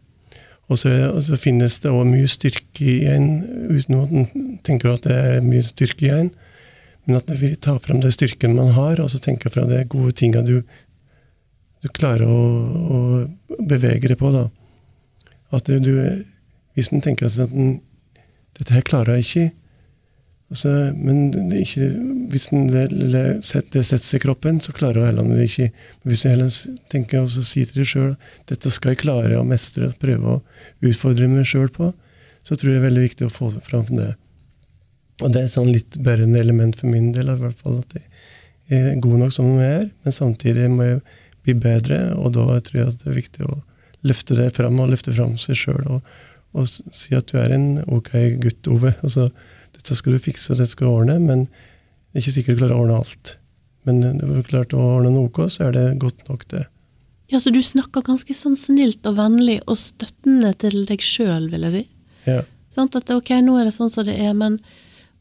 Og 0.71 0.79
så, 0.79 1.35
finnes 1.39 1.81
det 1.83 1.91
òg 1.91 2.05
mye 2.07 2.29
styrke 2.31 2.85
i 2.87 3.01
en, 3.11 3.27
uten 3.67 3.97
at 3.99 4.13
en 4.15 4.55
tenker 4.63 4.93
at 4.93 5.03
det 5.03 5.17
er 5.17 5.43
mye 5.43 5.65
styrke 5.67 6.07
i 6.07 6.13
en. 6.15 6.31
Men 7.05 7.17
at 7.17 7.31
en 7.31 7.39
vil 7.41 7.57
ta 7.59 7.75
fram 7.81 7.99
den 8.03 8.13
styrken 8.13 8.55
man 8.55 8.71
har, 8.77 9.01
og 9.03 9.09
så 9.11 9.19
tenke 9.19 9.51
fra 9.51 9.65
de 9.67 9.81
gode 9.91 10.13
tinga 10.15 10.45
du, 10.47 10.61
du, 11.81 11.89
klarer 11.91 12.29
å, 12.29 12.41
å, 12.95 12.99
bevege 13.59 14.13
deg 14.13 14.19
på. 14.21 14.31
da. 14.31 14.45
At 15.51 15.67
du, 15.67 15.91
hvis 16.77 16.91
en 16.93 17.03
tenker 17.03 17.27
at 17.27 17.51
den, 17.51 17.81
dette 18.59 18.77
her 18.77 18.85
klarer 18.87 19.19
jeg 19.19 19.27
ikke, 19.27 19.47
Altså, 20.51 20.71
men 20.99 21.29
ikke, 21.55 21.85
hvis 22.33 22.49
det, 22.51 22.87
setter 23.47 23.85
seg 23.87 24.17
i 24.17 24.23
kroppen, 24.25 24.59
så 24.59 24.73
klarer 24.75 25.07
heller 25.07 25.29
det 25.31 25.45
ikke. 25.47 25.69
Men 25.71 26.11
hvis 26.11 26.23
du 26.25 26.27
heller 26.27 26.57
tenker 26.91 27.21
og 27.23 27.31
sier 27.31 27.69
til 27.69 27.79
deg 27.79 27.87
sjøl 27.87 28.09
dette 28.51 28.71
skal 28.73 28.91
jeg 28.91 29.03
klare 29.05 29.39
å 29.39 29.47
mestre 29.47 29.87
og 29.87 29.95
prøve 30.01 30.35
å 30.35 30.41
utfordre 30.89 31.29
meg 31.31 31.47
sjøl 31.47 31.71
på, 31.71 31.93
så 32.43 32.57
tror 32.57 32.73
jeg 32.73 32.75
det 32.75 32.81
er 32.81 32.89
veldig 32.89 33.05
viktig 33.05 33.29
å 33.29 33.33
få 33.33 33.53
fram 33.63 33.87
det. 33.93 34.09
Og 35.21 35.31
det 35.31 35.45
er 35.45 35.53
sånn 35.53 35.71
litt 35.71 35.95
bærende 36.03 36.41
element 36.41 36.75
for 36.79 36.91
min 36.91 37.13
del, 37.15 37.31
i 37.31 37.39
hvert 37.39 37.59
fall 37.61 37.79
at 37.79 37.95
jeg 37.95 38.81
er 38.81 38.99
god 39.03 39.23
nok 39.23 39.35
som 39.35 39.49
jeg 39.59 39.77
er, 39.77 39.87
men 40.03 40.15
samtidig 40.15 40.67
må 40.73 40.87
jeg 40.87 41.01
bli 41.45 41.55
bedre, 41.63 42.01
og 42.17 42.35
da 42.35 42.59
tror 42.59 42.79
jeg 42.79 42.91
at 42.91 42.99
det 43.05 43.09
er 43.11 43.17
viktig 43.17 43.47
å 43.47 43.61
løfte 44.07 44.37
det 44.37 44.49
fram, 44.57 44.79
og 44.81 44.91
løfte 44.91 45.13
fram 45.15 45.37
seg 45.39 45.59
sjøl, 45.59 45.81
og, 45.97 46.13
og, 46.57 46.67
si 46.67 47.15
at 47.17 47.31
du 47.31 47.37
er 47.39 47.53
en 47.55 47.67
ok 47.87 48.13
gutt, 48.43 48.67
Ove. 48.71 48.95
altså 49.05 49.29
dette 49.77 49.97
skal 49.97 50.15
du 50.15 50.23
fikse, 50.23 50.55
dette 50.55 50.73
skal 50.73 50.87
du 50.87 50.93
ordne, 50.93 51.17
men 51.21 51.45
det 51.45 52.19
er 52.19 52.25
ikke 52.25 52.35
sikkert 52.37 52.57
du 52.57 52.61
klarer 52.63 52.75
å 52.75 52.83
ordne 52.83 52.99
alt. 53.01 53.37
Men 53.87 54.03
når 54.03 54.35
du 54.35 54.43
klarte 54.45 54.77
å 54.77 54.91
ordne 54.97 55.13
noe, 55.15 55.47
så 55.49 55.69
er 55.69 55.75
det 55.77 55.85
godt 56.01 56.27
nok, 56.29 56.45
det. 56.53 56.67
Ja, 57.31 57.39
Så 57.39 57.53
du 57.55 57.61
snakker 57.63 58.03
ganske 58.03 58.33
sånn 58.35 58.57
snilt 58.59 59.05
og 59.07 59.15
vennlig 59.15 59.61
og 59.63 59.79
støttende 59.79 60.51
til 60.59 60.83
deg 60.85 61.03
sjøl, 61.05 61.47
vil 61.53 61.63
jeg 61.63 61.73
si? 61.77 61.83
Ja. 62.27 62.41
Sånn 62.75 62.91
at 62.95 63.11
ok, 63.11 63.31
nå 63.43 63.55
er 63.59 63.67
det 63.67 63.75
sånn 63.75 63.91
som 63.91 64.05
det 64.07 64.17
er, 64.19 64.33
men, 64.37 64.59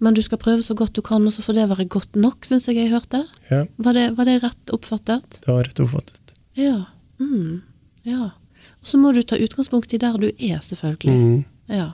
men, 0.03 0.17
du 0.19 0.23
skal 0.27 0.41
prøve 0.43 0.65
så 0.67 0.75
godt 0.79 0.99
du 0.99 1.05
kan, 1.07 1.23
og 1.27 1.35
så 1.35 1.45
får 1.47 1.57
det 1.57 1.69
være 1.71 1.87
godt 1.91 2.19
nok, 2.19 2.43
syns 2.47 2.67
jeg 2.67 2.81
jeg 2.81 2.91
hørte. 2.91 3.23
Ja. 3.51 3.63
Var, 3.79 3.97
det, 3.97 4.09
var 4.19 4.27
det 4.27 4.41
rett 4.43 4.75
oppfattet? 4.75 5.39
Det 5.39 5.55
var 5.55 5.65
rett 5.67 5.83
oppfattet. 5.83 6.35
Ja. 6.59 6.83
Mm. 7.23 7.63
ja. 8.09 8.33
Og 8.81 8.91
så 8.91 8.99
må 8.99 9.15
du 9.15 9.23
ta 9.23 9.39
utgangspunkt 9.39 9.95
i 9.95 10.03
der 10.03 10.19
du 10.19 10.31
er, 10.31 10.59
selvfølgelig. 10.67 11.15
Mm. 11.15 11.41
Ja. 11.71 11.93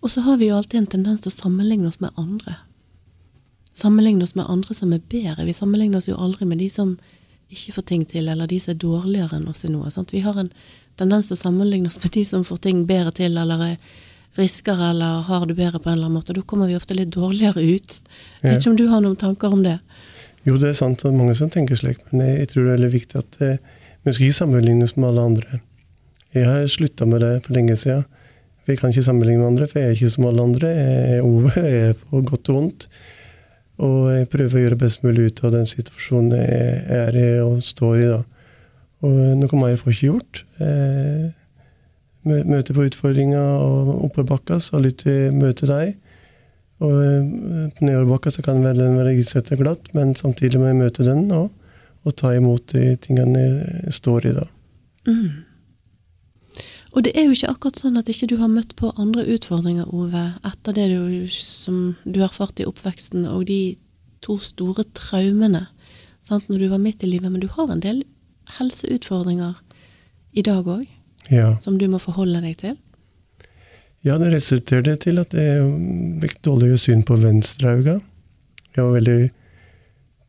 Og 0.00 0.10
så 0.10 0.20
har 0.26 0.38
vi 0.40 0.50
jo 0.50 0.58
alltid 0.58 0.80
en 0.80 0.92
tendens 0.96 1.24
til 1.24 1.32
å 1.32 1.36
sammenligne 1.36 1.88
oss 1.88 2.00
med 2.00 2.12
andre. 2.20 2.58
Sammenligne 3.76 4.26
oss 4.26 4.36
med 4.36 4.50
andre 4.52 4.76
som 4.76 4.92
er 4.92 5.02
bedre. 5.08 5.46
Vi 5.48 5.56
sammenligner 5.56 6.02
oss 6.02 6.08
jo 6.10 6.18
aldri 6.20 6.46
med 6.48 6.60
de 6.60 6.68
som 6.70 6.96
ikke 7.52 7.74
får 7.76 7.86
ting 7.88 8.06
til, 8.08 8.28
eller 8.28 8.48
de 8.48 8.58
som 8.60 8.72
er 8.72 8.80
dårligere 8.80 9.36
enn 9.36 9.48
oss 9.48 9.64
i 9.64 9.72
noe. 9.72 9.90
Sant? 9.92 10.12
Vi 10.12 10.22
har 10.24 10.38
en 10.40 10.52
tendens 11.00 11.28
til 11.28 11.36
å 11.36 11.42
sammenligne 11.42 11.90
oss 11.90 12.00
med 12.00 12.12
de 12.14 12.24
som 12.28 12.44
får 12.44 12.62
ting 12.64 12.84
bedre 12.88 13.12
til, 13.16 13.36
eller 13.38 13.64
er 13.66 13.76
friskere, 14.32 14.92
eller 14.92 15.24
har 15.28 15.44
det 15.48 15.56
bedre 15.58 15.80
på 15.80 15.90
en 15.90 15.98
eller 15.98 16.08
annen 16.08 16.20
måte. 16.20 16.36
Da 16.36 16.44
kommer 16.48 16.70
vi 16.70 16.76
ofte 16.76 16.96
litt 16.96 17.12
dårligere 17.12 17.60
ut. 17.60 17.98
Ja. 18.40 18.52
Vet 18.52 18.62
ikke 18.62 18.72
om 18.72 18.78
du 18.80 18.86
har 18.88 19.04
noen 19.04 19.18
tanker 19.20 19.52
om 19.52 19.64
det? 19.64 19.78
Jo, 20.48 20.56
det 20.58 20.72
er 20.72 20.78
sant. 20.78 21.04
Er 21.04 21.14
mange 21.14 21.36
som 21.38 21.52
tenker 21.52 21.78
slik, 21.78 22.00
men 22.10 22.24
jeg 22.26 22.48
tror 22.52 22.64
det 22.64 22.70
er 22.70 22.78
veldig 22.78 22.94
viktig 22.94 23.20
at 23.20 23.44
eh, 23.44 23.60
vi 24.02 24.14
skal 24.14 24.28
ikke 24.28 24.40
sammenlignes 24.40 24.96
med 24.96 25.12
alle 25.12 25.28
andre. 25.32 25.60
Jeg 26.32 26.48
har 26.48 26.64
slutta 26.72 27.06
med 27.06 27.22
det 27.22 27.34
for 27.44 27.54
lenge 27.58 27.76
siden. 27.78 28.06
Jeg 28.68 28.78
kan 28.78 28.92
ikke 28.92 29.02
sammenligne 29.02 29.42
med 29.42 29.50
andre, 29.52 29.66
for 29.66 29.80
jeg 29.80 29.88
er 29.88 29.96
ikke 29.96 30.12
som 30.12 30.28
alle 30.28 30.44
andre. 30.46 30.68
Jeg 30.70 31.16
er 31.16 31.26
Ove, 31.26 31.52
jeg 31.56 31.88
er 31.88 31.96
på 31.98 32.22
godt 32.28 32.50
og 32.52 32.58
vondt. 32.58 32.86
Og 33.82 33.98
jeg 34.12 34.28
prøver 34.30 34.58
å 34.58 34.62
gjøre 34.66 34.78
best 34.78 35.02
mulig 35.02 35.30
ut 35.30 35.42
av 35.46 35.54
den 35.56 35.66
situasjonen 35.66 36.36
jeg 36.36 36.98
er 36.98 37.18
i 37.18 37.28
og 37.42 37.62
står 37.66 37.96
i. 37.98 38.08
da. 38.12 38.20
Og 39.02 39.18
noe 39.40 39.58
mer 39.58 39.78
får 39.80 39.90
jeg 39.90 39.98
ikke 39.98 40.10
gjort. 40.12 40.44
Eh, 40.62 41.24
møte 42.52 42.76
på 42.76 42.86
utfordringer 42.86 43.42
og 43.42 43.92
oppoverbakka, 44.06 44.60
så 44.62 44.78
litt 44.78 45.02
møte 45.34 45.66
deg. 45.66 45.96
Og 46.82 46.98
eh, 47.02 47.70
på 47.74 47.88
nedoverbakka 47.88 48.30
så 48.34 48.44
kan 48.46 48.62
den 48.62 48.98
være 48.98 49.16
isete 49.18 49.58
glatt, 49.58 49.90
men 49.96 50.14
samtidig 50.18 50.60
må 50.62 50.70
jeg 50.70 50.78
møte 50.78 51.06
den 51.06 51.26
og, 51.34 51.50
og 52.06 52.14
ta 52.18 52.34
imot 52.34 52.74
de 52.76 52.94
tingene 53.02 53.42
jeg 53.42 53.98
står 53.98 54.30
i 54.30 54.36
da. 54.38 54.46
Mm. 55.10 55.26
Og 56.92 57.06
det 57.06 57.14
er 57.16 57.24
jo 57.24 57.32
ikke 57.32 57.52
akkurat 57.54 57.80
sånn 57.80 57.96
at 57.96 58.10
ikke 58.12 58.28
du 58.28 58.36
har 58.40 58.50
møtt 58.52 58.74
på 58.76 58.90
andre 59.00 59.24
utfordringer, 59.32 59.88
Ove, 59.88 60.26
etter 60.44 60.76
det 60.76 60.90
du, 60.92 61.24
som 61.32 61.94
du 62.04 62.20
har 62.20 62.28
erfart 62.28 62.60
i 62.60 62.68
oppveksten, 62.68 63.24
og 63.28 63.46
de 63.48 63.76
to 64.22 64.36
store 64.42 64.84
traumene 64.96 65.66
sant, 66.22 66.48
når 66.48 66.62
du 66.62 66.68
var 66.70 66.82
midt 66.82 67.02
i 67.02 67.10
livet. 67.10 67.32
Men 67.32 67.42
du 67.42 67.48
har 67.54 67.72
en 67.72 67.82
del 67.82 68.04
helseutfordringer 68.58 69.56
i 70.36 70.44
dag 70.44 70.68
òg, 70.68 70.84
ja. 71.32 71.54
som 71.64 71.78
du 71.80 71.88
må 71.90 72.00
forholde 72.02 72.42
deg 72.44 72.58
til? 72.60 72.76
Ja, 74.02 74.18
det 74.18 74.32
resulterte 74.34 74.96
til 75.00 75.20
at 75.22 75.34
jeg 75.36 75.62
fikk 76.22 76.40
dårlig 76.44 76.74
syn 76.82 77.04
på 77.06 77.16
venstreauga. 77.22 78.00
Jeg 78.74 78.84
var 78.84 78.96
veldig 78.98 79.20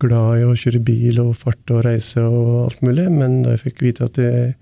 glad 0.03 0.41
i 0.41 0.45
å 0.45 0.57
kjøre 0.59 0.83
bil 0.83 1.21
og 1.23 1.35
farte 1.39 1.79
og 1.79 1.85
reise 1.87 2.21
og 2.23 2.67
alt 2.67 2.83
mulig, 2.85 3.07
men 3.11 3.41
da 3.43 3.55
jeg 3.55 3.65
fikk 3.67 3.83
vite 3.87 4.07
at 4.07 4.19
jeg 4.21 4.53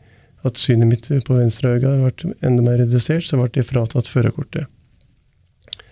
at 0.47 0.57
synet 0.57 0.89
mitt 0.89 1.09
på 1.27 1.37
venstre 1.37 1.75
øye 1.75 1.95
vært 2.01 2.25
enda 2.41 2.65
mer 2.65 2.79
redusert, 2.81 3.27
så 3.27 3.37
ble 3.37 3.49
jeg 3.53 3.67
fratatt 3.69 4.09
førerkortet. 4.09 4.69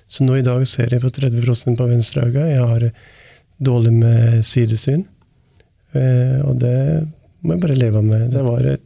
Så 0.09 0.25
nå 0.25 0.39
i 0.39 0.45
dag 0.45 0.63
ser 0.65 0.89
jeg 0.89 1.03
på 1.03 1.11
30 1.13 1.75
på 1.77 1.89
venstre 1.89 2.25
øye. 2.25 2.47
Jeg 2.49 2.65
har 2.65 2.85
dårlig 3.61 3.93
med 3.93 4.45
sidesyn. 4.45 5.05
Eh, 5.93 6.39
og 6.45 6.57
det 6.61 7.05
må 7.41 7.55
jeg 7.55 7.61
bare 7.61 7.77
leve 7.77 8.01
med. 8.05 8.29
Det 8.33 8.45
var 8.45 8.65
et 8.65 8.85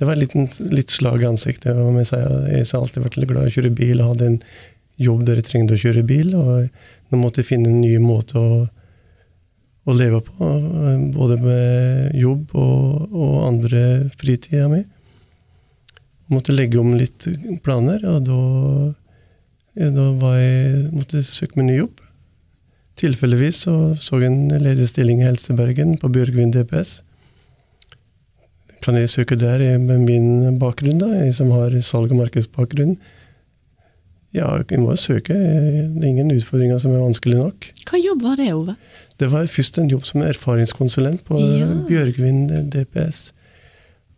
det 0.00 0.08
var 0.08 0.18
litt, 0.18 0.32
litt 0.74 0.90
slag 0.90 1.22
i 1.22 1.28
ansiktet. 1.28 1.76
og 1.78 1.94
Jeg 1.94 2.64
har 2.66 2.80
alltid 2.80 3.04
vært 3.04 3.18
glad 3.20 3.44
i 3.44 3.50
å 3.50 3.54
kjøre 3.54 3.70
bil 3.76 4.00
og 4.00 4.14
hadde 4.14 4.30
en 4.32 4.38
jobb 4.98 5.20
der 5.28 5.38
jeg 5.38 5.46
trengte 5.46 5.76
å 5.76 5.82
kjøre 5.82 6.02
bil. 6.08 6.32
Og 6.34 7.12
nå 7.12 7.20
måtte 7.20 7.38
jeg 7.38 7.52
finne 7.52 7.70
en 7.70 7.82
ny 7.84 7.92
måte 8.02 8.40
å, 8.40 8.64
å 9.82 9.94
leve 9.96 10.20
på, 10.22 10.48
både 11.16 11.38
med 11.42 12.18
jobb 12.18 12.52
og, 12.54 13.12
og 13.12 13.38
andre 13.48 13.84
fritida 14.20 14.68
mi 14.70 14.84
måtte 16.32 16.54
legge 16.54 16.80
om 16.80 16.94
litt 16.96 17.26
planer, 17.64 18.02
og 18.08 18.24
da, 18.28 18.38
ja, 19.78 19.90
da 19.92 20.32
jeg, 20.38 20.88
måtte 20.94 21.20
jeg 21.20 21.28
søke 21.28 21.60
meg 21.60 21.68
ny 21.68 21.78
jobb. 21.82 22.02
Tilfeldigvis 23.00 23.62
så, 23.66 23.74
så 23.98 24.20
jeg 24.20 24.30
en 24.30 24.62
ledig 24.62 24.88
stilling 24.90 25.22
i 25.22 25.28
Helsebergen 25.28 25.96
på 26.00 26.10
Bjørgvin 26.12 26.52
DPS. 26.54 27.00
Kan 28.82 28.98
jeg 28.98 29.12
søke 29.12 29.38
der 29.38 29.62
med 29.80 30.06
min 30.08 30.58
bakgrunn, 30.60 31.00
da, 31.02 31.10
jeg 31.22 31.36
som 31.38 31.52
har 31.54 31.74
salg- 31.86 32.12
og 32.12 32.22
markedsbakgrunn? 32.24 32.96
Ja, 34.32 34.48
vi 34.68 34.78
må 34.80 34.94
jo 34.94 35.00
søke. 35.00 35.34
Det 35.36 36.02
er 36.02 36.08
ingen 36.08 36.32
utfordringer 36.32 36.80
som 36.80 36.94
er 36.94 37.04
vanskelig 37.04 37.36
nok. 37.36 37.68
Hva 37.90 38.00
jobb 38.00 38.24
var 38.24 38.40
det, 38.40 38.48
Ove? 38.56 38.76
Det 39.20 39.28
var 39.32 39.46
først 39.50 39.78
en 39.78 39.90
jobb 39.92 40.06
som 40.08 40.24
erfaringskonsulent 40.24 41.24
på 41.28 41.40
ja. 41.40 41.68
Bjørgvin 41.88 42.46
DPS. 42.72 43.30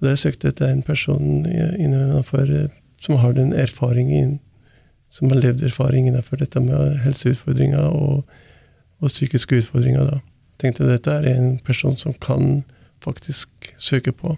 Der 0.05 0.15
søkte 0.21 0.53
etter 0.53 0.71
en 0.71 0.85
person 0.87 1.45
innenfor, 1.49 2.47
eh, 2.47 2.71
som 3.03 3.19
har 3.19 3.35
den 3.35 3.53
erfaringen 3.53 4.39
som 5.15 5.31
har 5.31 5.39
levd 5.39 5.63
erfaring 5.63 6.09
innenfor 6.09 6.41
dette 6.43 6.61
med 6.63 6.99
helseutfordringer 7.05 7.87
og, 7.87 8.25
og 8.99 9.13
psykiske 9.13 9.61
utfordringer. 9.63 10.09
da. 10.11 10.19
Tenkte 10.59 10.89
dette 10.89 11.13
er 11.13 11.29
en 11.31 11.59
person 11.63 11.97
som 11.97 12.17
kan 12.19 12.65
faktisk 13.05 13.75
søke 13.79 14.13
på. 14.13 14.35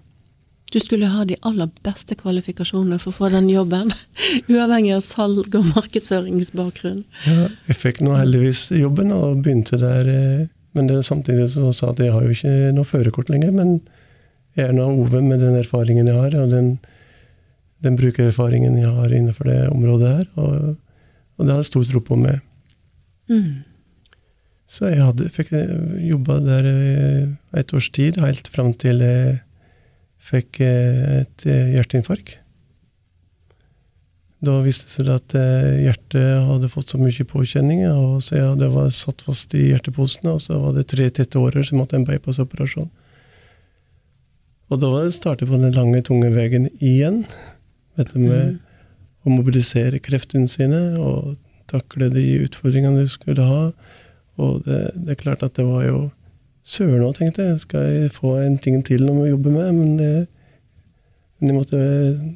Du 0.73 0.81
skulle 0.83 1.07
ha 1.07 1.25
de 1.25 1.37
aller 1.47 1.69
beste 1.87 2.17
kvalifikasjonene 2.19 2.99
for 2.99 3.13
å 3.13 3.17
få 3.21 3.29
den 3.31 3.47
jobben, 3.53 3.93
uavhengig 4.51 4.97
av 4.97 5.05
salg 5.07 5.55
og 5.55 5.69
markedsføringsbakgrunn. 5.77 7.05
Ja, 7.27 7.47
jeg 7.71 7.79
fikk 7.79 8.03
nå 8.03 8.17
heldigvis 8.19 8.67
jobben 8.75 9.15
og 9.15 9.45
begynte 9.45 9.79
der, 9.79 10.11
eh, 10.11 10.49
men 10.77 10.91
det 10.91 11.05
samtidig 11.07 11.47
så 11.55 11.71
sa 11.73 11.93
at 11.93 12.03
jeg 12.03 12.13
har 12.13 12.27
jo 12.27 12.35
ikke 12.35 12.73
noe 12.75 12.89
førerkort 12.89 13.31
lenger. 13.33 13.55
men 13.55 13.79
jeg 14.57 14.71
er 14.71 14.75
nå 14.75 14.89
Ove 14.89 15.21
med 15.21 15.43
den 15.45 15.55
erfaringen 15.59 16.09
jeg 16.09 16.17
har, 16.17 16.35
og 16.41 16.51
den, 16.51 16.69
den 17.85 17.97
brukererfaringen 18.01 18.79
jeg 18.81 18.91
har 18.99 19.13
innenfor 19.13 19.51
det 19.51 19.61
området 19.69 20.13
her. 20.17 20.29
Og, 20.41 20.77
og 21.37 21.45
det 21.45 21.53
har 21.53 21.61
jeg 21.61 21.71
stor 21.71 21.85
tro 21.91 22.01
på 22.01 22.17
med. 22.17 22.41
Mm. 23.29 23.63
Så 24.67 24.89
jeg 24.91 25.05
hadde, 25.05 25.29
fikk 25.31 25.53
jobba 26.09 26.41
der 26.43 26.71
et 27.55 27.75
års 27.77 27.91
tid, 27.95 28.17
helt 28.19 28.49
fram 28.51 28.73
til 28.81 29.05
jeg 29.05 29.37
fikk 30.27 30.61
et 30.65 31.47
hjerteinfarkt. 31.47 32.37
Da 34.47 34.59
viste 34.63 34.85
det 34.89 34.93
seg 34.93 35.09
at 35.15 35.35
hjertet 35.81 36.45
hadde 36.49 36.69
fått 36.71 36.93
så 36.93 37.01
mye 37.01 37.25
påkjenninger, 37.31 37.95
og 37.95 38.21
så 38.27 38.37
ja, 38.37 38.51
hadde 38.53 38.69
var 38.75 38.91
satt 38.95 39.25
fast 39.25 39.55
i 39.57 39.71
hjerteposene, 39.71 40.35
og 40.37 40.43
så 40.45 40.59
var 40.61 40.77
det 40.77 40.89
tre 40.93 41.09
tette 41.09 41.41
årer, 41.41 41.65
så 41.65 41.75
jeg 41.75 41.81
måtte 41.81 41.99
en 41.99 42.07
bypassoperasjon. 42.07 42.91
Og 44.67 44.83
da 44.83 44.91
startet 45.15 45.49
på 45.49 45.59
den 45.63 45.75
lange, 45.75 46.03
tunge 46.03 46.33
veien 46.35 46.69
igjen. 46.83 47.23
Dette 47.97 48.19
med 48.19 48.57
mm. 48.57 48.63
å 49.27 49.35
mobilisere 49.39 50.03
kreftene 50.03 50.51
sine 50.51 50.81
og 50.99 51.37
takle 51.71 52.11
de 52.13 52.25
utfordringene 52.45 53.07
du 53.07 53.11
skulle 53.11 53.47
ha. 53.47 53.63
Og 54.43 54.65
det, 54.67 54.81
det 54.99 55.15
er 55.15 55.23
klart 55.23 55.45
at 55.47 55.55
det 55.59 55.67
var 55.69 55.87
jo 55.87 56.01
Søren 56.67 57.05
òg, 57.07 57.15
tenkte 57.15 57.45
jeg. 57.47 57.61
Skal 57.63 57.85
jeg 57.87 58.15
få 58.17 58.37
en 58.43 58.57
ting 58.59 58.81
til 58.87 59.07
å 59.07 59.15
jobbe 59.29 59.53
med? 59.55 59.69
Men, 59.77 59.97
det, 60.01 60.27
men 61.39 61.53
jeg 61.53 61.59
måtte 61.61 61.81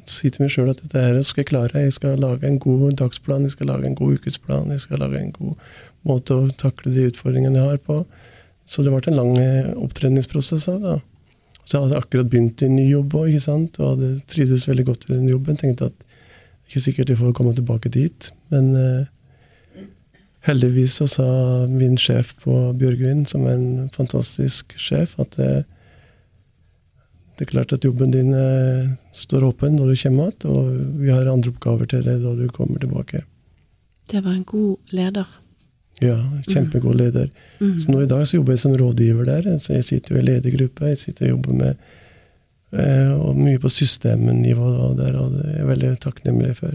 si 0.09 0.31
til 0.31 0.45
meg 0.45 0.53
sjøl 0.53 0.71
at 0.71 0.79
dette 0.85 1.03
her 1.03 1.19
skal 1.27 1.43
jeg 1.43 1.49
klare. 1.51 1.83
Jeg 1.83 1.97
skal 1.97 2.21
lage 2.23 2.47
en 2.47 2.59
god 2.63 2.95
dagsplan, 3.01 3.43
jeg 3.47 3.57
skal 3.57 3.73
lage 3.73 3.89
en 3.89 3.97
god 3.99 4.19
ukesplan, 4.19 4.71
jeg 4.71 4.85
skal 4.85 5.03
lage 5.03 5.19
en 5.19 5.33
god 5.35 5.71
måte 6.07 6.37
å 6.37 6.47
takle 6.63 6.93
de 6.95 7.09
utfordringene 7.11 7.59
jeg 7.59 7.73
har 7.73 7.81
på. 7.83 8.01
Så 8.63 8.85
det 8.85 8.93
ble 8.93 9.03
en 9.11 9.19
lang 9.19 9.33
eh, 9.41 9.73
opptreningsprosess. 9.75 10.69
da. 10.79 10.99
Så 11.65 11.75
jeg 11.75 11.89
hadde 11.89 11.99
akkurat 11.99 12.31
begynt 12.31 12.63
i 12.63 12.71
ny 12.71 12.87
jobb 12.87 13.17
òg, 13.19 13.35
og 13.51 13.83
hadde 13.83 14.13
trivdes 14.31 14.67
veldig 14.69 14.87
godt 14.87 15.09
i 15.09 15.15
den 15.17 15.27
jobben. 15.27 15.59
Tenkte 15.59 15.91
at 15.91 16.07
ikke 16.69 16.85
sikkert 16.87 17.11
jeg 17.11 17.19
får 17.19 17.35
komme 17.35 17.51
tilbake 17.57 17.91
dit, 17.91 18.31
men 18.53 18.71
uh, 18.79 19.09
heldigvis 20.47 20.97
så 21.01 21.07
sa 21.09 21.27
min 21.69 21.97
sjef 22.01 22.33
på 22.43 22.55
Bjørgvin, 22.79 23.25
som 23.29 23.45
er 23.45 23.57
en 23.57 23.89
fantastisk 23.93 24.73
sjef, 24.79 25.13
at 25.21 25.37
det, 25.37 25.51
det 27.37 27.45
er 27.45 27.51
klart 27.53 27.75
at 27.75 27.85
jobben 27.85 28.13
din 28.13 28.33
eh, 28.37 28.89
står 29.17 29.45
åpen 29.51 29.77
når 29.77 29.93
du 29.93 30.01
kommer 30.01 30.33
tilbake, 30.33 30.55
og 30.55 30.97
vi 31.03 31.13
har 31.13 31.29
andre 31.29 31.53
oppgaver 31.53 31.93
til 31.93 32.03
deg 32.07 32.25
da 32.25 32.35
du 32.39 32.47
kommer 32.53 32.81
tilbake. 32.81 33.23
Det 34.11 34.23
var 34.25 34.33
en 34.33 34.45
god 34.47 34.93
leder. 34.97 35.37
Ja, 36.01 36.17
kjempegod 36.49 36.97
leder. 36.97 37.29
Mm. 37.59 37.79
Så 37.79 37.91
nå 37.93 38.01
i 38.01 38.09
dag 38.09 38.23
så 38.25 38.39
jobber 38.39 38.55
jeg 38.55 38.63
som 38.63 38.73
rådgiver 38.73 39.27
der. 39.27 39.49
Så 39.61 39.75
jeg 39.75 39.85
sitter 39.85 40.15
jo 40.15 40.21
i 40.21 40.25
ledergruppe, 40.25 40.89
jeg 40.89 40.97
sitter 40.97 41.27
og 41.27 41.35
jobber 41.35 41.59
med 41.59 41.83
eh, 42.73 43.11
og 43.13 43.37
mye 43.37 43.61
på 43.61 43.69
systemnivå 43.69 44.71
der, 44.97 45.19
og 45.21 45.35
det 45.35 45.43
er 45.45 45.59
jeg 45.59 45.67
veldig 45.69 45.91
takknemlig 46.01 46.55
for. 46.57 46.73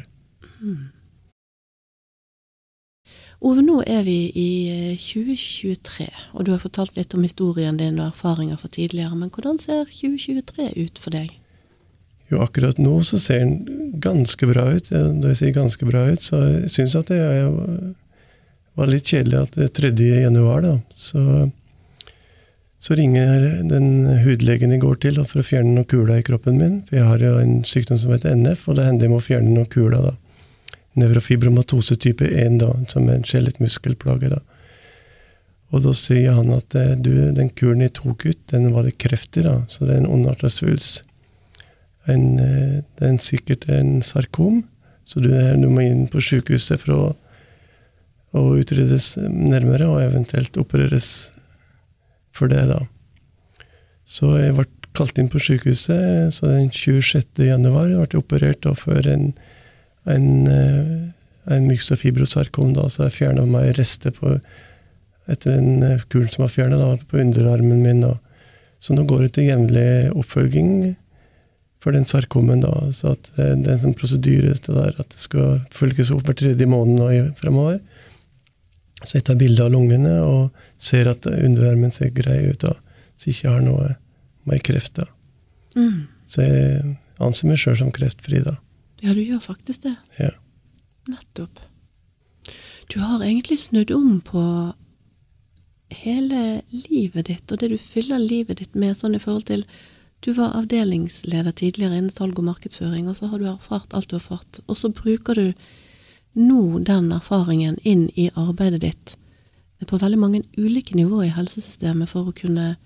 Ove, 3.45 3.61
nå 3.61 3.83
er 3.85 4.05
vi 4.07 4.31
i 4.33 4.51
eh, 4.73 5.01
2023, 5.01 6.07
og 6.33 6.47
du 6.47 6.55
har 6.55 6.63
fortalt 6.63 6.97
litt 6.97 7.13
om 7.15 7.25
historien 7.27 7.77
din 7.77 7.99
og 8.01 8.15
erfaringer 8.15 8.57
fra 8.57 8.71
tidligere, 8.73 9.19
men 9.19 9.33
hvordan 9.33 9.61
ser 9.61 9.85
2023 9.91 10.71
ut 10.81 11.03
for 11.03 11.13
deg? 11.13 11.35
Jo, 12.31 12.41
akkurat 12.43 12.81
nå 12.81 12.95
så 13.07 13.21
ser 13.23 13.45
den 13.45 13.93
ganske 14.03 14.49
bra 14.51 14.65
ut. 14.75 14.89
Når 14.91 15.31
jeg 15.31 15.39
sier 15.41 15.55
ganske 15.55 15.87
bra 15.87 16.09
ut, 16.11 16.25
så 16.25 16.41
jeg 16.43 16.73
syns 16.75 16.97
at 16.99 17.13
det 17.13 17.21
var 18.77 18.91
litt 18.91 19.07
kjedelig 19.13 19.45
at 19.45 19.55
det 19.55 19.69
er 19.69 19.93
3. 19.93 19.93
januar, 20.25 20.65
da. 20.65 20.73
Så, 20.99 21.23
så 22.83 22.99
ringer 22.99 23.47
den 23.71 24.09
hudlegen 24.25 24.75
jeg 24.75 24.83
går 24.83 24.99
til 25.05 25.23
for 25.23 25.45
å 25.45 25.47
fjerne 25.47 25.77
noen 25.77 25.87
kuler 25.87 26.19
i 26.19 26.27
kroppen 26.27 26.59
min. 26.59 26.81
For 26.89 26.99
jeg 26.99 27.11
har 27.13 27.23
jo 27.23 27.37
en 27.39 27.61
sykdom 27.69 28.01
som 28.03 28.17
heter 28.17 28.35
NF, 28.35 28.67
og 28.67 28.81
det 28.81 28.89
hender 28.89 29.07
jeg 29.07 29.15
må 29.15 29.23
fjerne 29.23 29.53
noen 29.53 29.71
kuler, 29.71 30.11
da. 30.11 30.17
Nevrofibromatose 30.97 31.99
type 32.01 32.27
1, 32.27 32.61
da, 32.63 32.71
som 32.93 33.09
er 33.09 33.19
en 33.19 33.27
skjelettmuskelplage, 33.27 34.31
da. 34.33 34.41
Og 35.75 35.83
da 35.83 35.93
sier 35.97 36.37
han 36.37 36.53
at 36.55 36.77
eh, 36.79 36.95
du, 36.95 37.11
den 37.35 37.51
kuren 37.59 37.83
jeg 37.85 37.97
tok 37.99 38.25
ut, 38.29 38.41
den 38.53 38.71
var 38.75 38.87
det 38.87 38.97
kreft 39.03 39.37
i, 39.41 39.45
da. 39.47 39.59
Så 39.69 39.85
det 39.85 39.97
er 39.97 40.05
en 40.05 40.11
ondartet 40.15 40.55
svulst. 40.55 41.03
Eh, 42.07 42.83
det 42.87 43.07
er 43.09 43.17
sikkert 43.23 43.67
en 43.73 43.99
sarkom, 44.05 44.63
så 45.07 45.23
du, 45.23 45.31
du 45.33 45.69
må 45.71 45.85
inn 45.85 46.07
på 46.11 46.23
sykehuset 46.23 46.83
for 46.83 46.95
å, 46.95 47.09
å 48.37 48.45
utredes 48.59 49.15
nærmere, 49.27 49.89
og 49.91 50.05
eventuelt 50.05 50.59
opereres 50.61 51.11
for 52.37 52.53
det, 52.53 52.63
da. 52.71 52.81
Så 54.07 54.37
jeg 54.39 54.55
ble 54.55 54.69
kalt 54.97 55.19
inn 55.19 55.31
på 55.33 55.43
sykehuset, 55.43 56.33
så 56.35 56.51
den 56.53 56.71
26. 56.73 57.43
januar 57.49 57.91
ble 57.91 58.07
jeg 58.07 58.23
operert 58.23 58.63
da, 58.65 58.75
for 58.79 59.11
en, 59.11 59.33
en, 60.07 60.47
eh, 60.47 61.55
en 61.55 61.67
myxofibrosarkom, 61.71 62.75
da, 62.75 62.89
så 62.89 63.07
jeg 63.07 63.19
fjerna 63.21 63.47
meg 63.49 63.77
rester 63.79 64.15
på 64.15 64.37
etter 65.27 65.57
den 65.57 65.81
kulen 65.81 66.07
kuren 66.09 66.31
som 66.31 66.45
var 66.45 66.53
fjerna 66.55 66.93
på 67.11 67.19
underarmen 67.19 67.83
min. 67.83 68.05
Da. 68.05 68.15
Så 68.81 68.95
nå 68.95 69.07
går 69.09 69.27
det 69.27 69.33
til 69.37 69.49
jevnlig 69.51 69.89
oppfølging 70.15 70.95
for 71.83 71.95
den 71.95 72.07
sarkomen. 72.07 72.63
da, 72.63 72.73
så 72.93 73.15
at 73.15 73.31
eh, 73.39 73.55
Det 73.55 73.69
er 73.69 73.77
en 73.77 73.85
sånn 73.89 73.99
prosedyre 73.99 74.55
det 74.55 74.75
der, 74.75 74.95
at 74.99 75.09
det 75.11 75.23
skal 75.23 75.61
følges 75.75 76.13
opp 76.15 76.27
hver 76.27 76.39
tredje 76.39 76.67
måned 76.67 76.99
nå 77.01 77.11
fremover. 77.39 77.81
Så 79.05 79.19
jeg 79.19 79.27
tar 79.29 79.39
bilde 79.39 79.63
av 79.63 79.75
lungene 79.75 80.15
og 80.25 80.55
ser 80.79 81.11
at 81.11 81.27
underarmen 81.27 81.93
ser 81.93 82.15
grei 82.15 82.47
ut. 82.51 82.61
da, 82.61 82.75
Så 83.17 83.31
jeg 83.31 83.37
ikke 83.37 83.51
har 83.55 83.61
noe 83.63 83.97
med 84.45 84.63
kreft. 84.63 84.95
da. 84.95 85.05
Mm. 85.77 86.07
Så 86.27 86.43
jeg 86.43 86.97
anser 87.21 87.49
meg 87.49 87.59
sjøl 87.59 87.77
som 87.79 87.93
kreftfri. 87.93 88.43
da. 88.45 88.57
Ja, 89.03 89.13
du 89.15 89.21
gjør 89.21 89.43
faktisk 89.45 89.83
det. 89.85 89.97
Ja. 90.19 90.33
Nettopp. 91.11 91.61
Du 92.93 93.01
har 93.03 93.23
egentlig 93.23 93.59
snudd 93.61 93.91
om 93.91 94.21
på 94.25 94.43
hele 95.91 96.63
livet 96.71 97.27
ditt, 97.27 97.53
og 97.53 97.61
det 97.61 97.71
du 97.71 97.79
fyller 97.79 98.23
livet 98.23 98.63
ditt 98.63 98.75
med, 98.75 98.97
sånn 98.97 99.15
i 99.19 99.23
forhold 99.23 99.47
til 99.51 99.67
Du 100.25 100.31
var 100.33 100.55
avdelingsleder 100.57 101.53
tidligere 101.53 101.99
innen 101.99 102.11
salg 102.11 102.39
og 102.41 102.47
markedsføring, 102.47 103.05
og 103.07 103.19
så 103.19 103.29
har 103.29 103.39
du 103.39 103.45
erfart 103.51 103.93
alt 103.95 104.09
du 104.09 104.17
har 104.17 104.23
erfart. 104.23 104.61
Og 104.67 104.79
så 104.81 104.89
bruker 104.89 105.37
du 105.37 105.53
nå 106.33 106.79
den 106.89 107.13
erfaringen 107.13 107.77
inn 107.85 108.09
i 108.17 108.31
arbeidet 108.35 108.81
ditt 108.81 109.17
på 109.85 109.99
veldig 110.01 110.19
mange 110.19 110.43
ulike 110.57 110.97
nivåer 110.97 111.29
i 111.29 111.35
helsesystemet 111.37 112.09
for 112.09 112.31
å 112.31 112.35
kunne 112.37 112.79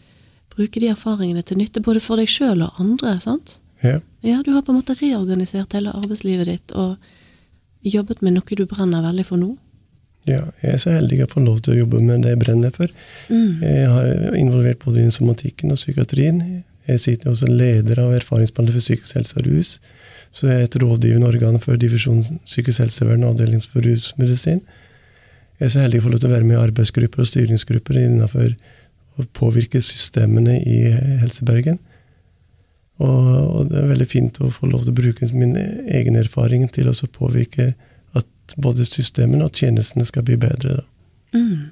bruke 0.51 0.83
de 0.83 0.91
erfaringene 0.91 1.45
til 1.47 1.61
nytte 1.61 1.83
både 1.87 2.03
for 2.03 2.19
deg 2.19 2.29
sjøl 2.29 2.65
og 2.67 2.83
andre, 2.83 3.15
sant? 3.23 3.60
Ja. 3.83 4.01
Ja, 4.21 4.43
du 4.45 4.53
har 4.53 4.63
på 4.63 4.73
en 4.73 4.81
måte 4.81 4.97
reorganisert 4.99 5.73
hele 5.77 5.95
arbeidslivet 5.97 6.49
ditt 6.51 6.73
og 6.77 6.97
jobbet 7.87 8.21
med 8.21 8.37
noe 8.37 8.57
du 8.57 8.67
brenner 8.69 9.05
veldig 9.07 9.25
for 9.29 9.41
nå. 9.41 9.55
ja. 10.29 10.43
Jeg 10.61 10.75
er 10.75 10.83
så 10.83 10.93
heldig 10.93 11.23
å 11.25 11.31
få 11.31 11.41
lov 11.45 11.63
til 11.65 11.75
å 11.75 11.79
jobbe 11.79 12.03
med 12.05 12.27
det 12.27 12.35
jeg 12.35 12.43
brenner 12.43 12.75
for. 12.75 12.91
Mm. 13.31 13.63
Jeg 13.65 13.87
har 13.89 14.37
involvert 14.37 14.83
både 14.85 15.01
innen 15.01 15.15
somatikken 15.15 15.73
og 15.73 15.81
psykiatrien. 15.81 16.43
Jeg 16.89 17.01
sitter 17.01 17.31
også 17.31 17.49
leder 17.49 18.03
av 18.03 18.13
Erfaringsbehandler 18.19 18.77
for 18.77 18.85
psykisk 18.85 19.17
helse 19.17 19.39
og 19.41 19.49
rus. 19.49 19.73
Så 20.37 20.47
jeg 20.47 20.61
er 20.61 20.69
et 20.69 20.77
rådgivende 20.83 21.27
organ 21.27 21.59
for 21.63 21.81
divisjonen 21.81 22.39
psykisk 22.45 22.85
helsevern 22.85 23.25
og 23.25 23.35
avdeling 23.35 23.63
for 23.65 23.83
rusmedisin. 23.83 24.61
Jeg 25.59 25.67
er 25.67 25.73
så 25.73 25.83
heldig 25.85 26.01
å 26.01 26.05
få 26.05 26.13
lov 26.13 26.21
til 26.23 26.31
å 26.31 26.35
være 26.35 26.47
med 26.49 26.57
i 26.57 26.61
arbeidsgrupper 26.61 27.25
og 27.25 27.29
styringsgrupper 27.29 27.99
innenfor 28.01 28.53
å 29.21 29.27
påvirke 29.37 29.81
systemene 29.85 30.55
i 30.63 30.79
Helse 31.21 31.45
Bergen. 31.45 31.81
Og, 33.01 33.29
og 33.57 33.71
det 33.71 33.81
er 33.81 33.91
veldig 33.95 34.09
fint 34.09 34.41
å 34.45 34.51
få 34.53 34.69
lov 34.69 34.85
til 34.85 34.93
å 34.93 35.01
bruke 35.01 35.29
min 35.33 35.57
egen 35.57 36.19
erfaring 36.21 36.67
til 36.73 36.91
å 36.91 36.97
påvirke 37.15 37.73
at 38.19 38.57
både 38.61 38.85
systemene 38.85 39.47
og 39.47 39.57
tjenestene 39.57 40.05
skal 40.09 40.27
bli 40.27 40.37
bedre. 40.41 40.83
Mm. 41.33 41.71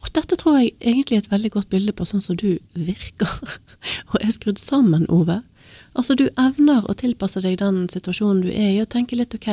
Og 0.00 0.08
dette 0.16 0.38
tror 0.40 0.56
jeg 0.58 0.72
egentlig 0.80 1.18
er 1.18 1.24
et 1.26 1.32
veldig 1.34 1.50
godt 1.58 1.70
bilde 1.72 1.92
på 1.92 2.06
sånn 2.08 2.24
som 2.24 2.38
du 2.40 2.56
virker 2.72 3.30
og 4.10 4.16
er 4.22 4.32
skrudd 4.32 4.60
sammen, 4.60 5.04
Ove. 5.12 5.42
Altså, 5.98 6.14
du 6.14 6.28
evner 6.38 6.86
å 6.86 6.96
tilpasse 6.96 7.42
deg 7.44 7.58
den 7.60 7.84
situasjonen 7.90 8.44
du 8.46 8.50
er 8.50 8.72
i, 8.76 8.80
og 8.82 8.90
tenke 8.92 9.18
litt 9.18 9.34
ok, 9.34 9.50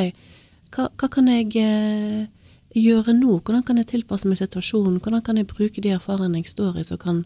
hva, 0.75 0.87
hva 0.99 1.09
kan 1.11 1.27
jeg 1.31 1.51
eh, 1.59 2.27
gjøre 2.77 3.15
nå? 3.17 3.39
Hvordan 3.41 3.65
kan 3.65 3.81
jeg 3.81 3.89
tilpasse 3.91 4.29
meg 4.29 4.39
situasjonen? 4.39 4.99
Hvordan 5.01 5.23
kan 5.25 5.39
jeg 5.39 5.49
bruke 5.49 5.83
de 5.83 5.95
erfaringene 5.95 6.43
jeg 6.43 6.53
står 6.53 6.79
i, 6.79 6.85
som 6.87 7.01
kan, 7.01 7.23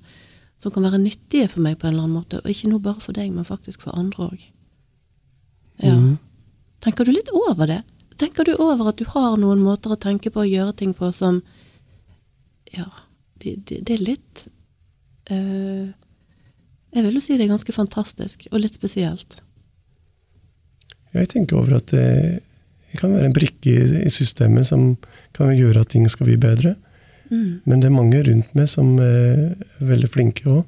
som 0.61 0.73
kan 0.73 0.85
være 0.85 1.01
nyttige 1.01 1.49
for 1.49 1.63
meg 1.65 1.79
på 1.81 1.87
en 1.87 1.95
eller 1.95 2.05
annen 2.05 2.19
måte? 2.19 2.41
Og 2.43 2.51
ikke 2.51 2.69
nå 2.69 2.81
bare 2.83 3.01
for 3.01 3.17
deg, 3.17 3.31
men 3.33 3.47
faktisk 3.47 3.81
for 3.85 3.97
andre 3.97 4.27
òg. 4.29 4.43
Ja. 5.81 5.95
Mm. 5.97 6.19
Tenker 6.85 7.05
du 7.05 7.13
litt 7.13 7.31
over 7.33 7.69
det? 7.69 7.81
Tenker 8.21 8.45
du 8.45 8.53
over 8.61 8.91
at 8.91 8.99
du 9.01 9.07
har 9.09 9.37
noen 9.41 9.63
måter 9.65 9.93
å 9.93 9.99
tenke 9.99 10.29
på 10.33 10.43
og 10.43 10.51
gjøre 10.51 10.75
ting 10.77 10.93
på 10.97 11.09
som 11.15 11.41
Ja, 12.71 12.85
det, 13.41 13.57
det, 13.67 13.81
det 13.87 13.95
er 13.97 14.03
litt 14.05 14.43
uh, 15.31 15.89
Jeg 16.93 17.05
vil 17.07 17.17
jo 17.17 17.23
si 17.23 17.35
det 17.35 17.47
er 17.47 17.55
ganske 17.55 17.73
fantastisk, 17.73 18.45
og 18.51 18.61
litt 18.61 18.77
spesielt. 18.77 19.39
Jeg 21.15 21.31
tenker 21.33 21.59
over 21.59 21.79
at 21.79 21.89
det, 21.91 22.43
det 22.91 23.01
kan 23.01 23.13
være 23.15 23.31
en 23.31 23.35
brikke 23.35 23.73
i, 23.73 24.05
i 24.05 24.13
systemet 24.13 24.69
som 24.69 24.93
kan 25.35 25.51
gjøre 25.55 25.83
at 25.83 25.91
ting 25.95 26.05
skal 26.11 26.29
bli 26.29 26.37
bedre. 26.39 26.75
Mm. 27.31 27.61
Men 27.65 27.81
det 27.81 27.87
er 27.87 27.95
mange 27.95 28.21
rundt 28.27 28.53
meg 28.57 28.69
som 28.69 28.93
er 28.99 29.55
veldig 29.79 30.11
flinke 30.11 30.47
òg. 30.51 30.63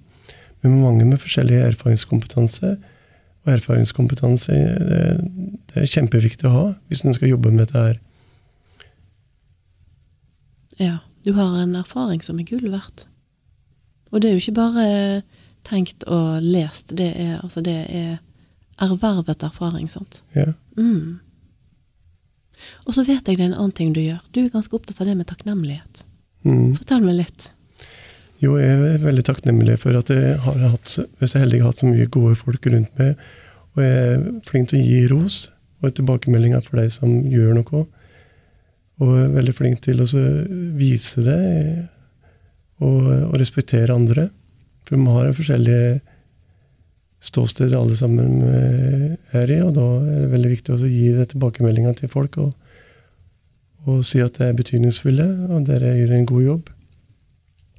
Men 0.63 0.79
mange 0.79 1.05
med 1.05 1.19
forskjellig 1.19 1.59
erfaringskompetanse. 1.73 2.77
Og 3.43 3.51
erfaringskompetanse 3.51 4.55
det, 4.55 5.03
det 5.71 5.81
er 5.81 5.91
kjempeviktig 5.91 6.47
å 6.47 6.53
ha 6.53 6.65
hvis 6.87 7.03
en 7.03 7.15
skal 7.15 7.33
jobbe 7.33 7.51
med 7.51 7.65
dette 7.65 7.87
her. 7.89 7.97
Ja, 10.79 10.95
du 11.27 11.33
har 11.35 11.57
en 11.59 11.75
erfaring 11.75 12.23
som 12.23 12.39
er 12.39 12.47
gull 12.47 12.69
verdt. 12.71 13.05
Og 14.13 14.21
det 14.21 14.29
er 14.29 14.37
jo 14.37 14.43
ikke 14.45 14.61
bare 14.61 14.87
tenkt 15.67 16.05
og 16.11 16.43
lest, 16.43 16.91
det 16.95 17.11
er, 17.17 17.37
altså 17.41 17.63
det 17.63 17.75
er 17.89 18.17
ervervet 18.81 19.43
erfaring, 19.43 19.89
sant. 19.91 20.21
Ja. 20.35 20.53
Mm. 20.77 21.19
Og 22.87 22.95
så 22.95 23.03
vet 23.03 23.27
jeg 23.27 23.37
det 23.37 23.45
er 23.45 23.51
en 23.51 23.59
annen 23.59 23.75
ting 23.75 23.93
du 23.95 24.01
gjør. 24.01 24.21
Du 24.31 24.41
er 24.43 24.51
ganske 24.53 24.75
opptatt 24.75 25.01
av 25.01 25.09
det 25.09 25.17
med 25.19 25.29
takknemlighet. 25.29 26.03
Mm. 26.43 26.73
Fortell 26.77 27.03
meg 27.05 27.19
litt. 27.21 27.49
Jo, 28.43 28.57
jeg 28.59 28.75
er 28.75 29.03
veldig 29.03 29.23
takknemlig 29.23 29.77
for 29.79 29.95
at 29.95 30.09
jeg 30.11 30.35
har 30.43 30.61
hatt, 30.65 30.95
hvis 31.21 31.35
jeg 31.35 31.43
heldig 31.45 31.61
har 31.63 31.71
hatt 31.71 31.83
så 31.83 31.87
mye 31.87 32.11
gode 32.11 32.35
folk 32.35 32.65
rundt 32.67 32.99
meg. 32.99 33.19
Og 33.73 33.83
jeg 33.83 33.99
er 34.03 34.23
flink 34.47 34.69
til 34.69 34.81
å 34.81 34.87
gi 34.87 35.03
ros 35.11 35.37
og 35.83 35.93
tilbakemeldinger 35.97 36.63
for 36.65 36.81
de 36.81 36.89
som 36.91 37.13
gjør 37.31 37.59
noe. 37.59 37.83
Og 39.01 39.13
jeg 39.15 39.27
er 39.27 39.35
veldig 39.37 39.55
flink 39.55 39.83
til 39.83 40.03
å 40.03 40.07
vise 40.77 41.23
det 41.25 41.39
og, 42.83 43.07
og 43.31 43.37
respektere 43.39 43.95
andre. 43.95 44.27
For 44.83 44.99
vi 44.99 45.15
har 45.15 45.37
forskjellige 45.37 46.01
ståsteder 47.23 47.79
alle 47.79 47.95
sammen 47.95 48.43
eh, 48.49 49.39
er 49.39 49.55
i, 49.55 49.61
og 49.63 49.71
da 49.77 49.87
er 50.01 50.25
det 50.25 50.31
veldig 50.33 50.51
viktig 50.57 50.75
å 50.75 50.91
gi 50.91 51.13
det 51.15 51.29
til 51.31 52.11
folk. 52.11 52.37
Og, 52.43 52.51
og 53.89 54.05
si 54.07 54.21
at 54.23 54.37
det 54.39 54.47
er 54.47 54.57
betydningsfulle, 54.57 55.25
og 55.51 55.67
dere 55.67 55.97
gjør 55.97 56.15
en 56.15 56.29
god 56.29 56.43
jobb. 56.43 56.71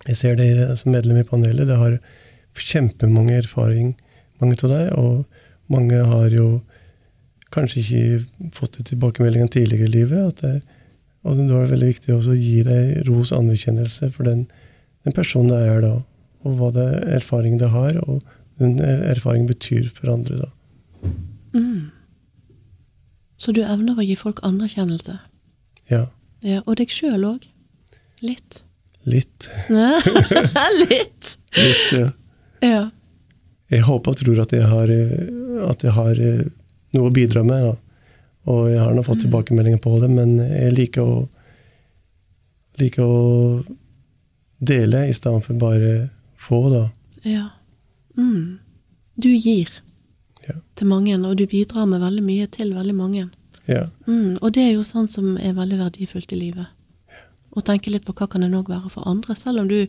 Jeg 0.05 0.17
ser 0.21 0.37
det 0.37 0.51
som 0.79 0.93
medlem 0.93 1.23
i 1.23 1.27
panelet. 1.27 1.69
Det 1.69 1.79
har 1.81 1.97
kjempemange 2.61 3.39
erfaring, 3.39 3.95
mange 4.43 4.59
av 4.61 4.73
deg. 4.73 4.91
Og 5.01 5.73
mange 5.73 6.01
har 6.11 6.29
jo 6.35 6.49
kanskje 7.55 7.81
ikke 7.81 8.51
fått 8.57 8.79
det 8.79 8.89
tilbakemeldingene 8.91 9.53
tidligere 9.55 9.89
i 9.89 9.95
livet. 9.95 10.35
At 10.35 10.43
det, 10.45 10.63
Og 11.25 11.39
det 11.39 11.49
veldig 11.49 11.87
viktig 11.89 12.13
også 12.13 12.35
å 12.35 12.37
gi 12.37 12.63
deg 12.63 13.07
ros 13.09 13.33
og 13.33 13.39
anerkjennelse 13.39 14.11
for 14.13 14.29
den, 14.29 14.45
den 15.05 15.15
personen 15.17 15.49
det 15.49 15.61
er 15.65 15.81
da, 15.81 15.95
og 16.45 16.59
hva 16.59 16.69
det 16.77 16.89
erfaringen 17.17 17.59
det 17.59 17.71
har, 17.73 17.97
og 18.05 18.21
den 18.61 18.77
erfaringen 18.85 19.49
betyr 19.49 19.89
for 19.89 20.13
andre. 20.13 20.45
da. 20.45 21.11
Mm. 21.57 21.89
Så 23.41 23.57
du 23.57 23.63
evner 23.65 23.97
å 23.97 24.05
gi 24.05 24.19
folk 24.21 24.43
anerkjennelse? 24.45 25.17
Ja. 25.91 26.07
Ja, 26.45 26.61
Og 26.67 26.77
deg 26.77 26.91
sjøl 26.93 27.25
òg? 27.25 27.47
Litt? 28.25 28.63
Litt. 29.05 29.51
Litt! 30.81 31.37
Litt, 31.57 31.93
ja. 31.93 32.11
Ja. 32.65 32.83
Jeg 33.73 33.83
håper 33.85 34.13
og 34.15 34.19
tror 34.21 34.41
at 34.45 34.53
jeg 34.55 34.65
har, 34.69 34.89
eh, 34.93 35.65
at 35.69 35.83
jeg 35.85 35.93
har 35.97 36.21
eh, 36.21 36.45
noe 36.97 37.09
å 37.11 37.13
bidra 37.15 37.43
med. 37.45 37.65
da. 37.65 37.75
Og 38.53 38.69
jeg 38.71 38.81
har 38.81 38.93
nå 38.97 39.03
fått 39.05 39.23
tilbakemeldinger 39.25 39.81
på 39.85 39.97
det, 40.03 40.09
men 40.13 40.37
jeg 40.41 40.73
liker 40.77 41.05
å, 41.05 41.17
liker 42.81 43.05
å 43.05 43.65
dele 44.65 45.07
i 45.09 45.15
stedet 45.17 45.45
for 45.47 45.59
bare 45.61 45.95
få, 46.41 46.63
da. 46.73 46.85
ja. 47.29 47.47
Mm. 48.17 48.59
Du 49.19 49.29
gir 49.33 49.69
Ja. 50.47 50.55
til 50.77 50.87
mange, 50.91 51.17
og 51.25 51.37
du 51.41 51.47
bidrar 51.51 51.87
med 51.89 52.01
veldig 52.03 52.23
mye 52.23 52.47
til 52.53 52.73
veldig 52.77 52.95
mange. 52.95 53.25
Ja. 53.71 53.89
Mm. 54.07 54.37
Og 54.41 54.53
det 54.57 54.67
er 54.67 54.75
jo 54.75 54.85
sånn 54.87 55.09
som 55.09 55.37
er 55.39 55.57
veldig 55.57 55.81
verdifullt 55.81 56.33
i 56.37 56.41
livet. 56.41 56.69
Å 57.55 57.63
tenke 57.65 57.93
litt 57.93 58.05
på 58.07 58.15
hva 58.17 58.29
kan 58.31 58.45
det 58.45 58.51
nok 58.53 58.69
være 58.73 58.91
for 58.93 59.09
andre, 59.09 59.37
selv 59.39 59.63
om 59.63 59.71
du 59.71 59.87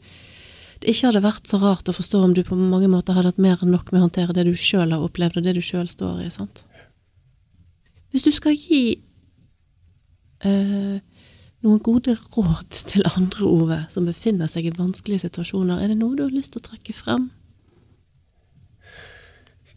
det 0.84 0.92
ikke 0.92 1.08
hadde 1.08 1.24
vært 1.24 1.48
så 1.50 1.58
rart 1.62 1.88
å 1.90 1.96
forstå 1.96 2.20
om 2.22 2.34
du 2.36 2.44
på 2.46 2.56
mange 2.60 2.90
måter 2.92 3.16
hadde 3.16 3.32
hatt 3.32 3.42
mer 3.42 3.62
enn 3.64 3.72
nok 3.74 3.92
med 3.94 4.02
å 4.02 4.06
håndtere 4.06 4.36
det 4.36 4.44
du 4.46 4.54
sjøl 4.60 4.92
har 4.92 5.04
opplevd, 5.06 5.40
og 5.40 5.46
det 5.48 5.56
du 5.58 5.62
sjøl 5.64 5.88
står 5.90 6.26
i. 6.26 6.30
sant? 6.34 6.66
Hvis 8.12 8.26
du 8.28 8.32
skal 8.36 8.54
gi 8.60 9.00
øh, 10.46 11.00
noen 11.66 11.82
gode 11.84 12.18
råd 12.36 12.82
til 12.92 13.08
andre, 13.16 13.48
Ove, 13.48 13.80
som 13.90 14.06
befinner 14.06 14.52
seg 14.52 14.68
i 14.68 14.76
vanskelige 14.76 15.26
situasjoner, 15.26 15.80
er 15.80 15.92
det 15.92 15.98
noe 16.00 16.20
du 16.20 16.26
har 16.28 16.36
lyst 16.36 16.54
til 16.54 16.62
å 16.62 16.68
trekke 16.70 16.96
frem? 16.96 17.30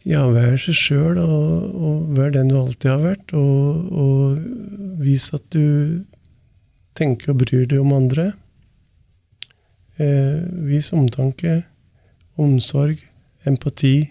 Ja, 0.09 0.23
vær 0.33 0.55
seg 0.57 0.73
sjøl, 0.73 1.19
og, 1.21 1.73
og 1.77 2.13
vær 2.17 2.31
den 2.33 2.49
du 2.49 2.55
alltid 2.57 2.89
har 2.89 3.01
vært. 3.03 3.33
Og, 3.37 3.91
og 3.93 5.01
vis 5.03 5.27
at 5.37 5.43
du 5.53 6.01
tenker 6.97 7.35
og 7.35 7.43
bryr 7.43 7.67
deg 7.69 7.83
om 7.83 7.93
andre. 7.93 8.31
Eh, 10.01 10.41
vis 10.65 10.89
omtanke, 10.95 11.59
omsorg, 12.41 13.03
empati. 13.49 14.09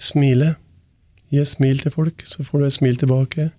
Smile. 0.00 0.56
Gi 1.30 1.38
et 1.44 1.52
smil 1.52 1.78
til 1.84 1.94
folk, 1.94 2.26
så 2.26 2.42
får 2.42 2.58
du 2.58 2.66
et 2.66 2.78
smil 2.80 2.98
tilbake. 2.98 3.50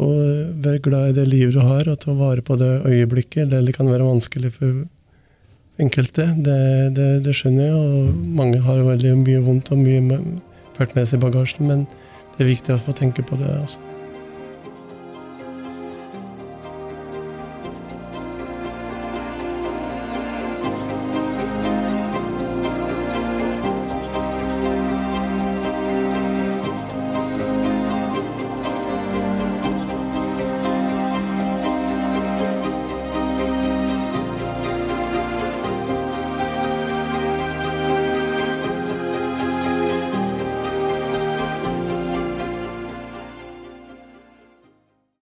Og 0.00 0.16
vær 0.64 0.80
glad 0.80 1.10
i 1.10 1.16
det 1.20 1.28
livet 1.28 1.58
du 1.58 1.60
har, 1.60 1.90
og 1.92 2.00
ta 2.00 2.16
vare 2.16 2.40
på 2.40 2.56
det 2.56 2.86
øyeblikket. 2.88 3.52
Det 3.52 3.76
kan 3.76 3.90
være 3.92 4.08
vanskelig 4.08 4.54
for 4.56 4.86
enkelte, 5.80 6.28
det, 6.36 6.58
det, 6.96 7.08
det 7.24 7.34
skjønner 7.36 7.68
jeg. 7.68 7.74
Og 7.74 8.28
mange 8.40 8.60
har 8.64 8.84
veldig 8.86 9.16
mye 9.22 9.42
vondt 9.46 9.72
og 9.72 9.82
mye 9.82 10.20
ført 10.76 10.94
med 10.96 11.08
seg 11.08 11.20
i 11.20 11.24
bagasjen, 11.26 11.68
men 11.68 11.86
det 12.36 12.44
er 12.44 12.52
viktig 12.52 12.76
å 12.76 12.82
få 12.82 12.96
tenke 12.96 13.24
på 13.26 13.38
det. 13.40 13.50
altså. 13.60 14.01